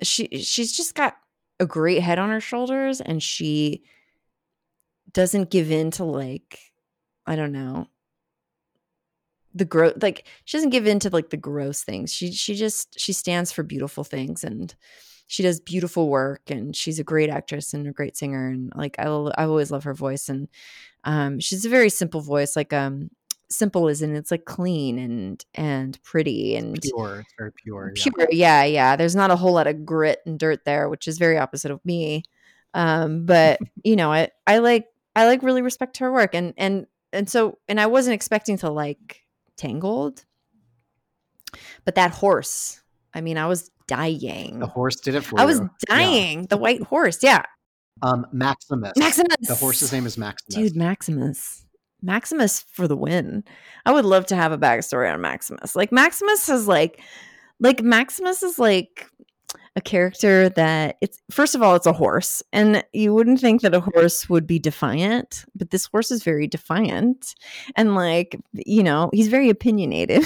she 0.02 0.28
she's 0.42 0.76
just 0.76 0.94
got 0.94 1.16
a 1.60 1.66
great 1.66 2.02
head 2.02 2.18
on 2.18 2.30
her 2.30 2.40
shoulders 2.40 3.00
and 3.00 3.22
she 3.22 3.84
doesn't 5.12 5.50
give 5.50 5.70
in 5.70 5.90
to 5.92 6.04
like 6.04 6.58
I 7.26 7.36
don't 7.36 7.52
know 7.52 7.88
the 9.54 9.64
gross 9.64 9.94
like 10.00 10.26
she 10.44 10.56
doesn't 10.56 10.70
give 10.70 10.86
in 10.86 10.98
to 11.00 11.10
like 11.10 11.30
the 11.30 11.36
gross 11.36 11.82
things. 11.82 12.12
She 12.12 12.32
she 12.32 12.54
just 12.54 12.98
she 12.98 13.12
stands 13.12 13.52
for 13.52 13.62
beautiful 13.62 14.04
things 14.04 14.44
and 14.44 14.74
she 15.26 15.42
does 15.42 15.60
beautiful 15.60 16.08
work 16.08 16.50
and 16.50 16.74
she's 16.76 16.98
a 16.98 17.04
great 17.04 17.30
actress 17.30 17.72
and 17.72 17.86
a 17.86 17.92
great 17.92 18.16
singer 18.16 18.48
and 18.48 18.72
like 18.74 18.96
I 18.98 19.04
I 19.04 19.44
always 19.44 19.70
love 19.70 19.84
her 19.84 19.94
voice 19.94 20.28
and 20.28 20.48
um 21.04 21.40
she's 21.40 21.64
a 21.64 21.70
very 21.70 21.88
simple 21.90 22.20
voice 22.20 22.56
like 22.56 22.72
um 22.72 23.10
simple 23.50 23.88
as 23.88 24.02
in 24.02 24.16
it's 24.16 24.30
like 24.30 24.44
clean 24.44 24.98
and 24.98 25.44
and 25.54 26.02
pretty 26.02 26.56
and 26.56 26.80
Pure. 26.82 27.20
It's 27.20 27.34
very 27.38 27.52
pure. 27.52 27.92
yeah. 27.94 28.02
pure 28.02 28.28
yeah 28.32 28.64
yeah 28.64 28.96
there's 28.96 29.14
not 29.14 29.30
a 29.30 29.36
whole 29.36 29.52
lot 29.52 29.66
of 29.66 29.84
grit 29.84 30.20
and 30.26 30.38
dirt 30.38 30.64
there 30.64 30.88
which 30.88 31.06
is 31.06 31.18
very 31.18 31.38
opposite 31.38 31.70
of 31.70 31.84
me 31.84 32.24
um 32.72 33.26
but 33.26 33.60
you 33.84 33.96
know 33.96 34.10
i 34.12 34.28
i 34.46 34.58
like 34.58 34.88
I 35.16 35.26
like 35.26 35.42
really 35.42 35.62
respect 35.62 35.98
her 35.98 36.12
work 36.12 36.34
and 36.34 36.54
and 36.56 36.86
and 37.12 37.28
so 37.28 37.58
and 37.68 37.80
I 37.80 37.86
wasn't 37.86 38.14
expecting 38.14 38.58
to 38.58 38.70
like 38.70 39.23
Tangled. 39.56 40.24
But 41.84 41.94
that 41.96 42.10
horse, 42.10 42.80
I 43.14 43.20
mean, 43.20 43.38
I 43.38 43.46
was 43.46 43.70
dying. 43.86 44.58
The 44.58 44.66
horse 44.66 44.96
did 44.96 45.14
it 45.14 45.22
for 45.24 45.38
I 45.38 45.42
you. 45.42 45.48
was 45.48 45.60
Yeah. 45.60 45.68
dying. 45.86 46.46
The 46.46 46.56
white 46.56 46.82
horse, 46.82 47.18
yeah. 47.22 47.42
Um, 48.02 48.26
Maximus. 48.32 48.92
Maximus. 48.96 49.36
The 49.46 49.54
horse's 49.54 49.92
name 49.92 50.06
is 50.06 50.18
Maximus. 50.18 50.54
Dude, 50.56 50.76
Maximus. 50.76 51.64
Maximus 52.02 52.64
for 52.72 52.88
the 52.88 52.96
win. 52.96 53.44
I 53.86 53.92
would 53.92 54.04
love 54.04 54.26
to 54.26 54.36
have 54.36 54.52
a 54.52 54.58
backstory 54.58 55.12
on 55.12 55.20
Maximus. 55.20 55.74
Like 55.76 55.92
Maximus 55.92 56.48
is 56.48 56.66
like 56.68 57.00
like 57.60 57.82
Maximus 57.82 58.42
is 58.42 58.58
like 58.58 59.06
a 59.76 59.80
character 59.80 60.48
that 60.50 60.96
it's 61.00 61.18
first 61.30 61.54
of 61.56 61.62
all 61.62 61.74
it's 61.74 61.86
a 61.86 61.92
horse 61.92 62.42
and 62.52 62.84
you 62.92 63.12
wouldn't 63.12 63.40
think 63.40 63.60
that 63.62 63.74
a 63.74 63.80
horse 63.80 64.28
would 64.28 64.46
be 64.46 64.58
defiant 64.58 65.44
but 65.56 65.70
this 65.70 65.86
horse 65.86 66.10
is 66.12 66.22
very 66.22 66.46
defiant 66.46 67.34
and 67.74 67.96
like 67.96 68.38
you 68.52 68.82
know 68.84 69.10
he's 69.12 69.26
very 69.28 69.50
opinionated 69.50 70.24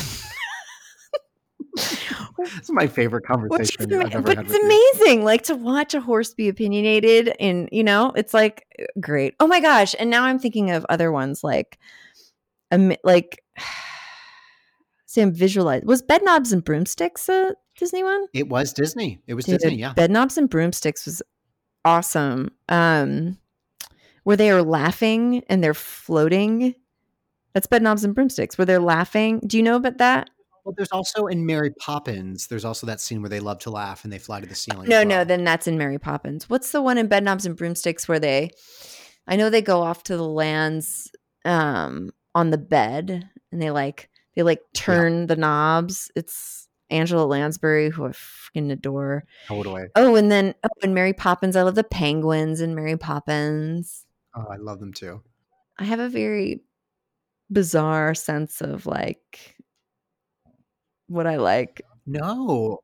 It's 2.57 2.70
my 2.70 2.86
favorite 2.86 3.24
conversation 3.24 3.92
ama- 3.92 4.05
I've 4.07 4.12
ever 4.14 4.22
but 4.22 4.36
had 4.36 4.44
it's 4.46 4.53
with 4.53 4.62
you. 4.62 4.66
amazing 5.01 5.24
like 5.24 5.42
to 5.44 5.55
watch 5.57 5.94
a 5.94 6.01
horse 6.01 6.34
be 6.34 6.49
opinionated 6.49 7.34
and 7.40 7.68
you 7.72 7.82
know 7.84 8.12
it's 8.16 8.32
like 8.34 8.66
great 9.01 9.34
oh 9.40 9.46
my 9.46 9.61
gosh 9.61 9.94
and 9.99 10.09
now 10.11 10.24
i'm 10.24 10.38
thinking 10.38 10.70
of 10.70 10.84
other 10.88 11.11
ones 11.12 11.42
like 11.42 11.78
um, 12.70 12.94
like 13.05 13.42
sam 15.07 15.32
visualize 15.32 15.82
was 15.84 16.03
bed 16.03 16.22
knobs 16.24 16.53
and 16.53 16.64
broomsticks 16.64 17.28
a 17.28 17.55
disney 17.79 18.03
one 18.03 18.26
It 18.35 18.49
was 18.49 18.72
Disney. 18.74 19.20
It 19.26 19.35
was 19.35 19.47
Dude, 19.47 19.61
Disney, 19.61 19.79
yeah. 19.79 19.95
bed 19.95 20.11
knobs 20.11 20.37
and 20.37 20.51
broomsticks 20.51 21.07
was 21.07 21.22
awesome 21.85 22.51
um 22.68 23.39
where 24.24 24.37
they 24.37 24.51
are 24.51 24.62
laughing 24.62 25.43
and 25.49 25.64
they're 25.64 25.72
floating 25.72 26.74
that's 27.55 27.66
bed 27.66 27.83
knobs 27.83 28.05
and 28.05 28.14
broomsticks 28.14 28.59
where 28.59 28.66
they're 28.66 28.79
laughing 28.81 29.41
do 29.47 29.57
you 29.57 29.62
know 29.62 29.76
about 29.76 29.99
that 29.99 30.29
Well, 30.64 30.74
there's 30.76 30.93
also 30.93 31.26
in 31.29 31.47
Mary 31.47 31.70
Poppins, 31.81 32.49
there's 32.49 32.64
also 32.66 32.87
that 32.89 33.01
scene 33.01 33.22
where 33.22 33.31
they 33.31 33.41
love 33.41 33.59
to 33.61 33.70
laugh 33.70 34.05
and 34.05 34.12
they 34.12 34.18
fly 34.18 34.39
to 34.41 34.47
the 34.47 34.55
ceiling. 34.55 34.87
No, 34.87 35.03
no, 35.03 35.24
then 35.24 35.43
that's 35.43 35.66
in 35.66 35.79
Mary 35.79 35.99
Poppins. 35.99 36.51
What's 36.51 36.72
the 36.72 36.83
one 36.83 36.99
in 36.99 37.07
Bed 37.09 37.24
Knobs 37.24 37.47
and 37.47 37.57
Broomsticks 37.57 38.07
where 38.07 38.20
they 38.20 38.51
I 39.26 39.37
know 39.37 39.49
they 39.49 39.62
go 39.62 39.81
off 39.81 40.03
to 40.05 40.16
the 40.16 40.29
lands 40.29 41.11
um 41.47 42.11
on 42.35 42.51
the 42.51 42.59
bed 42.59 43.31
and 43.51 43.62
they 43.62 43.70
like 43.70 44.11
they 44.35 44.43
like 44.43 44.61
turn 44.74 45.26
the 45.26 45.37
knobs. 45.37 46.11
It's 46.14 46.68
Angela 46.91 47.24
Lansbury 47.24 47.91
who 47.91 48.07
I 48.07 48.11
freaking 48.11 48.70
adore. 48.70 49.24
Totally. 49.47 49.86
Oh, 49.95 50.16
and 50.16 50.30
then 50.30 50.55
oh, 50.64 50.68
and 50.82 50.95
Mary 50.95 51.12
Poppins. 51.12 51.57
I 51.57 51.62
love 51.62 51.74
the 51.74 51.84
penguins 51.84 52.61
and 52.61 52.74
Mary 52.74 52.97
Poppins. 52.97 54.05
Oh, 54.34 54.47
I 54.51 54.57
love 54.57 54.80
them 54.80 54.93
too. 54.93 55.22
I 55.78 55.84
have 55.84 56.01
a 56.01 56.09
very 56.09 56.62
bizarre 57.51 58.14
sense 58.14 58.61
of 58.61 58.86
like 58.86 59.57
what 61.07 61.26
I 61.26 61.36
like. 61.36 61.82
No. 62.07 62.80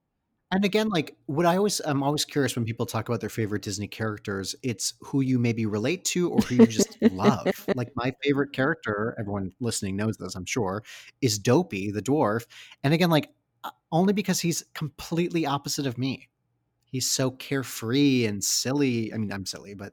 And 0.51 0.65
again, 0.65 0.89
like 0.89 1.17
what 1.27 1.47
I 1.47 1.57
always, 1.57 1.81
I'm 1.85 2.03
always 2.03 2.25
curious 2.25 2.55
when 2.55 2.65
people 2.65 2.87
talk 2.87 3.09
about 3.09 3.21
their 3.21 3.31
favorite 3.31 3.63
Disney 3.63 3.89
characters, 3.89 4.55
it's 4.63 4.95
who 5.01 5.21
you 5.21 5.39
maybe 5.39 5.67
relate 5.67 6.05
to 6.07 6.31
or 6.31 6.41
who 6.43 6.57
you 6.57 6.67
just 6.67 6.97
love. 7.03 7.49
Like 7.75 7.91
my 7.97 8.15
favorite 8.23 8.53
character, 8.53 9.17
everyone 9.19 9.51
listening 9.59 9.97
knows 9.97 10.17
this, 10.17 10.37
I'm 10.37 10.45
sure, 10.45 10.85
is 11.21 11.39
Dopey, 11.39 11.91
the 11.91 12.03
dwarf. 12.03 12.45
And 12.85 12.95
again, 12.95 13.11
like 13.11 13.31
Uh, 13.65 13.71
only 13.91 14.13
because 14.13 14.41
he's 14.41 14.65
completely 14.75 15.47
opposite 15.47 15.87
of 15.87 15.99
me. 15.99 16.29
He's 16.85 17.11
so 17.11 17.33
carefree 17.33 18.27
and 18.27 18.45
silly. 18.45 19.13
I 19.13 19.17
mean, 19.17 19.33
I'm 19.33 19.47
silly, 19.47 19.75
but 19.75 19.93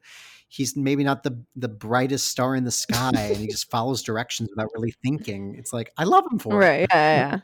he's 0.49 0.75
maybe 0.75 1.03
not 1.03 1.23
the 1.23 1.41
the 1.55 1.69
brightest 1.69 2.27
star 2.27 2.55
in 2.55 2.63
the 2.63 2.71
sky, 2.71 3.11
and 3.15 3.37
he 3.37 3.47
just 3.47 3.71
follows 3.71 4.03
directions 4.03 4.49
without 4.49 4.69
really 4.75 4.93
thinking. 5.03 5.55
It's 5.57 5.73
like 5.73 5.91
I 5.97 6.03
love 6.03 6.25
him 6.31 6.37
for 6.37 6.53
it. 6.53 6.65
Right. 6.65 6.87
Yeah, 6.91 7.15
yeah. 7.15 7.31
yeah. 7.31 7.39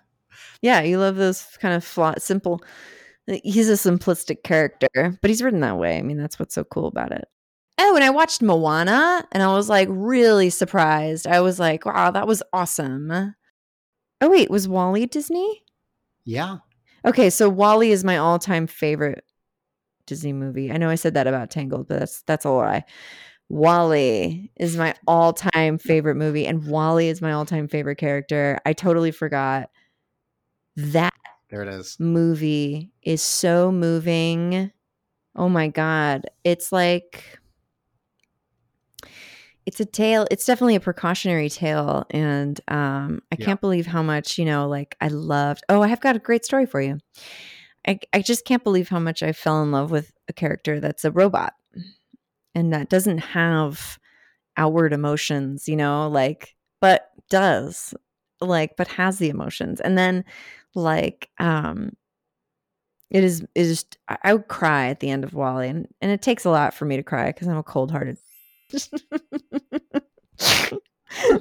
Yeah, 0.61 0.81
you 0.81 0.99
love 0.99 1.15
those 1.15 1.43
kind 1.59 1.73
of 1.73 1.83
flaw, 1.83 2.13
simple. 2.17 2.61
He's 3.25 3.69
a 3.69 3.73
simplistic 3.73 4.43
character, 4.43 5.17
but 5.21 5.29
he's 5.29 5.41
written 5.41 5.61
that 5.61 5.77
way. 5.77 5.97
I 5.97 6.01
mean, 6.01 6.17
that's 6.17 6.39
what's 6.39 6.55
so 6.55 6.63
cool 6.63 6.87
about 6.87 7.11
it. 7.11 7.27
Oh, 7.79 7.95
and 7.95 8.03
I 8.03 8.09
watched 8.09 8.41
Moana 8.41 9.27
and 9.31 9.43
I 9.43 9.53
was 9.53 9.69
like 9.69 9.87
really 9.91 10.49
surprised. 10.49 11.27
I 11.27 11.41
was 11.41 11.59
like, 11.59 11.85
wow, 11.85 12.11
that 12.11 12.27
was 12.27 12.41
awesome. 12.53 13.11
Oh, 14.21 14.29
wait, 14.29 14.49
was 14.49 14.67
WALL-E 14.67 15.05
Disney? 15.05 15.63
Yeah. 16.27 16.57
Okay, 17.05 17.29
so 17.29 17.49
WALL-E 17.49 17.89
is 17.91 18.03
my 18.03 18.17
all-time 18.17 18.67
favorite 18.67 19.23
Disney 20.05 20.33
movie. 20.33 20.71
I 20.71 20.77
know 20.77 20.89
I 20.89 20.95
said 20.95 21.13
that 21.13 21.25
about 21.25 21.49
Tangled, 21.49 21.87
but 21.87 21.99
that's 21.99 22.21
that's 22.23 22.43
a 22.43 22.49
lie. 22.49 22.83
WALL-E 23.49 24.51
is 24.57 24.75
my 24.75 24.93
all-time 25.07 25.77
favorite 25.77 26.15
movie 26.15 26.45
and 26.45 26.67
WALL-E 26.67 27.07
is 27.07 27.21
my 27.21 27.31
all-time 27.31 27.69
favorite 27.69 27.95
character. 27.95 28.59
I 28.65 28.73
totally 28.73 29.11
forgot 29.11 29.69
that 30.75 31.13
There 31.49 31.61
it 31.61 31.69
is. 31.69 31.97
movie 31.97 32.91
is 33.03 33.21
so 33.21 33.71
moving. 33.71 34.71
Oh 35.35 35.47
my 35.47 35.69
god. 35.69 36.25
It's 36.43 36.73
like 36.73 37.39
it's 39.67 39.81
a 39.81 39.85
tale. 39.85 40.25
It's 40.31 40.45
definitely 40.45 40.75
a 40.75 40.79
precautionary 40.79 41.49
tale 41.49 42.05
and 42.09 42.59
um 42.69 43.21
I 43.31 43.35
Yeah. 43.35 43.45
can't 43.47 43.61
believe 43.61 43.85
how 43.85 44.01
much, 44.01 44.37
you 44.39 44.45
know, 44.45 44.67
like 44.67 44.95
I 45.01 45.09
loved. 45.09 45.63
Oh, 45.69 45.81
I 45.83 45.89
have 45.89 45.99
got 45.99 46.15
a 46.15 46.19
great 46.19 46.45
story 46.45 46.65
for 46.65 46.81
you. 46.81 46.99
I 47.85 47.99
I 48.13 48.21
just 48.21 48.45
can't 48.45 48.63
believe 48.63 48.87
how 48.89 48.99
much 48.99 49.21
I 49.21 49.33
fell 49.33 49.61
in 49.61 49.71
love 49.71 49.91
with 49.91 50.11
a 50.29 50.33
character 50.33 50.79
that's 50.79 51.03
a 51.05 51.11
robot 51.11 51.53
and 52.55 52.73
that 52.73 52.89
doesn't 52.89 53.19
have 53.19 53.99
outward 54.55 54.93
emotions, 54.93 55.67
you 55.67 55.75
know, 55.75 56.07
like 56.07 56.55
but 56.79 57.09
does 57.29 57.93
like 58.39 58.77
but 58.77 58.87
has 58.87 59.17
the 59.17 59.29
emotions. 59.29 59.81
And 59.81 59.97
then 59.97 60.23
like 60.75 61.29
um 61.39 61.91
it 63.09 63.23
is 63.23 63.41
it 63.41 63.65
is 63.65 63.85
I 64.07 64.17
I 64.23 64.33
would 64.33 64.47
cry 64.47 64.87
at 64.87 65.01
the 65.01 65.09
end 65.09 65.25
of 65.25 65.33
WALL-E 65.33 65.67
and, 65.67 65.87
and 66.01 66.11
it 66.11 66.21
takes 66.21 66.45
a 66.45 66.49
lot 66.49 66.73
for 66.73 66.85
me 66.85 66.95
to 66.97 67.03
cry 67.03 67.27
because 67.27 67.47
I'm 67.49 67.57
a 67.57 67.63
cold 67.63 67.91
hearted 67.91 68.17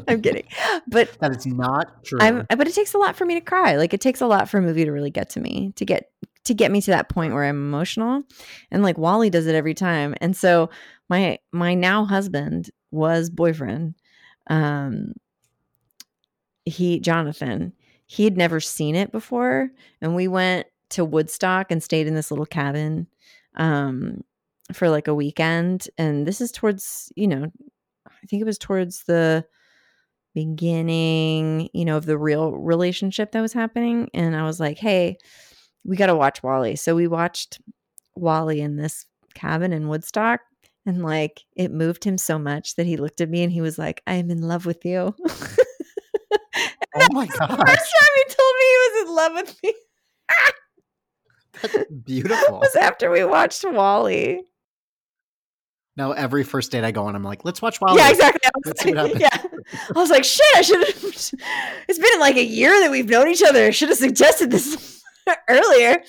I'm 0.09 0.22
kidding. 0.22 0.47
But 0.87 1.16
That 1.20 1.37
is 1.37 1.47
not 1.47 2.05
true. 2.05 2.18
I'm 2.20 2.47
but 2.49 2.66
it 2.66 2.74
takes 2.74 2.95
a 2.95 2.99
lot 2.99 3.16
for 3.16 3.24
me 3.24 3.35
to 3.35 3.41
cry. 3.41 3.77
Like 3.77 3.93
it 3.93 4.01
takes 4.01 4.20
a 4.20 4.27
lot 4.27 4.49
for 4.49 4.59
a 4.59 4.62
movie 4.62 4.85
to 4.85 4.93
really 4.93 5.11
get 5.11 5.31
to 5.31 5.41
me, 5.41 5.72
to 5.77 5.85
get 5.85 6.11
to 6.45 6.55
get 6.55 6.70
me 6.70 6.81
to 6.81 6.91
that 6.93 7.09
point 7.09 7.35
where 7.35 7.45
I'm 7.45 7.57
emotional. 7.57 8.22
And 8.70 8.83
like 8.83 8.99
WALL-E 8.99 9.31
does 9.31 9.47
it 9.47 9.55
every 9.55 9.74
time. 9.74 10.14
And 10.20 10.37
so 10.37 10.70
my 11.09 11.39
my 11.53 11.74
now 11.74 12.05
husband 12.05 12.70
was 12.91 13.31
boyfriend. 13.31 13.95
Um 14.49 15.12
he 16.64 17.01
Jonathan, 17.01 17.72
he 18.07 18.24
had 18.24 18.37
never 18.37 18.61
seen 18.61 18.95
it 18.95 19.12
before 19.12 19.70
and 20.01 20.14
we 20.14 20.29
went 20.29 20.66
to 20.91 21.05
Woodstock 21.05 21.70
and 21.70 21.83
stayed 21.83 22.07
in 22.07 22.14
this 22.14 22.31
little 22.31 22.47
cabin 22.47 23.09
um 23.57 24.22
for 24.73 24.89
like 24.89 25.09
a 25.09 25.14
weekend 25.14 25.89
and 25.97 26.27
this 26.27 26.41
is 26.41 26.51
towards, 26.53 27.12
you 27.17 27.29
know, 27.29 27.51
I 28.07 28.27
think 28.29 28.43
it 28.43 28.47
was 28.47 28.59
towards 28.59 29.05
the 29.05 29.45
beginning, 30.35 31.69
you 31.73 31.85
know, 31.85 31.97
of 31.97 32.07
the 32.07 32.19
real 32.19 32.53
relationship 32.53 33.33
that 33.33 33.41
was 33.41 33.53
happening. 33.53 34.11
And 34.12 34.37
I 34.37 34.43
was 34.43 34.61
like, 34.61 34.79
hey, 34.79 35.17
we 35.85 35.97
got 35.97 36.07
to 36.07 36.14
watch 36.14 36.43
WALL-E. 36.43 36.77
So 36.77 36.95
we 36.95 37.07
watched 37.07 37.61
WALL-E 38.17 38.61
in 38.61 38.77
this 38.77 39.07
cabin 39.35 39.73
in 39.73 39.89
Woodstock. 39.89 40.41
And 40.85 41.03
like 41.03 41.43
it 41.57 41.73
moved 41.73 42.05
him 42.05 42.17
so 42.17 42.39
much 42.39 42.77
that 42.77 42.87
he 42.87 42.97
looked 42.97 43.21
at 43.21 43.29
me 43.29 43.43
and 43.43 43.53
he 43.53 43.61
was 43.61 43.77
like, 43.77 44.03
I 44.07 44.14
am 44.14 44.31
in 44.31 44.43
love 44.43 44.67
with 44.67 44.85
you. 44.85 45.17
oh 46.97 47.09
my 47.11 47.27
god! 47.27 47.49
first 47.49 47.59
time 47.59 48.14
he 48.14 48.25
told 48.25 48.55
me 48.59 48.64
he 48.69 48.79
was 48.79 49.09
in 49.09 49.14
love 49.14 49.33
with 49.35 49.62
me 49.62 49.75
That's 51.62 51.91
beautiful. 52.05 52.59
was 52.61 52.77
after 52.77 53.11
we 53.11 53.25
watched 53.25 53.64
WALL-E. 53.64 54.43
Now 55.97 56.13
every 56.13 56.45
first 56.45 56.71
date 56.73 56.85
I 56.85 56.91
go 56.91 57.05
on, 57.07 57.17
I'm 57.17 57.23
like, 57.23 57.45
let's 57.45 57.63
watch 57.63 57.81
WALL-E. 57.81 57.99
Yeah, 57.99 58.11
exactly. 58.11 58.41
I 58.45 58.51
was 58.55 58.67
Let's 58.67 58.83
see 58.83 58.93
what 58.93 59.13
like- 59.13 59.21
yeah. 59.21 59.43
I 59.95 59.99
was 59.99 60.11
like, 60.11 60.25
shit, 60.25 60.45
I 60.55 60.63
should 60.63 60.87
have. 60.87 61.05
It's 61.89 61.99
been 61.99 62.21
like 62.21 62.37
a 62.37 62.45
year 62.45 62.79
that 62.81 62.91
we've 62.91 63.09
known 63.09 63.29
each 63.29 63.43
other. 63.43 63.65
I 63.67 63.71
should 63.71 63.89
have 63.89 63.99
suggested 63.99 64.51
this 64.51 65.03
earlier. 65.49 66.03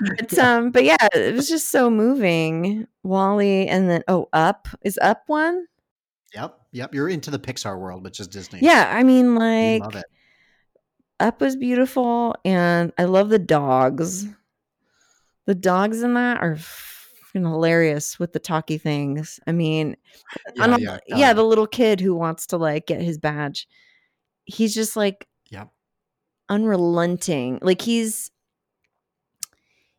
But 0.00 0.38
um, 0.38 0.70
but 0.70 0.84
yeah, 0.84 0.96
it 1.14 1.34
was 1.34 1.48
just 1.48 1.70
so 1.70 1.90
moving. 1.90 2.86
WALL-E, 3.02 3.66
and 3.66 3.88
then 3.90 4.02
oh, 4.08 4.28
Up 4.32 4.68
is 4.82 4.98
Up 5.02 5.22
one. 5.26 5.66
Yep. 6.34 6.58
Yep. 6.72 6.94
You're 6.94 7.08
into 7.08 7.30
the 7.30 7.38
Pixar 7.38 7.78
world, 7.80 8.04
which 8.04 8.20
is 8.20 8.28
Disney. 8.28 8.60
Yeah, 8.62 8.92
I 8.94 9.02
mean, 9.02 9.34
like 9.34 9.82
love 9.82 9.96
it. 9.96 10.04
Up 11.18 11.40
was 11.40 11.56
beautiful, 11.56 12.36
and 12.44 12.92
I 12.98 13.04
love 13.04 13.30
the 13.30 13.38
dogs. 13.38 14.26
The 15.46 15.54
dogs 15.54 16.02
in 16.02 16.14
that 16.14 16.42
are 16.42 16.58
fucking 17.36 17.48
hilarious 17.50 18.18
with 18.18 18.32
the 18.32 18.38
talky 18.38 18.78
things. 18.78 19.40
I 19.46 19.52
mean, 19.52 19.96
Yeah, 20.54 20.66
yeah, 20.78 20.98
yeah, 21.06 21.16
yeah, 21.18 21.32
the 21.32 21.44
little 21.44 21.66
kid 21.66 22.00
who 22.00 22.14
wants 22.14 22.46
to 22.48 22.56
like 22.56 22.86
get 22.86 23.00
his 23.00 23.18
badge. 23.18 23.68
He's 24.44 24.74
just 24.74 24.96
like 24.96 25.28
Yep. 25.50 25.70
unrelenting. 26.48 27.58
Like 27.62 27.82
he's 27.82 28.30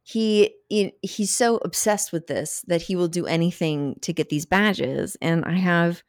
he 0.03 0.55
it, 0.69 0.97
he's 1.01 1.35
so 1.35 1.57
obsessed 1.57 2.11
with 2.11 2.27
this 2.27 2.63
that 2.67 2.81
he 2.83 2.95
will 2.95 3.07
do 3.09 3.25
anything 3.25 3.97
to 4.01 4.13
get 4.13 4.29
these 4.29 4.45
badges. 4.45 5.17
And 5.21 5.43
I 5.45 5.53
have 5.53 6.01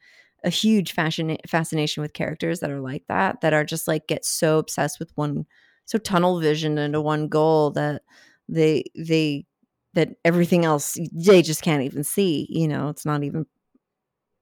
a 0.43 0.49
huge 0.49 0.93
fashion 0.93 1.37
fascination 1.47 2.01
with 2.01 2.13
characters 2.13 2.61
that 2.61 2.71
are 2.71 2.79
like 2.79 3.03
that, 3.09 3.41
that 3.41 3.53
are 3.53 3.65
just 3.65 3.87
like 3.87 4.07
get 4.07 4.23
so 4.23 4.57
obsessed 4.57 4.99
with 4.99 5.11
one, 5.15 5.45
so 5.85 5.97
tunnel 5.97 6.39
vision 6.39 6.77
into 6.77 7.01
one 7.01 7.27
goal 7.27 7.71
that 7.71 8.03
they 8.47 8.85
they 8.97 9.45
that 9.99 10.15
everything 10.23 10.63
else 10.63 10.97
they 11.11 11.41
just 11.41 11.61
can't 11.61 11.83
even 11.83 12.05
see. 12.05 12.47
You 12.49 12.69
know, 12.69 12.87
it's 12.87 13.05
not 13.05 13.23
even 13.23 13.45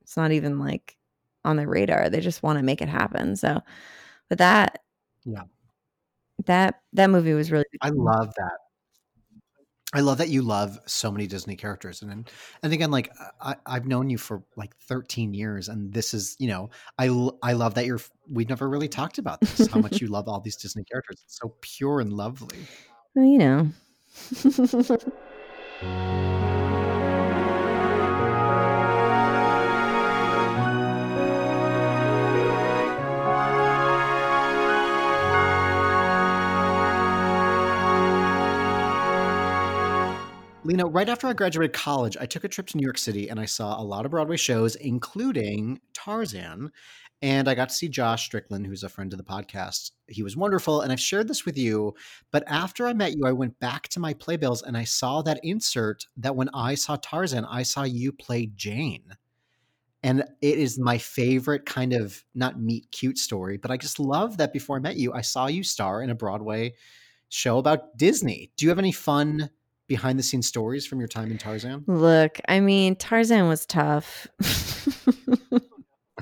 it's 0.04 0.16
not 0.16 0.32
even 0.32 0.60
like 0.60 0.96
on 1.44 1.58
their 1.58 1.68
radar. 1.68 2.10
They 2.10 2.20
just 2.20 2.44
want 2.44 2.60
to 2.60 2.64
make 2.64 2.82
it 2.82 2.90
happen. 2.90 3.36
So, 3.36 3.60
but 4.30 4.38
that 4.38 4.84
Yeah. 5.26 5.44
that 6.46 6.82
that 6.94 7.10
movie 7.10 7.34
was 7.34 7.52
really 7.52 7.66
I 7.82 7.90
love 7.90 8.34
that. 8.36 8.58
I 9.94 10.02
love 10.02 10.18
that 10.20 10.30
you 10.30 10.42
love 10.44 10.78
so 10.86 11.10
many 11.10 11.28
Disney 11.28 11.56
characters, 11.56 12.02
and 12.04 12.12
and, 12.12 12.30
and 12.62 12.74
again, 12.74 12.92
like 12.92 13.10
I, 13.42 13.56
I've 13.66 13.88
known 13.88 14.10
you 14.10 14.18
for 14.18 14.44
like 14.58 14.76
13 14.82 15.34
years, 15.34 15.70
and 15.70 15.92
this 15.92 16.14
is, 16.14 16.36
you 16.40 16.50
know, 16.50 16.70
I 17.00 17.06
I 17.42 17.54
love 17.54 17.74
that 17.76 17.86
you're. 17.86 18.02
We've 18.30 18.50
never 18.50 18.70
really 18.70 18.90
talked 18.90 19.18
about 19.18 19.40
this. 19.42 19.66
How 19.68 19.80
much 19.80 20.02
you 20.02 20.08
love 20.08 20.28
all 20.28 20.42
these 20.42 20.58
Disney 20.58 20.84
characters. 20.84 21.22
It's 21.24 21.40
so 21.40 21.56
pure 21.62 22.02
and 22.02 22.14
lovely. 22.14 22.60
well, 23.16 23.26
you 23.26 23.38
know. 23.40 23.70
Música 25.82 26.47
Lena, 40.68 40.86
right 40.86 41.08
after 41.08 41.28
I 41.28 41.34
graduated 41.34 41.72
college, 41.72 42.18
I 42.20 42.26
took 42.26 42.44
a 42.44 42.50
trip 42.50 42.68
to 42.68 42.78
New 42.78 42.84
York 42.84 42.98
City 42.98 43.30
and 43.30 43.40
I 43.40 43.46
saw 43.46 43.80
a 43.80 43.82
lot 43.82 44.04
of 44.04 44.12
Broadway 44.12 44.36
shows, 44.36 44.76
including 44.76 45.80
Tarzan. 45.94 46.74
And 47.22 47.48
I 47.48 47.56
got 47.56 47.70
to 47.70 47.76
see 47.76 47.88
Josh 47.88 48.26
Strickland, 48.26 48.68
who's 48.68 48.84
a 48.84 48.90
friend 48.90 49.14
of 49.14 49.18
the 49.18 49.24
podcast. 49.24 49.92
He 50.08 50.24
was 50.24 50.36
wonderful. 50.36 50.82
And 50.82 50.92
I've 50.92 51.00
shared 51.00 51.30
this 51.30 51.46
with 51.46 51.58
you. 51.58 51.96
But 52.32 52.44
after 52.48 52.86
I 52.86 52.92
met 52.92 53.16
you, 53.16 53.24
I 53.26 53.32
went 53.32 53.58
back 53.62 53.88
to 53.88 54.02
my 54.02 54.14
playbills 54.14 54.62
and 54.62 54.76
I 54.76 54.84
saw 54.84 55.22
that 55.22 55.40
insert 55.42 56.06
that 56.18 56.36
when 56.36 56.50
I 56.54 56.76
saw 56.76 56.98
Tarzan, 56.98 57.46
I 57.46 57.64
saw 57.64 57.84
you 57.84 58.12
play 58.12 58.48
Jane. 58.48 59.16
And 60.04 60.26
it 60.42 60.60
is 60.60 60.78
my 60.78 60.98
favorite 60.98 61.66
kind 61.66 61.94
of 61.94 62.26
not 62.36 62.60
meet 62.60 62.92
cute 62.92 63.20
story, 63.20 63.56
but 63.56 63.72
I 63.72 63.78
just 63.78 64.02
love 64.02 64.36
that 64.36 64.52
before 64.52 64.76
I 64.76 64.82
met 64.82 64.98
you, 64.98 65.14
I 65.14 65.22
saw 65.22 65.48
you 65.48 65.64
star 65.64 66.02
in 66.02 66.10
a 66.10 66.16
Broadway 66.16 66.74
show 67.30 67.58
about 67.58 67.98
Disney. 67.98 68.52
Do 68.58 68.66
you 68.66 68.70
have 68.70 68.80
any 68.80 68.92
fun 68.92 69.50
behind 69.88 70.20
the 70.20 70.24
scenes 70.24 70.48
stories 70.48 70.86
from 70.86 71.00
your 71.00 71.08
time 71.08 71.32
in 71.32 71.38
Tarzan? 71.38 71.84
Look, 71.88 72.40
I 72.48 72.60
mean, 72.60 72.96
Tarzan 72.96 73.48
was 73.48 73.66
tough. 73.66 74.28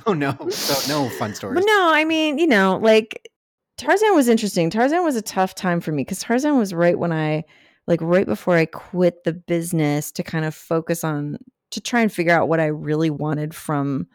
Oh 0.06 0.14
no, 0.14 0.36
so 0.50 0.94
no 0.94 1.10
fun 1.10 1.34
stories. 1.36 1.56
But 1.56 1.66
no, 1.66 1.92
I 1.94 2.06
mean, 2.06 2.38
you 2.38 2.48
know, 2.48 2.80
like 2.82 3.30
Tarzan 3.78 4.16
was 4.16 4.28
interesting. 4.28 4.70
Tarzan 4.70 5.04
was 5.04 5.16
a 5.16 5.22
tough 5.22 5.56
time 5.56 5.82
for 5.82 5.92
me 5.92 6.04
because 6.04 6.20
Tarzan 6.20 6.58
was 6.58 6.74
right 6.74 6.98
when 6.98 7.12
I, 7.12 7.44
like, 7.88 8.02
right 8.02 8.26
before 8.26 8.56
I 8.56 8.66
quit 8.66 9.24
the 9.24 9.34
business 9.34 10.12
to 10.14 10.24
kind 10.24 10.46
of 10.46 10.56
focus 10.56 11.04
on, 11.04 11.38
to 11.72 11.82
try 11.82 12.02
and 12.02 12.12
figure 12.12 12.34
out 12.34 12.48
what 12.48 12.60
I 12.60 12.68
really 12.68 13.10
wanted 13.10 13.54
from 13.54 14.08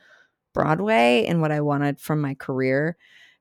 Broadway 0.55 1.25
and 1.27 1.41
what 1.41 1.53
I 1.53 1.61
wanted 1.61 2.01
from 2.01 2.21
my 2.21 2.35
career. 2.35 2.97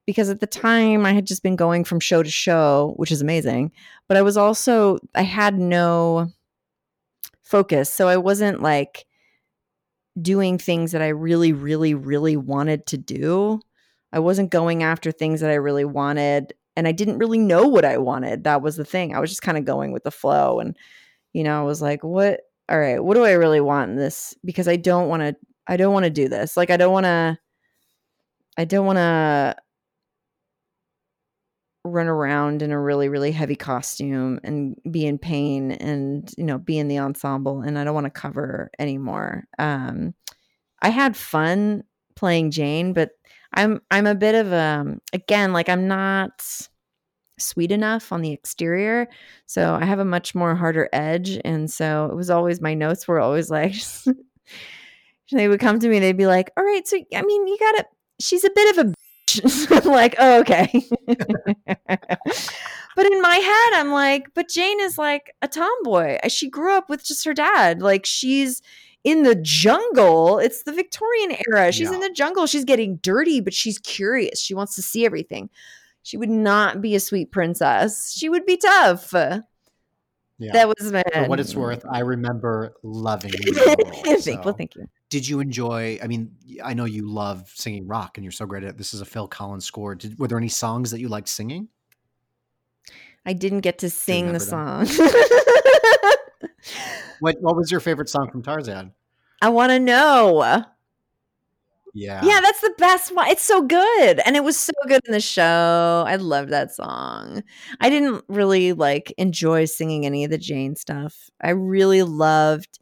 Because 0.10 0.30
at 0.30 0.40
the 0.40 0.48
time 0.48 1.06
I 1.06 1.14
had 1.14 1.28
just 1.28 1.44
been 1.44 1.56
going 1.56 1.84
from 1.84 2.00
show 2.00 2.24
to 2.24 2.32
show, 2.32 2.94
which 2.96 3.12
is 3.12 3.22
amazing. 3.22 3.72
But 4.08 4.18
I 4.18 4.24
was 4.24 4.38
also, 4.38 4.98
I 5.14 5.22
had 5.22 5.60
no 5.60 6.32
focus. 7.44 7.94
So 7.94 8.08
I 8.08 8.18
wasn't 8.18 8.60
like, 8.62 9.06
doing 10.22 10.58
things 10.58 10.92
that 10.92 11.02
I 11.02 11.10
really, 11.10 11.54
really, 11.54 11.94
really 11.94 12.36
wanted 12.36 12.86
to 12.88 12.98
do. 12.98 13.62
I 14.12 14.20
wasn't 14.20 14.50
going 14.52 14.84
after 14.84 15.12
things 15.12 15.40
that 15.42 15.52
I 15.52 15.56
really 15.56 15.86
wanted. 15.86 16.54
And 16.76 16.88
I 16.88 16.92
didn't 16.92 17.20
really 17.20 17.38
know 17.38 17.68
what 17.68 17.86
I 17.86 17.98
wanted. 17.98 18.44
That 18.44 18.62
was 18.62 18.76
the 18.76 18.84
thing. 18.84 19.16
I 19.16 19.20
was 19.20 19.30
just 19.30 19.44
kind 19.44 19.58
of 19.58 19.66
going 19.66 19.92
with 19.92 20.04
the 20.04 20.12
flow. 20.12 20.60
And, 20.60 20.76
you 21.34 21.44
know, 21.44 21.60
I 21.60 21.64
was 21.64 21.82
like, 21.82 22.04
what, 22.04 22.42
all 22.68 22.80
right, 22.80 23.02
what 23.02 23.14
do 23.14 23.24
I 23.24 23.34
really 23.34 23.62
want 23.62 23.92
in 23.92 23.98
this? 23.98 24.36
Because 24.44 24.68
I 24.68 24.76
don't 24.76 25.08
want 25.08 25.22
to, 25.22 25.36
I 25.68 25.78
don't 25.78 25.94
want 25.94 26.06
to 26.06 26.10
do 26.10 26.28
this. 26.28 26.58
Like, 26.58 26.70
I 26.72 26.78
don't 26.78 26.94
want 26.94 27.06
to, 27.06 27.38
I 28.58 28.66
don't 28.66 28.86
want 28.86 28.98
to 28.98 29.56
run 31.86 32.08
around 32.08 32.62
in 32.62 32.72
a 32.72 32.80
really 32.80 33.08
really 33.08 33.32
heavy 33.32 33.56
costume 33.56 34.40
and 34.44 34.76
be 34.92 35.06
in 35.06 35.18
pain 35.18 35.72
and 35.72 36.32
you 36.38 36.44
know 36.44 36.58
be 36.58 36.78
in 36.78 36.90
the 36.90 37.00
ensemble 37.00 37.62
and 37.62 37.80
i 37.80 37.84
don't 37.84 37.94
want 37.94 38.06
to 38.06 38.10
cover 38.10 38.70
anymore. 38.80 39.46
Um 39.58 40.14
i 40.82 40.90
had 40.90 41.16
fun 41.16 41.84
playing 42.16 42.52
jane 42.52 42.92
but 42.92 43.12
i'm 43.54 43.82
i'm 43.92 44.08
a 44.08 44.16
bit 44.16 44.36
of 44.36 44.52
a 44.52 44.98
again 45.14 45.54
like 45.54 45.70
i'm 45.70 45.88
not 45.88 46.68
sweet 47.38 47.72
enough 47.72 48.12
on 48.12 48.22
the 48.22 48.34
exterior 48.34 49.08
so 49.46 49.74
i 49.76 49.86
have 49.86 50.00
a 50.00 50.06
much 50.06 50.36
more 50.36 50.56
harder 50.56 50.90
edge 50.92 51.40
and 51.46 51.72
so 51.72 52.10
it 52.12 52.16
was 52.16 52.30
always 52.30 52.60
my 52.60 52.74
notes 52.74 53.08
were 53.08 53.22
always 53.22 53.50
like 53.50 53.74
they 55.32 55.48
would 55.48 55.62
come 55.62 55.80
to 55.80 55.88
me 55.88 56.00
they'd 56.00 56.18
be 56.18 56.28
like 56.28 56.52
all 56.58 56.64
right 56.64 56.86
so 56.86 56.98
i 57.16 57.22
mean 57.22 57.48
you 57.48 57.58
gotta 57.58 57.86
she's 58.20 58.44
a 58.44 58.52
bit 58.54 58.78
of 58.78 58.86
a 58.86 58.94
I'm 59.72 59.84
like, 59.86 60.16
oh, 60.20 60.40
okay. 60.42 60.70
but 61.08 63.06
in 63.06 63.22
my 63.22 63.36
head, 63.36 63.80
I'm 63.80 63.92
like, 63.92 64.34
but 64.34 64.50
Jane 64.50 64.80
is 64.82 64.98
like 64.98 65.34
a 65.42 65.48
tomboy. 65.48 66.18
Uh, 66.24 66.28
she 66.30 66.50
grew 66.50 66.76
up 66.76 66.90
with 66.90 67.04
just 67.06 67.26
her 67.26 67.34
dad. 67.34 67.82
Like 67.82 68.06
she's 68.06 68.62
in 69.04 69.24
the 69.24 69.36
jungle. 69.36 70.40
It's 70.40 70.64
the 70.64 70.74
Victorian 70.74 71.36
era. 71.50 71.72
She's 71.72 71.90
Yeah. 71.90 71.96
in 71.96 72.02
the 72.02 72.10
jungle. 72.12 72.48
She's 72.48 72.66
getting 72.66 72.98
dirty, 72.98 73.40
but 73.42 73.54
she's 73.54 73.78
curious. 73.80 74.42
She 74.42 74.54
wants 74.54 74.76
to 74.76 74.82
see 74.82 75.06
everything. 75.06 75.50
She 76.04 76.18
would 76.18 76.30
not 76.30 76.82
be 76.82 76.96
a 76.96 77.00
sweet 77.00 77.32
princess. 77.32 78.14
She 78.18 78.30
would 78.30 78.46
be 78.46 78.58
tough. 78.58 79.14
Yeah. 79.14 80.54
That 80.54 80.68
was 80.70 80.92
my 80.92 81.04
For 81.14 81.28
what 81.28 81.40
it's 81.40 81.54
worth, 81.56 81.86
I 81.90 82.00
remember 82.00 82.74
loving 82.84 83.32
you. 83.46 83.54
role, 83.54 84.18
so. 84.20 84.42
well, 84.44 84.54
thank 84.54 84.76
you. 84.76 84.88
Did 85.10 85.28
you 85.28 85.40
enjoy? 85.40 86.00
I 86.04 86.08
mean, 86.08 86.36
I 86.64 86.74
know 86.74 86.86
you 86.86 87.10
love 87.10 87.52
singing 87.54 87.88
rock, 87.88 88.18
and 88.18 88.24
you're 88.24 88.32
so 88.32 88.46
great 88.46 88.64
at 88.64 88.70
it. 88.70 88.78
This 88.78 88.94
is 88.94 89.02
a 89.02 89.06
Phil 89.06 89.28
Collins 89.28 89.66
score. 89.66 89.96
Did, 89.96 90.20
were 90.20 90.28
there 90.28 90.38
any 90.38 90.50
songs 90.50 90.92
that 90.92 91.00
you 91.00 91.08
liked 91.08 91.30
singing? 91.30 91.68
I 93.26 93.34
didn't 93.34 93.62
get 93.62 93.80
to 93.80 93.90
sing 93.90 94.32
the 94.34 94.40
song. 94.40 94.88
What 97.20 97.38
What 97.42 97.56
was 97.56 97.72
your 97.72 97.80
favorite 97.80 98.10
song 98.10 98.30
from 98.32 98.42
Tarzan? 98.42 98.94
I 99.42 99.50
want 99.50 99.72
to 99.72 99.80
know. 99.80 100.64
Yeah, 101.94 102.24
Yeah, 102.24 102.40
that's 102.40 102.62
the 102.62 102.74
best 102.78 103.16
one. 103.16 103.28
It's 103.30 103.44
so 103.44 103.64
good. 103.64 104.20
And 104.26 104.36
it 104.36 104.44
was 104.44 104.58
so 104.58 104.72
good 104.88 105.02
in 105.08 105.12
the 105.12 105.20
show. 105.20 106.04
I 106.08 106.18
loved 106.18 106.52
that 106.52 106.72
song. 106.72 107.44
I 107.80 107.90
didn't 107.90 108.24
really 108.28 108.74
like 108.74 109.12
enjoy 109.18 109.66
singing 109.66 110.06
any 110.06 110.24
of 110.24 110.30
the 110.30 110.38
Jane 110.38 110.76
stuff. 110.76 111.30
I 111.42 111.50
really 111.50 112.04
loved 112.04 112.80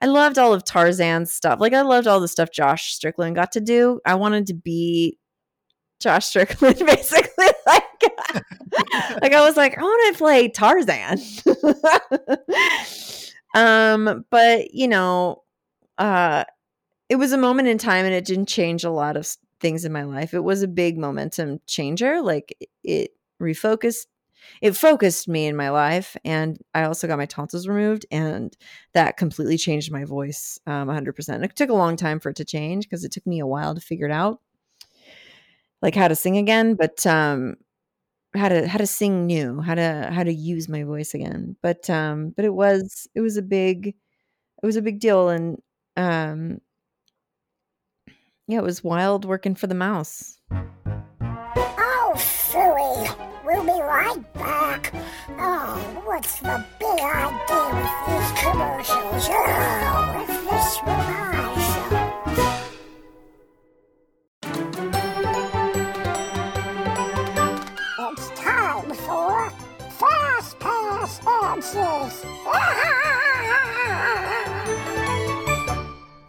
I 0.00 0.06
loved 0.06 0.38
all 0.38 0.54
of 0.54 0.64
Tarzan's 0.64 1.32
stuff. 1.32 1.60
Like 1.60 1.72
I 1.74 1.82
loved 1.82 2.06
all 2.06 2.20
the 2.20 2.28
stuff 2.28 2.50
Josh 2.52 2.94
Strickland 2.94 3.34
got 3.36 3.52
to 3.52 3.60
do. 3.60 4.00
I 4.06 4.14
wanted 4.14 4.46
to 4.48 4.54
be 4.54 5.18
Josh 6.00 6.26
Strickland 6.26 6.78
basically 6.86 7.46
like 7.66 7.84
like 9.22 9.32
I 9.34 9.40
was 9.46 9.56
like 9.56 9.76
I 9.78 9.82
want 9.82 10.14
to 10.14 10.18
play 10.18 10.48
Tarzan. 10.48 11.18
um 13.54 14.24
but 14.30 14.72
you 14.72 14.86
know 14.88 15.42
uh 15.98 16.44
it 17.08 17.16
was 17.16 17.32
a 17.32 17.38
moment 17.38 17.68
in 17.68 17.76
time 17.78 18.04
and 18.04 18.14
it 18.14 18.24
didn't 18.24 18.46
change 18.46 18.84
a 18.84 18.90
lot 18.90 19.16
of 19.16 19.28
things 19.60 19.84
in 19.84 19.92
my 19.92 20.04
life. 20.04 20.32
It 20.32 20.44
was 20.44 20.62
a 20.62 20.68
big 20.68 20.96
momentum 20.96 21.60
changer. 21.66 22.22
Like 22.22 22.56
it- 22.60 22.68
it 22.84 23.10
refocused, 23.42 24.06
it 24.60 24.76
focused 24.76 25.28
me 25.28 25.46
in 25.46 25.56
my 25.56 25.70
life. 25.70 26.16
And 26.24 26.58
I 26.74 26.84
also 26.84 27.06
got 27.06 27.18
my 27.18 27.26
tonsils 27.26 27.68
removed 27.68 28.06
and 28.10 28.56
that 28.94 29.16
completely 29.16 29.56
changed 29.56 29.92
my 29.92 30.04
voice 30.04 30.58
um, 30.66 30.88
100%. 30.88 31.44
It 31.44 31.56
took 31.56 31.70
a 31.70 31.74
long 31.74 31.96
time 31.96 32.20
for 32.20 32.30
it 32.30 32.36
to 32.36 32.44
change 32.44 32.84
because 32.84 33.04
it 33.04 33.12
took 33.12 33.26
me 33.26 33.40
a 33.40 33.46
while 33.46 33.74
to 33.74 33.80
figure 33.80 34.06
it 34.06 34.12
out, 34.12 34.40
like 35.82 35.94
how 35.94 36.08
to 36.08 36.16
sing 36.16 36.36
again, 36.36 36.74
but 36.74 37.06
um, 37.06 37.56
how 38.34 38.48
to 38.48 38.68
how 38.68 38.78
to 38.78 38.86
sing 38.86 39.26
new, 39.26 39.60
how 39.60 39.74
to 39.74 40.10
how 40.12 40.22
to 40.22 40.32
use 40.32 40.68
my 40.68 40.84
voice 40.84 41.14
again. 41.14 41.56
But 41.62 41.90
um, 41.90 42.32
but 42.36 42.44
it 42.44 42.54
was 42.54 43.08
it 43.14 43.20
was 43.20 43.36
a 43.36 43.42
big 43.42 43.88
it 43.88 44.66
was 44.66 44.76
a 44.76 44.82
big 44.82 45.00
deal 45.00 45.30
and 45.30 45.60
um 45.96 46.60
yeah, 48.46 48.58
it 48.58 48.64
was 48.64 48.82
wild 48.82 49.24
working 49.24 49.54
for 49.54 49.68
the 49.68 49.74
mouse. 49.74 50.40
We'll 53.62 53.76
be 53.76 53.82
right 53.82 54.32
back. 54.32 54.94
Oh, 55.38 56.02
what's 56.06 56.40
the 56.40 56.64
big 56.78 56.98
idea 56.98 57.74
with 57.76 57.92
these 58.08 58.32
commercials? 58.40 59.28
Oh, 59.28 60.26
is 60.26 60.34
this 60.48 60.78
what 60.78 60.98
I 60.98 61.20
It's 68.12 68.28
time 68.30 68.94
for 68.94 69.52
Fast 69.90 70.58
Pass 70.58 71.20
Answers. 71.26 72.24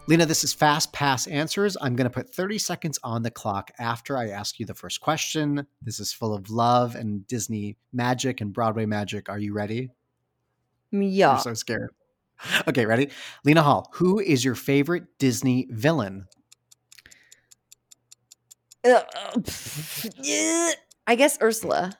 Lena, 0.08 0.26
this 0.26 0.42
is 0.42 0.52
fast 0.52 0.92
pass 0.92 1.28
answers. 1.28 1.76
I'm 1.80 1.94
going 1.94 2.10
to 2.10 2.10
put 2.10 2.34
30 2.34 2.58
seconds 2.58 2.98
on 3.04 3.22
the 3.22 3.30
clock 3.30 3.70
after 3.78 4.18
I 4.18 4.30
ask 4.30 4.58
you 4.58 4.66
the 4.66 4.74
first 4.74 5.00
question. 5.00 5.64
This 5.80 6.00
is 6.00 6.12
full 6.12 6.34
of 6.34 6.50
love 6.50 6.96
and 6.96 7.24
Disney 7.28 7.76
magic 7.92 8.40
and 8.40 8.52
Broadway 8.52 8.84
magic. 8.84 9.28
Are 9.28 9.38
you 9.38 9.54
ready? 9.54 9.90
Yeah. 10.90 11.34
I'm 11.34 11.38
so 11.38 11.54
scared. 11.54 11.90
Okay, 12.66 12.84
ready? 12.84 13.10
Lena 13.44 13.62
Hall, 13.62 13.88
who 13.92 14.18
is 14.18 14.44
your 14.44 14.56
favorite 14.56 15.04
Disney 15.20 15.68
villain? 15.70 16.26
Uh. 18.84 19.02
I 21.06 21.14
guess 21.14 21.38
Ursula. 21.40 21.92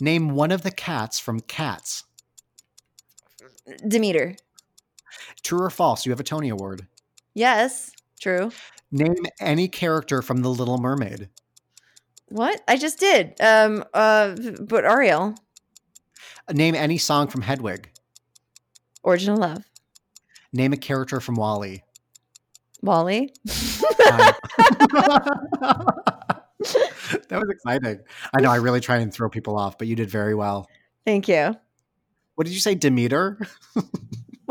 Name 0.00 0.30
one 0.30 0.52
of 0.52 0.62
the 0.62 0.70
cats 0.70 1.18
from 1.18 1.40
Cats. 1.40 2.04
Demeter. 3.86 4.36
True 5.42 5.62
or 5.62 5.70
false? 5.70 6.06
You 6.06 6.12
have 6.12 6.20
a 6.20 6.24
Tony 6.24 6.48
Award. 6.48 6.86
Yes. 7.34 7.92
True. 8.20 8.50
Name 8.90 9.14
any 9.40 9.68
character 9.68 10.22
from 10.22 10.42
The 10.42 10.48
Little 10.50 10.78
Mermaid. 10.78 11.28
What? 12.28 12.60
I 12.68 12.76
just 12.76 12.98
did. 13.00 13.40
Um. 13.40 13.84
Uh. 13.94 14.34
But 14.60 14.84
Ariel. 14.84 15.34
Name 16.52 16.74
any 16.74 16.98
song 16.98 17.28
from 17.28 17.42
Hedwig. 17.42 17.90
Original 19.04 19.36
Love. 19.38 19.64
Name 20.52 20.72
a 20.72 20.76
character 20.76 21.20
from 21.20 21.36
WALL-E. 21.36 21.82
WALL-E. 22.82 23.20
Um, 23.20 23.28
that 27.28 27.30
was 27.30 27.48
exciting. 27.50 28.00
I 28.34 28.40
know 28.40 28.50
I 28.50 28.56
really 28.56 28.80
try 28.80 28.96
and 28.98 29.14
throw 29.14 29.30
people 29.30 29.56
off, 29.56 29.78
but 29.78 29.86
you 29.86 29.94
did 29.94 30.10
very 30.10 30.34
well. 30.34 30.68
Thank 31.06 31.28
you. 31.28 31.54
What 32.34 32.46
did 32.46 32.52
you 32.54 32.60
say, 32.60 32.74
Demeter? 32.74 33.38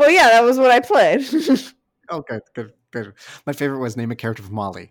Well, 0.00 0.10
yeah, 0.10 0.30
that 0.30 0.44
was 0.44 0.56
what 0.56 0.70
I 0.70 0.80
played. 0.80 1.28
Oh, 2.10 2.22
good, 2.28 2.42
good, 2.54 2.72
good. 2.90 3.12
My 3.46 3.52
favorite 3.52 3.78
was 3.78 3.96
name 3.96 4.10
a 4.10 4.16
character 4.16 4.42
from 4.42 4.56
WALL-E. 4.56 4.90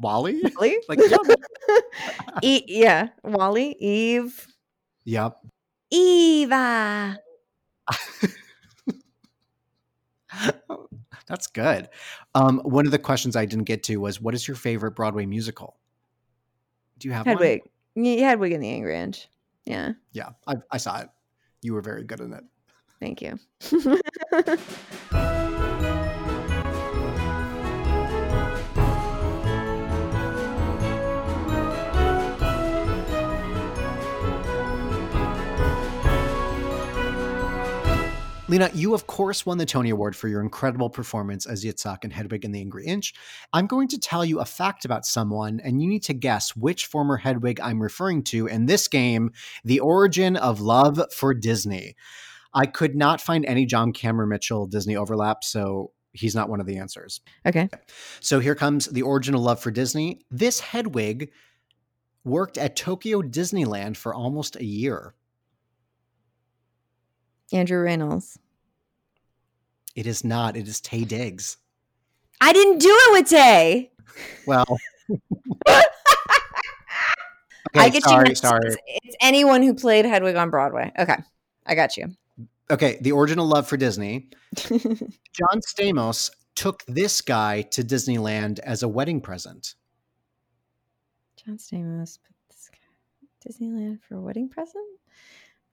WALL-E? 0.00 0.42
WALL-E? 0.42 0.82
Like, 0.88 0.98
yeah. 1.08 1.16
e- 2.42 2.64
yeah, 2.66 3.08
WALL-E, 3.24 3.76
Eve, 3.80 4.46
Yep. 5.04 5.38
Eva. 5.90 7.18
That's 11.26 11.46
good. 11.46 11.88
Um, 12.34 12.60
one 12.64 12.84
of 12.86 12.92
the 12.92 12.98
questions 12.98 13.36
I 13.36 13.44
didn't 13.46 13.64
get 13.64 13.82
to 13.84 13.96
was, 13.98 14.20
what 14.20 14.34
is 14.34 14.46
your 14.48 14.56
favorite 14.56 14.92
Broadway 14.92 15.24
musical? 15.26 15.76
Do 16.98 17.08
you 17.08 17.14
have 17.14 17.26
one? 17.26 17.36
Hedwig. 17.36 17.62
Yeah, 17.94 18.28
Hedwig 18.28 18.52
and 18.52 18.62
the 18.62 18.68
Angry 18.70 18.98
Inch. 18.98 19.28
Yeah, 19.64 19.92
Yeah, 20.12 20.30
I, 20.46 20.54
I 20.70 20.76
saw 20.78 21.00
it. 21.00 21.08
You 21.62 21.74
were 21.74 21.82
very 21.82 22.04
good 22.04 22.20
in 22.20 22.32
it. 22.32 22.44
thank 23.00 23.20
you. 23.22 23.38
Lena, 38.50 38.70
you 38.72 38.94
of 38.94 39.06
course 39.06 39.44
won 39.44 39.58
the 39.58 39.66
Tony 39.66 39.90
Award 39.90 40.16
for 40.16 40.26
your 40.26 40.40
incredible 40.40 40.88
performance 40.88 41.44
as 41.44 41.62
Yitzhak 41.62 41.98
and 42.02 42.10
Hedwig 42.10 42.46
in 42.46 42.52
the 42.52 42.60
Angry 42.60 42.86
Inch. 42.86 43.12
I'm 43.52 43.66
going 43.66 43.88
to 43.88 43.98
tell 43.98 44.24
you 44.24 44.40
a 44.40 44.46
fact 44.46 44.86
about 44.86 45.04
someone, 45.04 45.60
and 45.62 45.82
you 45.82 45.88
need 45.88 46.02
to 46.04 46.14
guess 46.14 46.56
which 46.56 46.86
former 46.86 47.18
Hedwig 47.18 47.60
I'm 47.60 47.82
referring 47.82 48.22
to 48.24 48.46
in 48.46 48.64
this 48.64 48.88
game, 48.88 49.32
The 49.64 49.80
Origin 49.80 50.34
of 50.36 50.62
Love 50.62 50.98
for 51.12 51.34
Disney. 51.34 51.94
I 52.54 52.64
could 52.64 52.96
not 52.96 53.20
find 53.20 53.44
any 53.44 53.66
John 53.66 53.92
Cameron 53.92 54.30
Mitchell 54.30 54.66
Disney 54.66 54.96
overlap, 54.96 55.44
so 55.44 55.92
he's 56.12 56.34
not 56.34 56.48
one 56.48 56.60
of 56.60 56.66
the 56.66 56.78
answers. 56.78 57.20
okay. 57.44 57.68
So 58.20 58.40
here 58.40 58.54
comes 58.54 58.86
The 58.86 59.02
Origin 59.02 59.34
of 59.34 59.42
Love 59.42 59.60
for 59.60 59.70
Disney. 59.70 60.20
This 60.30 60.58
Hedwig 60.60 61.32
worked 62.24 62.56
at 62.56 62.76
Tokyo 62.76 63.20
Disneyland 63.20 63.98
for 63.98 64.14
almost 64.14 64.56
a 64.56 64.64
year. 64.64 65.14
Andrew 67.52 67.84
Rannells. 67.84 68.38
It 69.94 70.06
is 70.06 70.24
not, 70.24 70.56
it 70.56 70.68
is 70.68 70.80
Taye 70.80 71.06
Diggs. 71.06 71.56
I 72.40 72.52
didn't 72.52 72.78
do 72.78 72.88
it 72.90 73.12
with 73.12 73.30
Taye. 73.30 73.90
Well, 74.46 74.78
I 77.74 77.88
get 77.88 78.04
sorry, 78.04 78.30
you. 78.30 78.34
sorry. 78.34 78.60
It's, 78.66 78.76
it's 79.04 79.16
anyone 79.20 79.62
who 79.62 79.74
played 79.74 80.04
Hedwig 80.04 80.36
on 80.36 80.50
Broadway. 80.50 80.92
Okay, 80.98 81.16
I 81.66 81.74
got 81.74 81.96
you. 81.96 82.08
Okay, 82.70 82.98
the 83.00 83.12
original 83.12 83.46
love 83.46 83.66
for 83.66 83.76
Disney. 83.76 84.28
John 84.56 85.60
Stamos 85.66 86.30
took 86.54 86.84
this 86.86 87.20
guy 87.20 87.62
to 87.62 87.82
Disneyland 87.82 88.58
as 88.60 88.82
a 88.82 88.88
wedding 88.88 89.20
present. 89.20 89.74
John 91.36 91.56
Stamos 91.56 92.18
put 92.20 92.34
this 92.48 92.70
guy 92.70 93.48
Disneyland 93.48 94.00
for 94.02 94.16
a 94.16 94.20
wedding 94.20 94.48
present. 94.48 94.84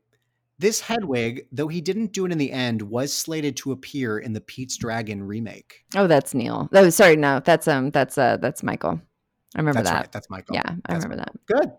this 0.59 0.81
Hedwig, 0.81 1.47
though 1.53 1.69
he 1.69 1.81
didn't 1.81 2.13
do 2.13 2.27
it 2.27 2.33
in 2.33 2.39
the 2.39 2.53
end, 2.53 2.83
was 2.83 3.11
slated 3.13 3.57
to 3.59 3.73
appear 3.73 4.19
in 4.19 4.33
the 4.35 4.41
Pete's 4.43 4.77
Dragon 4.77 5.23
remake. 5.23 5.85
oh, 5.97 6.07
that's 6.07 6.35
Neil. 6.35 6.69
Oh, 6.73 6.91
sorry, 6.91 7.17
no, 7.17 7.41
that's 7.41 7.67
um, 7.67 7.91
that's 7.91 8.19
uh, 8.19 8.37
that's 8.37 8.63
Michael. 8.63 9.01
I 9.55 9.61
remember 9.61 9.79
That's 9.83 9.91
that. 9.91 9.97
right. 9.97 10.13
That's 10.13 10.31
Michael. 10.31 10.57
Yeah, 10.57 10.63
I 10.67 10.93
That's 10.93 11.05
remember 11.05 11.25
Good. 11.47 11.71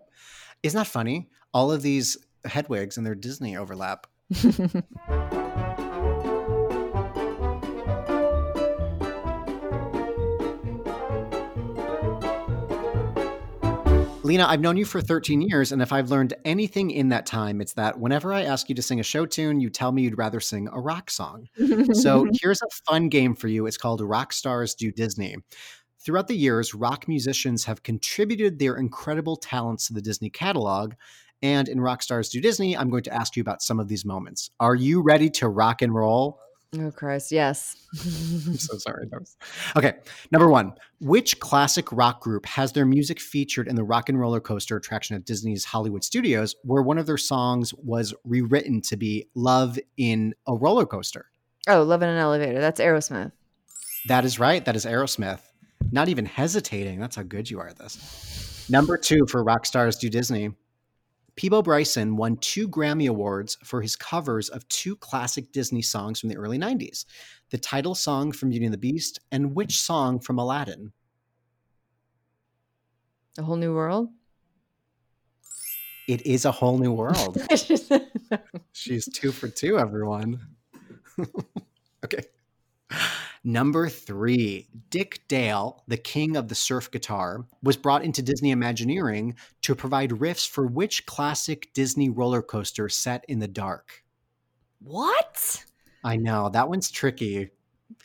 Isn't 0.64 0.78
that 0.78 0.88
funny? 0.88 1.30
All 1.54 1.72
of 1.72 1.82
these 1.82 2.18
Hedwigs 2.46 2.98
and 2.98 3.06
their 3.06 3.16
Disney 3.16 3.58
overlap. 3.58 4.08
Lena, 14.26 14.48
I've 14.48 14.60
known 14.60 14.76
you 14.76 14.86
for 14.86 15.02
13 15.02 15.44
years, 15.44 15.72
and 15.72 15.84
if 15.84 15.94
I've 15.94 16.10
learned 16.10 16.34
anything 16.46 16.90
in 16.90 17.10
that 17.10 17.28
time, 17.28 17.62
it's 17.62 17.74
that 17.74 18.00
whenever 18.00 18.34
I 18.34 18.42
ask 18.42 18.68
you 18.70 18.74
to 18.74 18.82
sing 18.82 19.00
a 19.00 19.04
show 19.04 19.28
tune, 19.28 19.60
you 19.60 19.70
tell 19.70 19.92
me 19.92 20.02
you'd 20.02 20.18
rather 20.18 20.40
sing 20.40 20.68
a 20.74 20.80
rock 20.80 21.12
song. 21.12 21.48
So 21.94 22.26
here's 22.42 22.60
a 22.64 22.68
fun 22.90 23.10
game 23.10 23.36
for 23.36 23.48
you. 23.48 23.68
It's 23.68 23.78
called 23.78 24.02
Rock 24.02 24.34
Stars 24.34 24.74
Do 24.74 24.92
Disney. 24.92 25.36
Throughout 26.06 26.28
the 26.28 26.38
years, 26.38 26.76
rock 26.76 27.08
musicians 27.08 27.66
have 27.66 27.82
contributed 27.82 28.60
their 28.60 28.76
incredible 28.76 29.36
talents 29.36 29.88
to 29.88 29.94
the 29.94 30.02
Disney 30.04 30.30
catalog. 30.30 30.94
And 31.42 31.68
in 31.68 31.82
Rock 31.82 32.04
Stars 32.04 32.30
Do 32.30 32.40
Disney, 32.40 32.78
I'm 32.78 32.92
going 32.92 33.04
to 33.04 33.14
ask 33.14 33.36
you 33.36 33.42
about 33.42 33.64
some 33.64 33.80
of 33.80 33.88
these 33.88 34.06
moments. 34.06 34.52
Are 34.60 34.76
you 34.76 35.02
ready 35.02 35.32
to 35.32 35.50
rock 35.50 35.82
and 35.82 35.94
roll? 35.94 36.40
oh 36.78 36.92
Christ, 36.92 37.32
yes. 37.32 37.76
I'm 37.94 38.58
so 38.58 38.78
sorry. 38.78 39.08
Was... 39.12 39.36
Okay, 39.76 39.94
number 40.30 40.48
one. 40.48 40.74
Which 41.00 41.40
classic 41.40 41.92
rock 41.92 42.22
group 42.22 42.46
has 42.46 42.72
their 42.72 42.86
music 42.86 43.20
featured 43.20 43.68
in 43.68 43.76
the 43.76 43.84
Rock 43.84 44.08
and 44.08 44.20
Roller 44.20 44.40
Coaster 44.40 44.78
attraction 44.78 45.16
at 45.16 45.26
Disney's 45.26 45.66
Hollywood 45.66 46.04
Studios, 46.04 46.56
where 46.64 46.84
one 46.84 47.00
of 47.00 47.08
their 47.08 47.18
songs 47.18 47.74
was 47.74 48.14
rewritten 48.24 48.80
to 48.82 48.96
be 48.96 49.28
Love 49.34 49.80
in 49.98 50.36
a 50.48 50.54
Roller 50.54 50.86
Coaster? 50.86 51.26
oh, 51.68 51.82
Love 51.82 52.04
in 52.04 52.10
an 52.10 52.18
Elevator. 52.18 52.62
That's 52.62 52.80
Aerosmith. 52.80 53.32
That 54.08 54.24
is 54.24 54.38
right. 54.38 54.64
That 54.64 54.76
is 54.76 54.86
Aerosmith. 54.86 55.40
Not 55.92 56.10
even 56.10 56.26
hesitating. 56.26 57.00
That's 57.00 57.16
how 57.16 57.24
good 57.24 57.50
you 57.50 57.60
are 57.60 57.68
at 57.68 57.78
this. 57.78 58.68
Number 58.70 58.98
two 58.98 59.26
for 59.28 59.44
Rock 59.44 59.66
Stars 59.66 59.98
Do 59.98 60.10
Disney. 60.10 60.52
Peabo 61.36 61.62
Bryson 61.62 62.16
won 62.16 62.38
two 62.38 62.68
Grammy 62.70 63.10
Awards 63.10 63.58
for 63.64 63.82
his 63.82 63.96
covers 63.96 64.48
of 64.50 64.68
two 64.70 64.96
classic 64.96 65.52
Disney 65.52 65.82
songs 65.82 66.20
from 66.20 66.30
the 66.30 66.38
early 66.38 66.58
90s 66.58 67.06
the 67.52 67.58
title 67.58 67.94
song 67.94 68.32
from 68.32 68.50
Beauty 68.50 68.66
and 68.66 68.74
the 68.74 68.78
Beast, 68.78 69.20
and 69.32 69.56
which 69.56 69.80
song 69.80 70.20
from 70.20 70.40
Aladdin? 70.40 70.92
A 73.38 73.44
whole 73.44 73.56
new 73.56 73.74
world. 73.74 74.10
It 76.08 76.26
is 76.26 76.46
a 76.46 76.52
whole 76.52 76.78
new 76.78 76.92
world. 76.92 77.42
She's 78.74 79.08
two 79.14 79.32
for 79.32 79.48
two, 79.48 79.78
everyone. 79.78 80.40
okay. 82.04 82.24
Number 83.48 83.90
three, 83.90 84.68
Dick 84.90 85.22
Dale, 85.28 85.84
the 85.88 85.98
king 85.98 86.36
of 86.36 86.48
the 86.48 86.56
surf 86.56 86.90
guitar, 86.90 87.46
was 87.62 87.78
brought 87.78 88.04
into 88.04 88.24
Disney 88.24 88.50
Imagineering 88.50 89.36
to 89.62 89.76
provide 89.76 90.10
riffs 90.10 90.50
for 90.50 90.66
which 90.66 91.06
classic 91.06 91.72
Disney 91.76 92.10
roller 92.10 92.42
coaster 92.42 92.90
set 92.90 93.24
in 93.28 93.38
the 93.38 93.48
dark? 93.48 94.04
What? 94.82 95.64
I 96.04 96.16
know, 96.16 96.50
that 96.50 96.70
one's 96.70 96.90
tricky. 96.90 97.52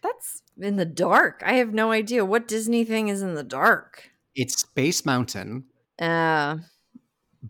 That's 0.03 0.43
in 0.59 0.77
the 0.77 0.85
dark. 0.85 1.43
I 1.45 1.55
have 1.55 1.73
no 1.73 1.91
idea 1.91 2.23
what 2.23 2.47
Disney 2.47 2.85
thing 2.85 3.09
is 3.09 3.23
in 3.23 3.35
the 3.35 3.43
dark. 3.43 4.11
It's 4.35 4.61
Space 4.61 5.07
Mountain, 5.07 5.65
Uh, 5.99 6.59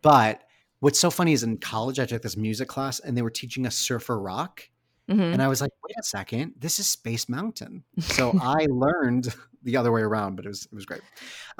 but 0.00 0.42
what's 0.78 1.00
so 1.00 1.10
funny 1.10 1.32
is 1.32 1.42
in 1.42 1.58
college, 1.58 1.98
I 1.98 2.06
took 2.06 2.22
this 2.22 2.36
music 2.36 2.68
class 2.68 3.00
and 3.00 3.16
they 3.16 3.22
were 3.22 3.30
teaching 3.30 3.66
us 3.66 3.74
surfer 3.74 4.20
rock. 4.20 4.69
Mhm. 5.10 5.32
And 5.32 5.42
I 5.42 5.48
was 5.48 5.60
like, 5.60 5.72
wait 5.86 5.96
a 5.98 6.02
second, 6.02 6.54
this 6.58 6.78
is 6.78 6.86
Space 6.86 7.28
Mountain. 7.28 7.84
So 7.98 8.32
I 8.40 8.66
learned 8.70 9.34
the 9.62 9.76
other 9.76 9.92
way 9.92 10.02
around, 10.02 10.36
but 10.36 10.44
it 10.44 10.48
was 10.48 10.66
it 10.66 10.74
was 10.74 10.86
great. 10.86 11.02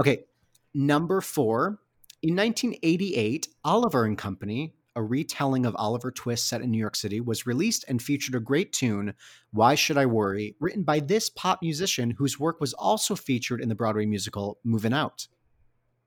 Okay, 0.01 0.25
number 0.75 1.21
four. 1.21 1.81
In 2.23 2.37
1988, 2.37 3.49
Oliver 3.65 4.05
and 4.05 4.19
Company, 4.19 4.75
a 4.95 5.03
retelling 5.03 5.65
of 5.65 5.75
Oliver 5.79 6.11
Twist 6.11 6.49
set 6.49 6.61
in 6.61 6.71
New 6.71 6.79
York 6.79 6.95
City, 6.95 7.19
was 7.19 7.47
released 7.47 7.87
and 7.89 8.03
featured 8.03 8.35
a 8.35 8.41
great 8.41 8.75
tune, 8.75 9.15
Why 9.53 9.75
Should 9.75 9.97
I 9.97 10.05
Worry, 10.05 10.55
written 10.61 10.83
by 10.83 11.01
this 11.01 11.31
pop 11.31 11.63
musician 11.63 12.11
whose 12.11 12.39
work 12.39 12.61
was 12.61 12.75
also 12.75 13.15
featured 13.15 13.63
in 13.63 13.71
the 13.71 13.75
Broadway 13.75 14.05
musical 14.05 14.59
Moving 14.65 14.93
Out. 14.93 15.29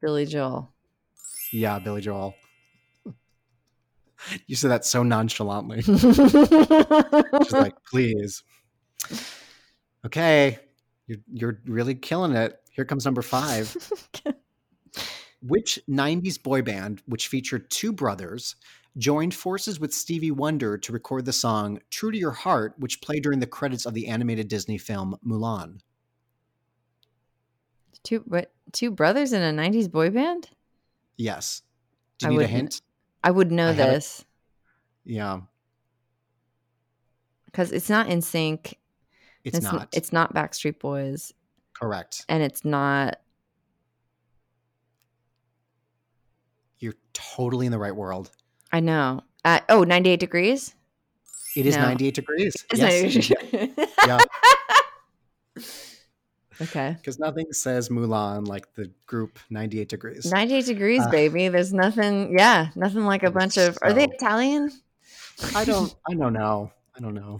Billy 0.01 0.27
Joel. 0.27 0.71
Yeah, 1.51 1.79
Billy 1.79 2.01
Joel. 2.01 2.35
You 4.47 4.55
said 4.55 4.71
that 4.71 4.85
so 4.85 5.03
nonchalantly. 5.03 5.81
She's 5.81 7.51
like, 7.51 7.75
please. 7.89 8.43
Okay, 10.05 10.59
you're 11.07 11.19
you're 11.31 11.61
really 11.65 11.95
killing 11.95 12.33
it. 12.33 12.59
Here 12.71 12.85
comes 12.85 13.05
number 13.05 13.21
five. 13.21 13.75
Which 15.41 15.79
'90s 15.89 16.41
boy 16.41 16.61
band, 16.61 17.01
which 17.05 17.27
featured 17.27 17.69
two 17.69 17.91
brothers, 17.91 18.55
joined 18.97 19.33
forces 19.33 19.77
with 19.77 19.93
Stevie 19.93 20.31
Wonder 20.31 20.77
to 20.77 20.93
record 20.93 21.25
the 21.25 21.33
song 21.33 21.79
"True 21.89 22.11
to 22.11 22.17
Your 22.17 22.31
Heart," 22.31 22.75
which 22.77 23.01
played 23.01 23.23
during 23.23 23.39
the 23.39 23.47
credits 23.47 23.85
of 23.85 23.93
the 23.93 24.07
animated 24.07 24.47
Disney 24.47 24.77
film 24.77 25.17
Mulan? 25.25 25.79
two 28.03 28.23
what? 28.25 28.51
Two 28.71 28.91
brothers 28.91 29.33
in 29.33 29.41
a 29.41 29.51
'90s 29.51 29.91
boy 29.91 30.09
band? 30.09 30.49
Yes. 31.17 31.61
Do 32.19 32.27
I 32.27 32.31
you 32.31 32.37
need 32.37 32.45
a 32.45 32.47
hint? 32.47 32.81
I 33.23 33.31
would 33.31 33.51
know 33.51 33.69
I 33.69 33.73
this 33.73 34.25
Yeah, 35.05 35.41
because 37.45 37.71
it's 37.71 37.89
not 37.89 38.07
in 38.07 38.21
sync. 38.21 38.77
it's, 39.43 39.61
not. 39.61 39.87
It's 39.93 40.11
not 40.11 40.33
Backstreet 40.33 40.79
Boys, 40.79 41.33
correct. 41.73 42.25
and 42.29 42.43
it's 42.43 42.65
not. 42.65 43.19
You're 46.79 46.95
totally 47.13 47.65
in 47.65 47.71
the 47.71 47.79
right 47.79 47.95
world. 47.95 48.31
I 48.71 48.81
know. 48.81 49.21
Uh, 49.45 49.59
oh, 49.69 49.83
98 49.83 50.19
degrees. 50.19 50.75
It 51.55 51.65
is 51.65 51.75
No. 51.77 51.83
98 51.83 52.13
degrees. 52.15 52.53
It's 52.71 52.79
yes. 52.81 53.15
98 53.15 53.71
degrees. 53.71 53.87
Yeah. 54.05 54.19
okay. 56.61 56.95
Because 56.97 57.19
nothing 57.19 57.51
says 57.51 57.89
Mulan 57.89 58.47
like 58.47 58.73
the 58.73 58.91
group 59.05 59.39
98 59.49 59.89
Degrees. 59.89 60.31
98 60.31 60.65
degrees, 60.65 61.01
Uh, 61.05 61.09
baby. 61.09 61.47
There's 61.49 61.73
nothing. 61.73 62.37
Yeah, 62.37 62.69
nothing 62.75 63.05
like 63.05 63.23
a 63.23 63.31
bunch 63.31 63.57
of. 63.57 63.77
Are 63.81 63.93
they 63.93 64.05
Italian? 64.05 64.71
I 65.55 65.65
don't. 65.65 65.93
I 66.09 66.13
don't 66.13 66.33
know. 66.33 66.71
I 66.95 66.99
don't 66.99 67.15
know. 67.15 67.39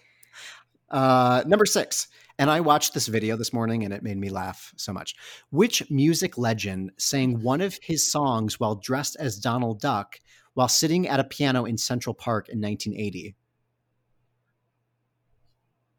uh, 0.90 1.42
number 1.46 1.66
six, 1.66 2.08
and 2.38 2.50
I 2.50 2.60
watched 2.60 2.94
this 2.94 3.06
video 3.08 3.36
this 3.36 3.52
morning, 3.52 3.84
and 3.84 3.92
it 3.92 4.02
made 4.02 4.16
me 4.16 4.30
laugh 4.30 4.72
so 4.76 4.92
much. 4.92 5.14
Which 5.50 5.88
music 5.90 6.38
legend 6.38 6.92
sang 6.96 7.42
one 7.42 7.60
of 7.60 7.78
his 7.82 8.10
songs 8.10 8.58
while 8.58 8.74
dressed 8.76 9.16
as 9.20 9.38
Donald 9.38 9.80
Duck 9.80 10.18
while 10.54 10.68
sitting 10.68 11.06
at 11.08 11.20
a 11.20 11.24
piano 11.24 11.64
in 11.64 11.76
Central 11.76 12.14
Park 12.14 12.48
in 12.48 12.60
1980? 12.60 13.34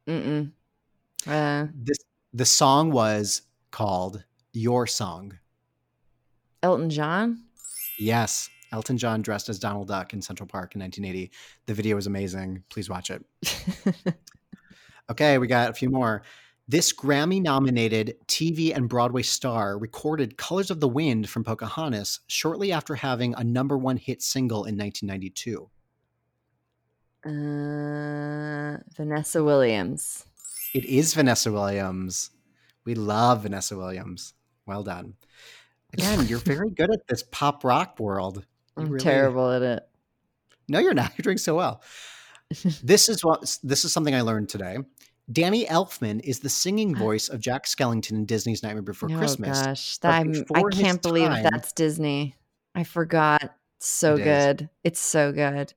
Mm-mm. 0.07 0.51
Uh, 1.28 1.67
This 1.73 1.97
the 2.36 2.45
song 2.45 2.91
was 2.91 3.41
called 3.71 4.23
"Your 4.53 4.86
Song." 4.86 5.39
Elton 6.61 6.89
John. 6.89 7.43
Yes, 7.97 8.49
Elton 8.71 8.97
John 8.97 9.21
dressed 9.21 9.49
as 9.49 9.57
Donald 9.57 9.88
Duck 9.88 10.13
in 10.13 10.21
Central 10.21 10.47
Park 10.47 10.75
in 10.75 10.81
1980. 10.81 11.31
The 11.65 11.73
video 11.73 11.97
is 11.97 12.07
amazing. 12.07 12.63
Please 12.69 12.89
watch 12.89 13.09
it. 13.09 13.25
Okay, 15.09 15.38
we 15.38 15.45
got 15.45 15.69
a 15.69 15.73
few 15.73 15.89
more. 15.91 16.23
This 16.67 16.91
Grammy 16.91 17.39
nominated 17.39 18.15
TV 18.27 18.75
and 18.75 18.89
Broadway 18.89 19.21
star 19.21 19.77
recorded 19.77 20.36
Colors 20.36 20.71
of 20.71 20.79
the 20.79 20.88
Wind 20.88 21.29
from 21.29 21.43
Pocahontas 21.43 22.21
shortly 22.25 22.71
after 22.71 22.95
having 22.95 23.36
a 23.36 23.43
number 23.43 23.77
one 23.77 23.97
hit 23.97 24.23
single 24.23 24.65
in 24.65 24.75
1992. 24.75 25.69
uh, 27.25 28.77
Vanessa 28.95 29.43
Williams. 29.43 30.25
It 30.76 30.84
is 30.84 31.13
Vanessa 31.13 31.53
Williams. 31.53 32.32
We 32.84 32.95
love 32.95 33.43
Vanessa 33.43 33.78
Williams. 33.78 34.34
Well 34.65 34.84
done. 34.84 35.13
Again, 35.93 36.28
you're 36.28 36.39
very 36.53 36.69
good 36.69 36.91
at 36.91 37.07
this 37.07 37.23
pop 37.23 37.63
rock 37.63 37.97
world. 37.97 38.45
I'm 38.76 38.89
really- 38.89 38.99
terrible 39.01 39.49
at 39.53 39.61
it. 39.61 39.84
No, 40.67 40.80
you're 40.80 40.93
not. 40.93 41.13
You're 41.17 41.23
doing 41.23 41.38
so 41.38 41.55
well. 41.55 41.82
this 42.84 43.07
is 43.07 43.23
what 43.23 43.57
this 43.63 43.86
is 43.86 43.93
something 43.93 44.13
I 44.13 44.19
learned 44.19 44.49
today. 44.49 44.80
Danny 45.32 45.65
Elfman 45.65 46.19
is 46.26 46.39
the 46.41 46.49
singing 46.49 46.93
uh. 46.93 46.99
voice 46.99 47.30
of 47.30 47.39
Jack 47.39 47.67
Skellington 47.67 48.11
in 48.11 48.26
Disney's 48.26 48.61
Nightmare 48.61 48.82
Before 48.82 49.07
Christmas. 49.07 49.57
oh 49.61 49.63
Christmas. 49.63 49.99
gosh, 50.01 50.11
I'm, 50.11 50.43
I 50.55 50.63
can't 50.71 51.01
believe 51.01 51.30
time- 51.30 51.43
that's 51.43 51.71
Disney. 51.71 52.36
I 52.76 52.84
forgot. 52.84 53.55
So 53.80 54.15
It 54.15 54.19
is. 54.19 54.23
good. 54.26 54.69
It's 54.84 54.99
so 54.99 55.32
good. 55.32 55.73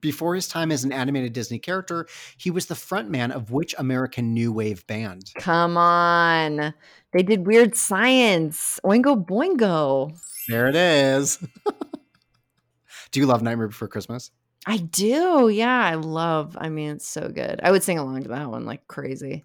Before 0.00 0.34
his 0.34 0.48
time 0.48 0.72
as 0.72 0.84
an 0.84 0.92
animated 0.92 1.32
Disney 1.32 1.58
character, 1.58 2.06
he 2.36 2.50
was 2.50 2.66
the 2.66 2.74
frontman 2.74 3.30
of 3.32 3.50
which 3.50 3.74
American 3.78 4.32
new 4.32 4.52
wave 4.52 4.86
band? 4.86 5.30
Come 5.36 5.76
on. 5.76 6.74
They 7.12 7.22
did 7.22 7.46
weird 7.46 7.76
science. 7.76 8.80
Oingo 8.84 9.24
boingo. 9.24 10.16
There 10.48 10.66
it 10.68 10.76
is. 10.76 11.38
Do 13.10 13.20
you 13.20 13.26
love 13.26 13.42
Nightmare 13.42 13.68
Before 13.68 13.88
Christmas? 13.88 14.30
I 14.66 14.76
do. 14.76 15.48
Yeah, 15.48 15.84
I 15.84 15.94
love. 15.94 16.56
I 16.60 16.68
mean, 16.68 16.90
it's 16.90 17.08
so 17.08 17.28
good. 17.28 17.60
I 17.62 17.70
would 17.70 17.82
sing 17.82 17.98
along 17.98 18.22
to 18.24 18.28
that 18.28 18.50
one 18.50 18.64
like 18.64 18.86
crazy. 18.86 19.44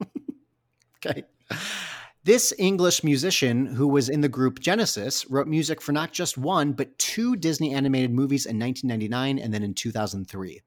Okay. 1.04 1.24
This 2.26 2.52
English 2.58 3.04
musician 3.04 3.66
who 3.66 3.86
was 3.86 4.08
in 4.08 4.20
the 4.20 4.28
group 4.28 4.58
Genesis 4.58 5.30
wrote 5.30 5.46
music 5.46 5.80
for 5.80 5.92
not 5.92 6.10
just 6.10 6.36
one, 6.36 6.72
but 6.72 6.98
two 6.98 7.36
Disney 7.36 7.72
animated 7.72 8.10
movies 8.10 8.46
in 8.46 8.58
1999 8.58 9.38
and 9.38 9.54
then 9.54 9.62
in 9.62 9.72
2003. 9.74 10.60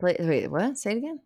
Wait, 0.00 0.16
wait, 0.18 0.48
what? 0.50 0.76
Say 0.76 0.90
it 0.90 0.96
again. 0.96 1.20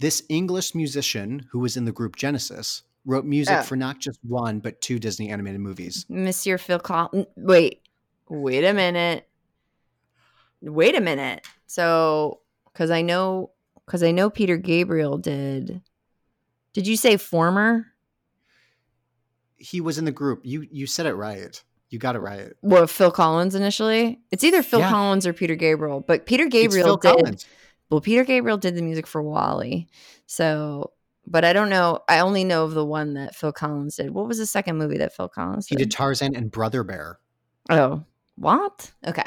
This 0.00 0.24
English 0.28 0.74
musician 0.74 1.46
who 1.52 1.60
was 1.60 1.76
in 1.76 1.84
the 1.84 1.92
group 1.92 2.16
Genesis 2.16 2.82
wrote 3.06 3.24
music 3.24 3.58
Oh. 3.58 3.62
for 3.62 3.76
not 3.76 4.00
just 4.00 4.18
one, 4.24 4.58
but 4.58 4.80
two 4.80 4.98
Disney 4.98 5.30
animated 5.30 5.60
movies. 5.60 6.04
Monsieur 6.08 6.58
Phil 6.58 6.80
Collins. 6.80 7.26
Wait, 7.36 7.82
wait 8.28 8.64
a 8.64 8.74
minute. 8.74 9.28
Wait 10.60 10.96
a 10.96 11.00
minute. 11.00 11.46
So, 11.68 12.40
because 12.64 12.90
I 12.90 13.00
know, 13.00 13.52
because 13.86 14.02
I 14.02 14.10
know 14.10 14.28
Peter 14.28 14.56
Gabriel 14.56 15.18
did. 15.18 15.82
Did 16.72 16.88
you 16.88 16.96
say 16.96 17.16
former? 17.16 17.92
He 19.58 19.80
was 19.80 19.98
in 19.98 20.04
the 20.04 20.12
group. 20.12 20.40
You 20.44 20.66
you 20.70 20.86
said 20.86 21.06
it 21.06 21.14
right. 21.14 21.62
You 21.90 21.98
got 21.98 22.16
it 22.16 22.20
right. 22.20 22.52
What 22.60 22.90
Phil 22.90 23.10
Collins 23.10 23.54
initially? 23.54 24.20
It's 24.30 24.44
either 24.44 24.62
Phil 24.62 24.80
Yeah. 24.80 24.90
Collins 24.90 25.26
or 25.26 25.32
Peter 25.32 25.54
Gabriel, 25.56 26.00
but 26.00 26.26
Peter 26.26 26.44
It's 26.44 26.52
Gabriel 26.52 26.86
Phil 26.86 26.96
did. 26.96 27.16
Collins. 27.24 27.46
Well, 27.90 28.00
Peter 28.02 28.24
Gabriel 28.24 28.58
did 28.58 28.74
the 28.74 28.82
music 28.82 29.06
for 29.06 29.22
WALL-E. 29.22 29.88
So, 30.26 30.92
but 31.26 31.44
I 31.46 31.54
don't 31.54 31.70
know. 31.70 32.00
I 32.06 32.18
only 32.18 32.44
know 32.44 32.64
of 32.64 32.72
the 32.74 32.84
one 32.84 33.14
that 33.14 33.34
Phil 33.34 33.52
Collins 33.52 33.96
did. 33.96 34.10
What 34.10 34.28
was 34.28 34.36
the 34.36 34.44
second 34.44 34.76
movie 34.76 34.98
that 34.98 35.14
Phil 35.14 35.28
Collins 35.28 35.68
He 35.68 35.76
did? 35.76 35.84
did 35.84 35.92
Tarzan 35.92 36.36
and 36.36 36.50
Brother 36.50 36.84
Bear. 36.84 37.18
Oh, 37.70 38.04
what? 38.36 38.92
Okay. 39.06 39.24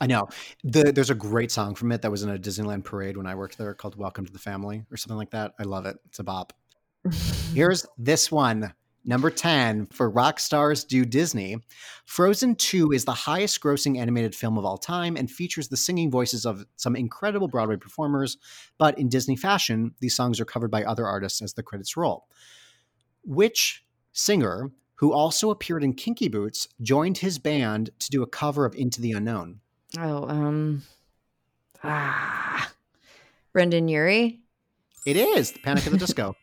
I 0.00 0.06
know. 0.06 0.28
The, 0.62 0.92
there's 0.92 1.10
a 1.10 1.14
great 1.16 1.50
song 1.50 1.74
from 1.74 1.90
it 1.90 2.02
that 2.02 2.10
was 2.12 2.22
in 2.22 2.30
a 2.30 2.38
Disneyland 2.38 2.84
parade 2.84 3.16
when 3.16 3.26
I 3.26 3.34
worked 3.34 3.58
there 3.58 3.74
called 3.74 3.96
Welcome 3.96 4.24
to 4.24 4.32
the 4.32 4.38
Family 4.38 4.84
or 4.92 4.96
something 4.96 5.16
like 5.18 5.30
that. 5.32 5.54
I 5.58 5.64
love 5.64 5.84
it. 5.86 5.96
It's 6.06 6.20
a 6.20 6.24
bop. 6.24 6.52
Here's 7.52 7.84
this 7.98 8.30
one. 8.30 8.72
Number 9.04 9.30
10 9.30 9.86
for 9.86 10.10
Rock 10.10 10.38
Stars 10.38 10.84
Do 10.84 11.04
Disney. 11.06 11.56
Frozen 12.04 12.56
2 12.56 12.92
is 12.92 13.06
the 13.06 13.12
highest 13.12 13.60
grossing 13.60 13.98
animated 13.98 14.34
film 14.34 14.58
of 14.58 14.64
all 14.64 14.76
time 14.76 15.16
and 15.16 15.30
features 15.30 15.68
the 15.68 15.76
singing 15.76 16.10
voices 16.10 16.44
of 16.44 16.66
some 16.76 16.94
incredible 16.94 17.48
Broadway 17.48 17.76
performers. 17.76 18.36
But 18.76 18.98
in 18.98 19.08
Disney 19.08 19.36
fashion, 19.36 19.94
these 20.00 20.14
songs 20.14 20.38
are 20.38 20.44
covered 20.44 20.70
by 20.70 20.84
other 20.84 21.06
artists 21.06 21.40
as 21.40 21.54
the 21.54 21.62
credits 21.62 21.96
roll. 21.96 22.26
Which 23.24 23.84
singer, 24.12 24.70
who 24.96 25.12
also 25.12 25.50
appeared 25.50 25.82
in 25.82 25.94
Kinky 25.94 26.28
Boots, 26.28 26.68
joined 26.82 27.18
his 27.18 27.38
band 27.38 27.90
to 28.00 28.10
do 28.10 28.22
a 28.22 28.26
cover 28.26 28.66
of 28.66 28.74
Into 28.74 29.00
the 29.00 29.12
Unknown? 29.12 29.60
Oh, 29.98 30.28
um, 30.28 30.82
ah, 31.82 32.70
Brendon 33.54 33.88
Urie. 33.88 34.40
It 35.06 35.16
is 35.16 35.52
the 35.52 35.58
Panic 35.60 35.86
at 35.86 35.92
the 35.92 35.98
Disco. 35.98 36.36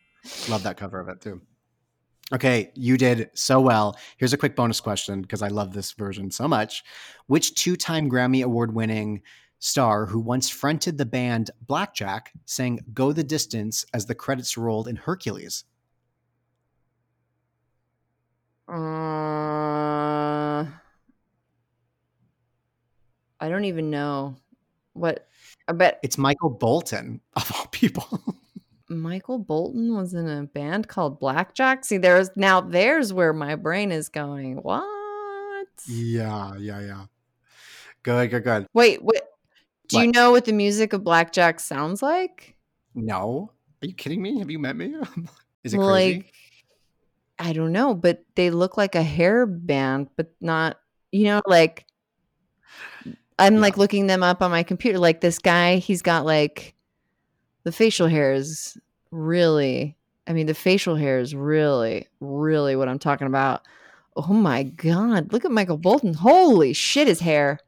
Love 0.48 0.64
that 0.64 0.76
cover 0.76 0.98
of 0.98 1.08
it 1.08 1.20
too. 1.20 1.40
Okay, 2.32 2.70
you 2.74 2.98
did 2.98 3.30
so 3.32 3.60
well. 3.60 3.96
Here's 4.18 4.34
a 4.34 4.36
quick 4.36 4.54
bonus 4.54 4.80
question 4.80 5.22
because 5.22 5.40
I 5.40 5.48
love 5.48 5.72
this 5.72 5.92
version 5.92 6.30
so 6.30 6.46
much. 6.46 6.84
Which 7.26 7.54
two 7.54 7.74
time 7.74 8.10
Grammy 8.10 8.44
Award 8.44 8.74
winning 8.74 9.22
star 9.60 10.04
who 10.06 10.20
once 10.20 10.50
fronted 10.50 10.98
the 10.98 11.06
band 11.06 11.50
Blackjack 11.66 12.32
sang 12.44 12.80
Go 12.92 13.12
the 13.12 13.24
Distance 13.24 13.86
as 13.94 14.04
the 14.06 14.14
credits 14.14 14.58
rolled 14.58 14.88
in 14.88 14.96
Hercules? 14.96 15.64
Uh, 18.68 18.74
I 23.40 23.48
don't 23.48 23.64
even 23.64 23.90
know 23.90 24.36
what. 24.92 25.26
I 25.66 25.72
bet 25.72 25.98
It's 26.02 26.18
Michael 26.18 26.50
Bolton, 26.50 27.22
of 27.34 27.50
all 27.54 27.66
people. 27.72 28.22
Michael 28.88 29.38
Bolton 29.38 29.94
was 29.94 30.14
in 30.14 30.28
a 30.28 30.44
band 30.44 30.88
called 30.88 31.20
Blackjack. 31.20 31.84
See, 31.84 31.98
there's 31.98 32.30
now 32.36 32.60
there's 32.60 33.12
where 33.12 33.32
my 33.32 33.54
brain 33.54 33.92
is 33.92 34.08
going. 34.08 34.56
What? 34.56 34.86
yeah, 35.86 36.54
yeah, 36.56 36.80
yeah. 36.80 37.04
Good, 38.02 38.30
good, 38.30 38.44
good. 38.44 38.66
Wait, 38.72 39.02
wait. 39.02 39.20
Do 39.88 40.00
you 40.00 40.12
know 40.12 40.30
what 40.30 40.44
the 40.44 40.52
music 40.52 40.92
of 40.92 41.02
Blackjack 41.04 41.60
sounds 41.60 42.02
like? 42.02 42.56
No. 42.94 43.52
Are 43.82 43.86
you 43.86 43.94
kidding 43.94 44.20
me? 44.20 44.38
Have 44.38 44.50
you 44.50 44.58
met 44.58 44.76
me? 44.76 44.94
Is 45.64 45.74
it 45.74 45.78
crazy? 45.78 46.16
like 46.16 46.32
I 47.38 47.52
don't 47.52 47.72
know, 47.72 47.94
but 47.94 48.24
they 48.34 48.50
look 48.50 48.76
like 48.76 48.94
a 48.94 49.02
hair 49.02 49.46
band, 49.46 50.08
but 50.16 50.32
not 50.40 50.78
you 51.12 51.24
know, 51.24 51.42
like 51.46 51.86
I'm 53.38 53.54
Yeah. 53.54 53.60
like 53.60 53.76
looking 53.76 54.06
them 54.08 54.22
up 54.22 54.42
on 54.42 54.50
my 54.50 54.62
computer. 54.62 54.98
Like 54.98 55.20
this 55.20 55.38
guy, 55.38 55.76
he's 55.76 56.02
got 56.02 56.24
like 56.24 56.74
the 57.64 57.72
facial 57.72 58.08
hair 58.08 58.32
is 58.32 58.78
really 59.10 59.96
I 60.26 60.32
mean 60.34 60.46
the 60.46 60.54
facial 60.54 60.94
hair 60.94 61.20
is 61.20 61.34
really, 61.34 62.06
really 62.20 62.76
what 62.76 62.88
I'm 62.88 62.98
talking 62.98 63.26
about. 63.26 63.62
Oh 64.14 64.34
my 64.34 64.64
god, 64.64 65.32
look 65.32 65.44
at 65.44 65.50
Michael 65.50 65.78
Bolton. 65.78 66.12
Holy 66.12 66.72
shit, 66.72 67.08
his 67.08 67.20
hair. 67.20 67.58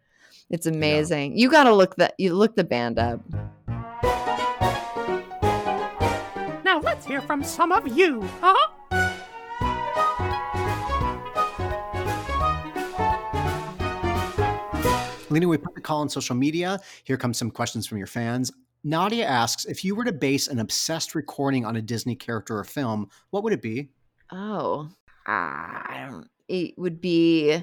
It's 0.51 0.66
amazing. 0.66 1.38
You 1.38 1.51
gotta 1.51 1.72
look 1.72 1.97
that 1.97 2.14
you 2.18 2.34
look 2.34 2.57
the 2.57 2.64
band 2.64 2.99
up. 2.99 3.20
Now 6.64 6.80
let's 6.80 7.07
hear 7.07 7.20
from 7.22 7.43
some 7.43 7.72
of 7.72 7.88
you, 7.88 8.28
huh? 8.41 8.55
Lena, 15.30 15.47
we 15.47 15.57
put 15.57 15.74
the 15.74 15.80
call 15.80 16.01
on 16.01 16.09
social 16.09 16.34
media. 16.34 16.80
Here 17.05 17.16
comes 17.16 17.38
some 17.38 17.51
questions 17.51 17.86
from 17.86 17.99
your 17.99 18.09
fans. 18.09 18.53
Nadia 18.84 19.26
asks 19.26 19.64
If 19.64 19.84
you 19.84 19.94
were 19.94 20.04
to 20.04 20.12
base 20.12 20.48
an 20.48 20.58
obsessed 20.58 21.14
recording 21.14 21.64
on 21.64 21.76
a 21.76 21.82
Disney 21.82 22.16
character 22.16 22.58
or 22.58 22.64
film, 22.64 23.08
what 23.30 23.42
would 23.44 23.52
it 23.52 23.62
be? 23.62 23.90
Oh, 24.32 24.88
ah, 25.26 26.22
It 26.48 26.78
would 26.78 27.00
be 27.00 27.62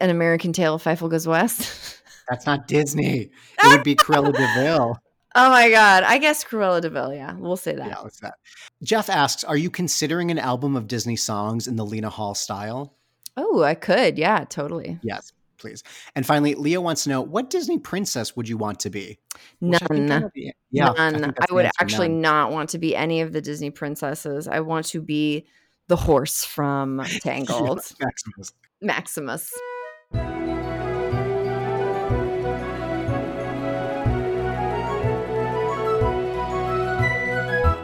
an 0.00 0.10
American 0.10 0.52
Tale 0.52 0.74
of 0.74 0.82
Fievel 0.82 1.10
Goes 1.10 1.26
West. 1.26 2.02
That's 2.28 2.46
not 2.46 2.68
Disney. 2.68 3.30
It 3.62 3.66
would 3.66 3.82
be 3.82 3.96
Cruella 3.96 4.32
De 4.32 4.54
Vil. 4.54 4.96
oh 5.34 5.50
my 5.50 5.70
god! 5.70 6.04
I 6.04 6.18
guess 6.18 6.44
Cruella 6.44 6.80
De 6.80 6.88
Vil. 6.88 7.14
Yeah, 7.14 7.34
we'll 7.34 7.56
say 7.56 7.74
that. 7.74 7.88
Yeah, 7.88 8.08
that? 8.22 8.34
Jeff 8.82 9.10
asks 9.10 9.44
Are 9.44 9.56
you 9.56 9.70
considering 9.70 10.30
an 10.30 10.38
album 10.38 10.76
of 10.76 10.86
Disney 10.86 11.16
songs 11.16 11.66
in 11.66 11.76
the 11.76 11.84
Lena 11.84 12.10
Hall 12.10 12.34
style? 12.34 12.94
Oh, 13.36 13.62
I 13.62 13.74
could. 13.74 14.18
Yeah, 14.18 14.44
totally. 14.48 14.98
Yes, 15.02 15.32
please. 15.62 15.82
And 16.14 16.26
finally, 16.26 16.54
Leo 16.54 16.82
wants 16.82 17.04
to 17.04 17.08
know 17.08 17.22
what 17.22 17.48
Disney 17.48 17.78
princess 17.78 18.36
would 18.36 18.48
you 18.48 18.58
want 18.58 18.80
to 18.80 18.90
be? 18.90 19.18
Which 19.60 19.80
I 19.90 19.94
None. 19.94 20.30
be- 20.34 20.52
yeah, 20.70 20.90
None. 20.90 21.20
think 21.22 21.36
I, 21.50 21.54
would 21.54 21.70
actually 21.80 22.08
none. 22.08 22.20
not 22.20 22.52
want 22.52 22.68
to 22.70 22.78
be 22.78 22.94
any 22.94 23.22
of 23.22 23.32
the 23.32 23.40
Disney 23.40 23.70
princesses. 23.70 24.48
I 24.48 24.60
want 24.60 24.86
to 24.86 25.00
be 25.00 25.46
the 25.88 25.96
horse 25.96 26.44
from 26.44 27.02
Tangled, 27.22 27.80
Maximus. 28.00 28.52
Maximus. 28.82 29.52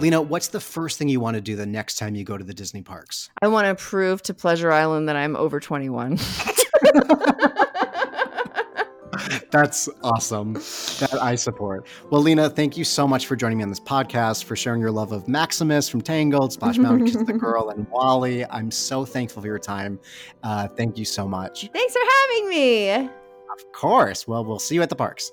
Lena, 0.00 0.22
what's 0.22 0.48
the 0.48 0.60
first 0.60 0.96
thing 0.96 1.08
you 1.08 1.18
want 1.18 1.34
to 1.34 1.40
do 1.40 1.56
the 1.56 1.66
next 1.66 1.98
time 1.98 2.14
you 2.14 2.22
go 2.22 2.38
to 2.38 2.44
the 2.44 2.54
Disney 2.54 2.82
parks? 2.82 3.30
I 3.42 3.48
want 3.48 3.66
to 3.66 3.84
prove 3.84 4.22
to 4.22 4.34
Pleasure 4.34 4.70
Island 4.70 5.08
that 5.08 5.16
I'm 5.16 5.34
over 5.34 5.58
21. 5.58 6.18
That's 9.50 9.88
awesome. 10.02 10.54
That 10.54 11.18
I 11.20 11.34
support. 11.34 11.86
Well, 12.10 12.20
Lena, 12.20 12.50
thank 12.50 12.76
you 12.76 12.84
so 12.84 13.08
much 13.08 13.26
for 13.26 13.34
joining 13.34 13.58
me 13.58 13.64
on 13.64 13.70
this 13.70 13.80
podcast, 13.80 14.44
for 14.44 14.56
sharing 14.56 14.80
your 14.80 14.90
love 14.90 15.12
of 15.12 15.26
Maximus 15.26 15.88
from 15.88 16.02
Tangled, 16.02 16.52
Splash 16.52 16.76
Mountain, 16.76 17.06
Kiss 17.06 17.22
the 17.22 17.32
Girl, 17.38 17.70
and 17.70 17.88
WALL-E. 17.90 18.44
I'm 18.50 18.70
so 18.70 19.04
thankful 19.04 19.40
for 19.40 19.48
your 19.48 19.58
time. 19.58 19.98
Uh, 20.42 20.68
thank 20.68 20.98
you 20.98 21.04
so 21.04 21.26
much. 21.26 21.70
Thanks 21.72 21.92
for 21.94 22.02
having 22.20 22.50
me. 22.50 22.90
Of 22.90 23.72
course. 23.72 24.28
Well, 24.28 24.44
we'll 24.44 24.58
see 24.58 24.74
you 24.74 24.82
at 24.82 24.90
the 24.90 24.96
parks. 24.96 25.32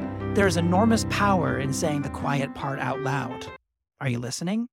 There's 0.33 0.55
enormous 0.55 1.05
power 1.09 1.59
in 1.59 1.73
saying 1.73 2.03
the 2.03 2.09
quiet 2.09 2.55
part 2.55 2.79
out 2.79 3.01
loud. 3.01 3.47
Are 3.99 4.07
you 4.07 4.17
listening? 4.17 4.69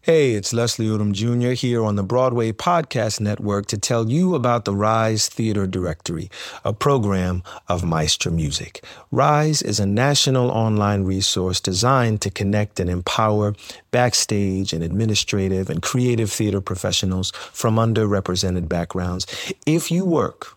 Hey, 0.00 0.32
it's 0.32 0.52
Leslie 0.52 0.86
Odom 0.88 1.12
Jr. 1.12 1.50
here 1.50 1.84
on 1.84 1.94
the 1.94 2.02
Broadway 2.02 2.50
Podcast 2.50 3.20
Network 3.20 3.66
to 3.66 3.78
tell 3.78 4.10
you 4.10 4.34
about 4.34 4.64
the 4.64 4.74
Rise 4.74 5.28
Theater 5.28 5.68
Directory, 5.68 6.28
a 6.64 6.72
program 6.72 7.44
of 7.68 7.84
Maestra 7.84 8.32
Music. 8.32 8.82
Rise 9.12 9.62
is 9.62 9.78
a 9.78 9.86
national 9.86 10.50
online 10.50 11.04
resource 11.04 11.60
designed 11.60 12.20
to 12.22 12.30
connect 12.30 12.80
and 12.80 12.90
empower 12.90 13.54
backstage 13.92 14.72
and 14.72 14.82
administrative 14.82 15.70
and 15.70 15.82
creative 15.82 16.32
theater 16.32 16.60
professionals 16.60 17.30
from 17.52 17.76
underrepresented 17.76 18.68
backgrounds. 18.68 19.24
If 19.66 19.92
you 19.92 20.04
work 20.04 20.56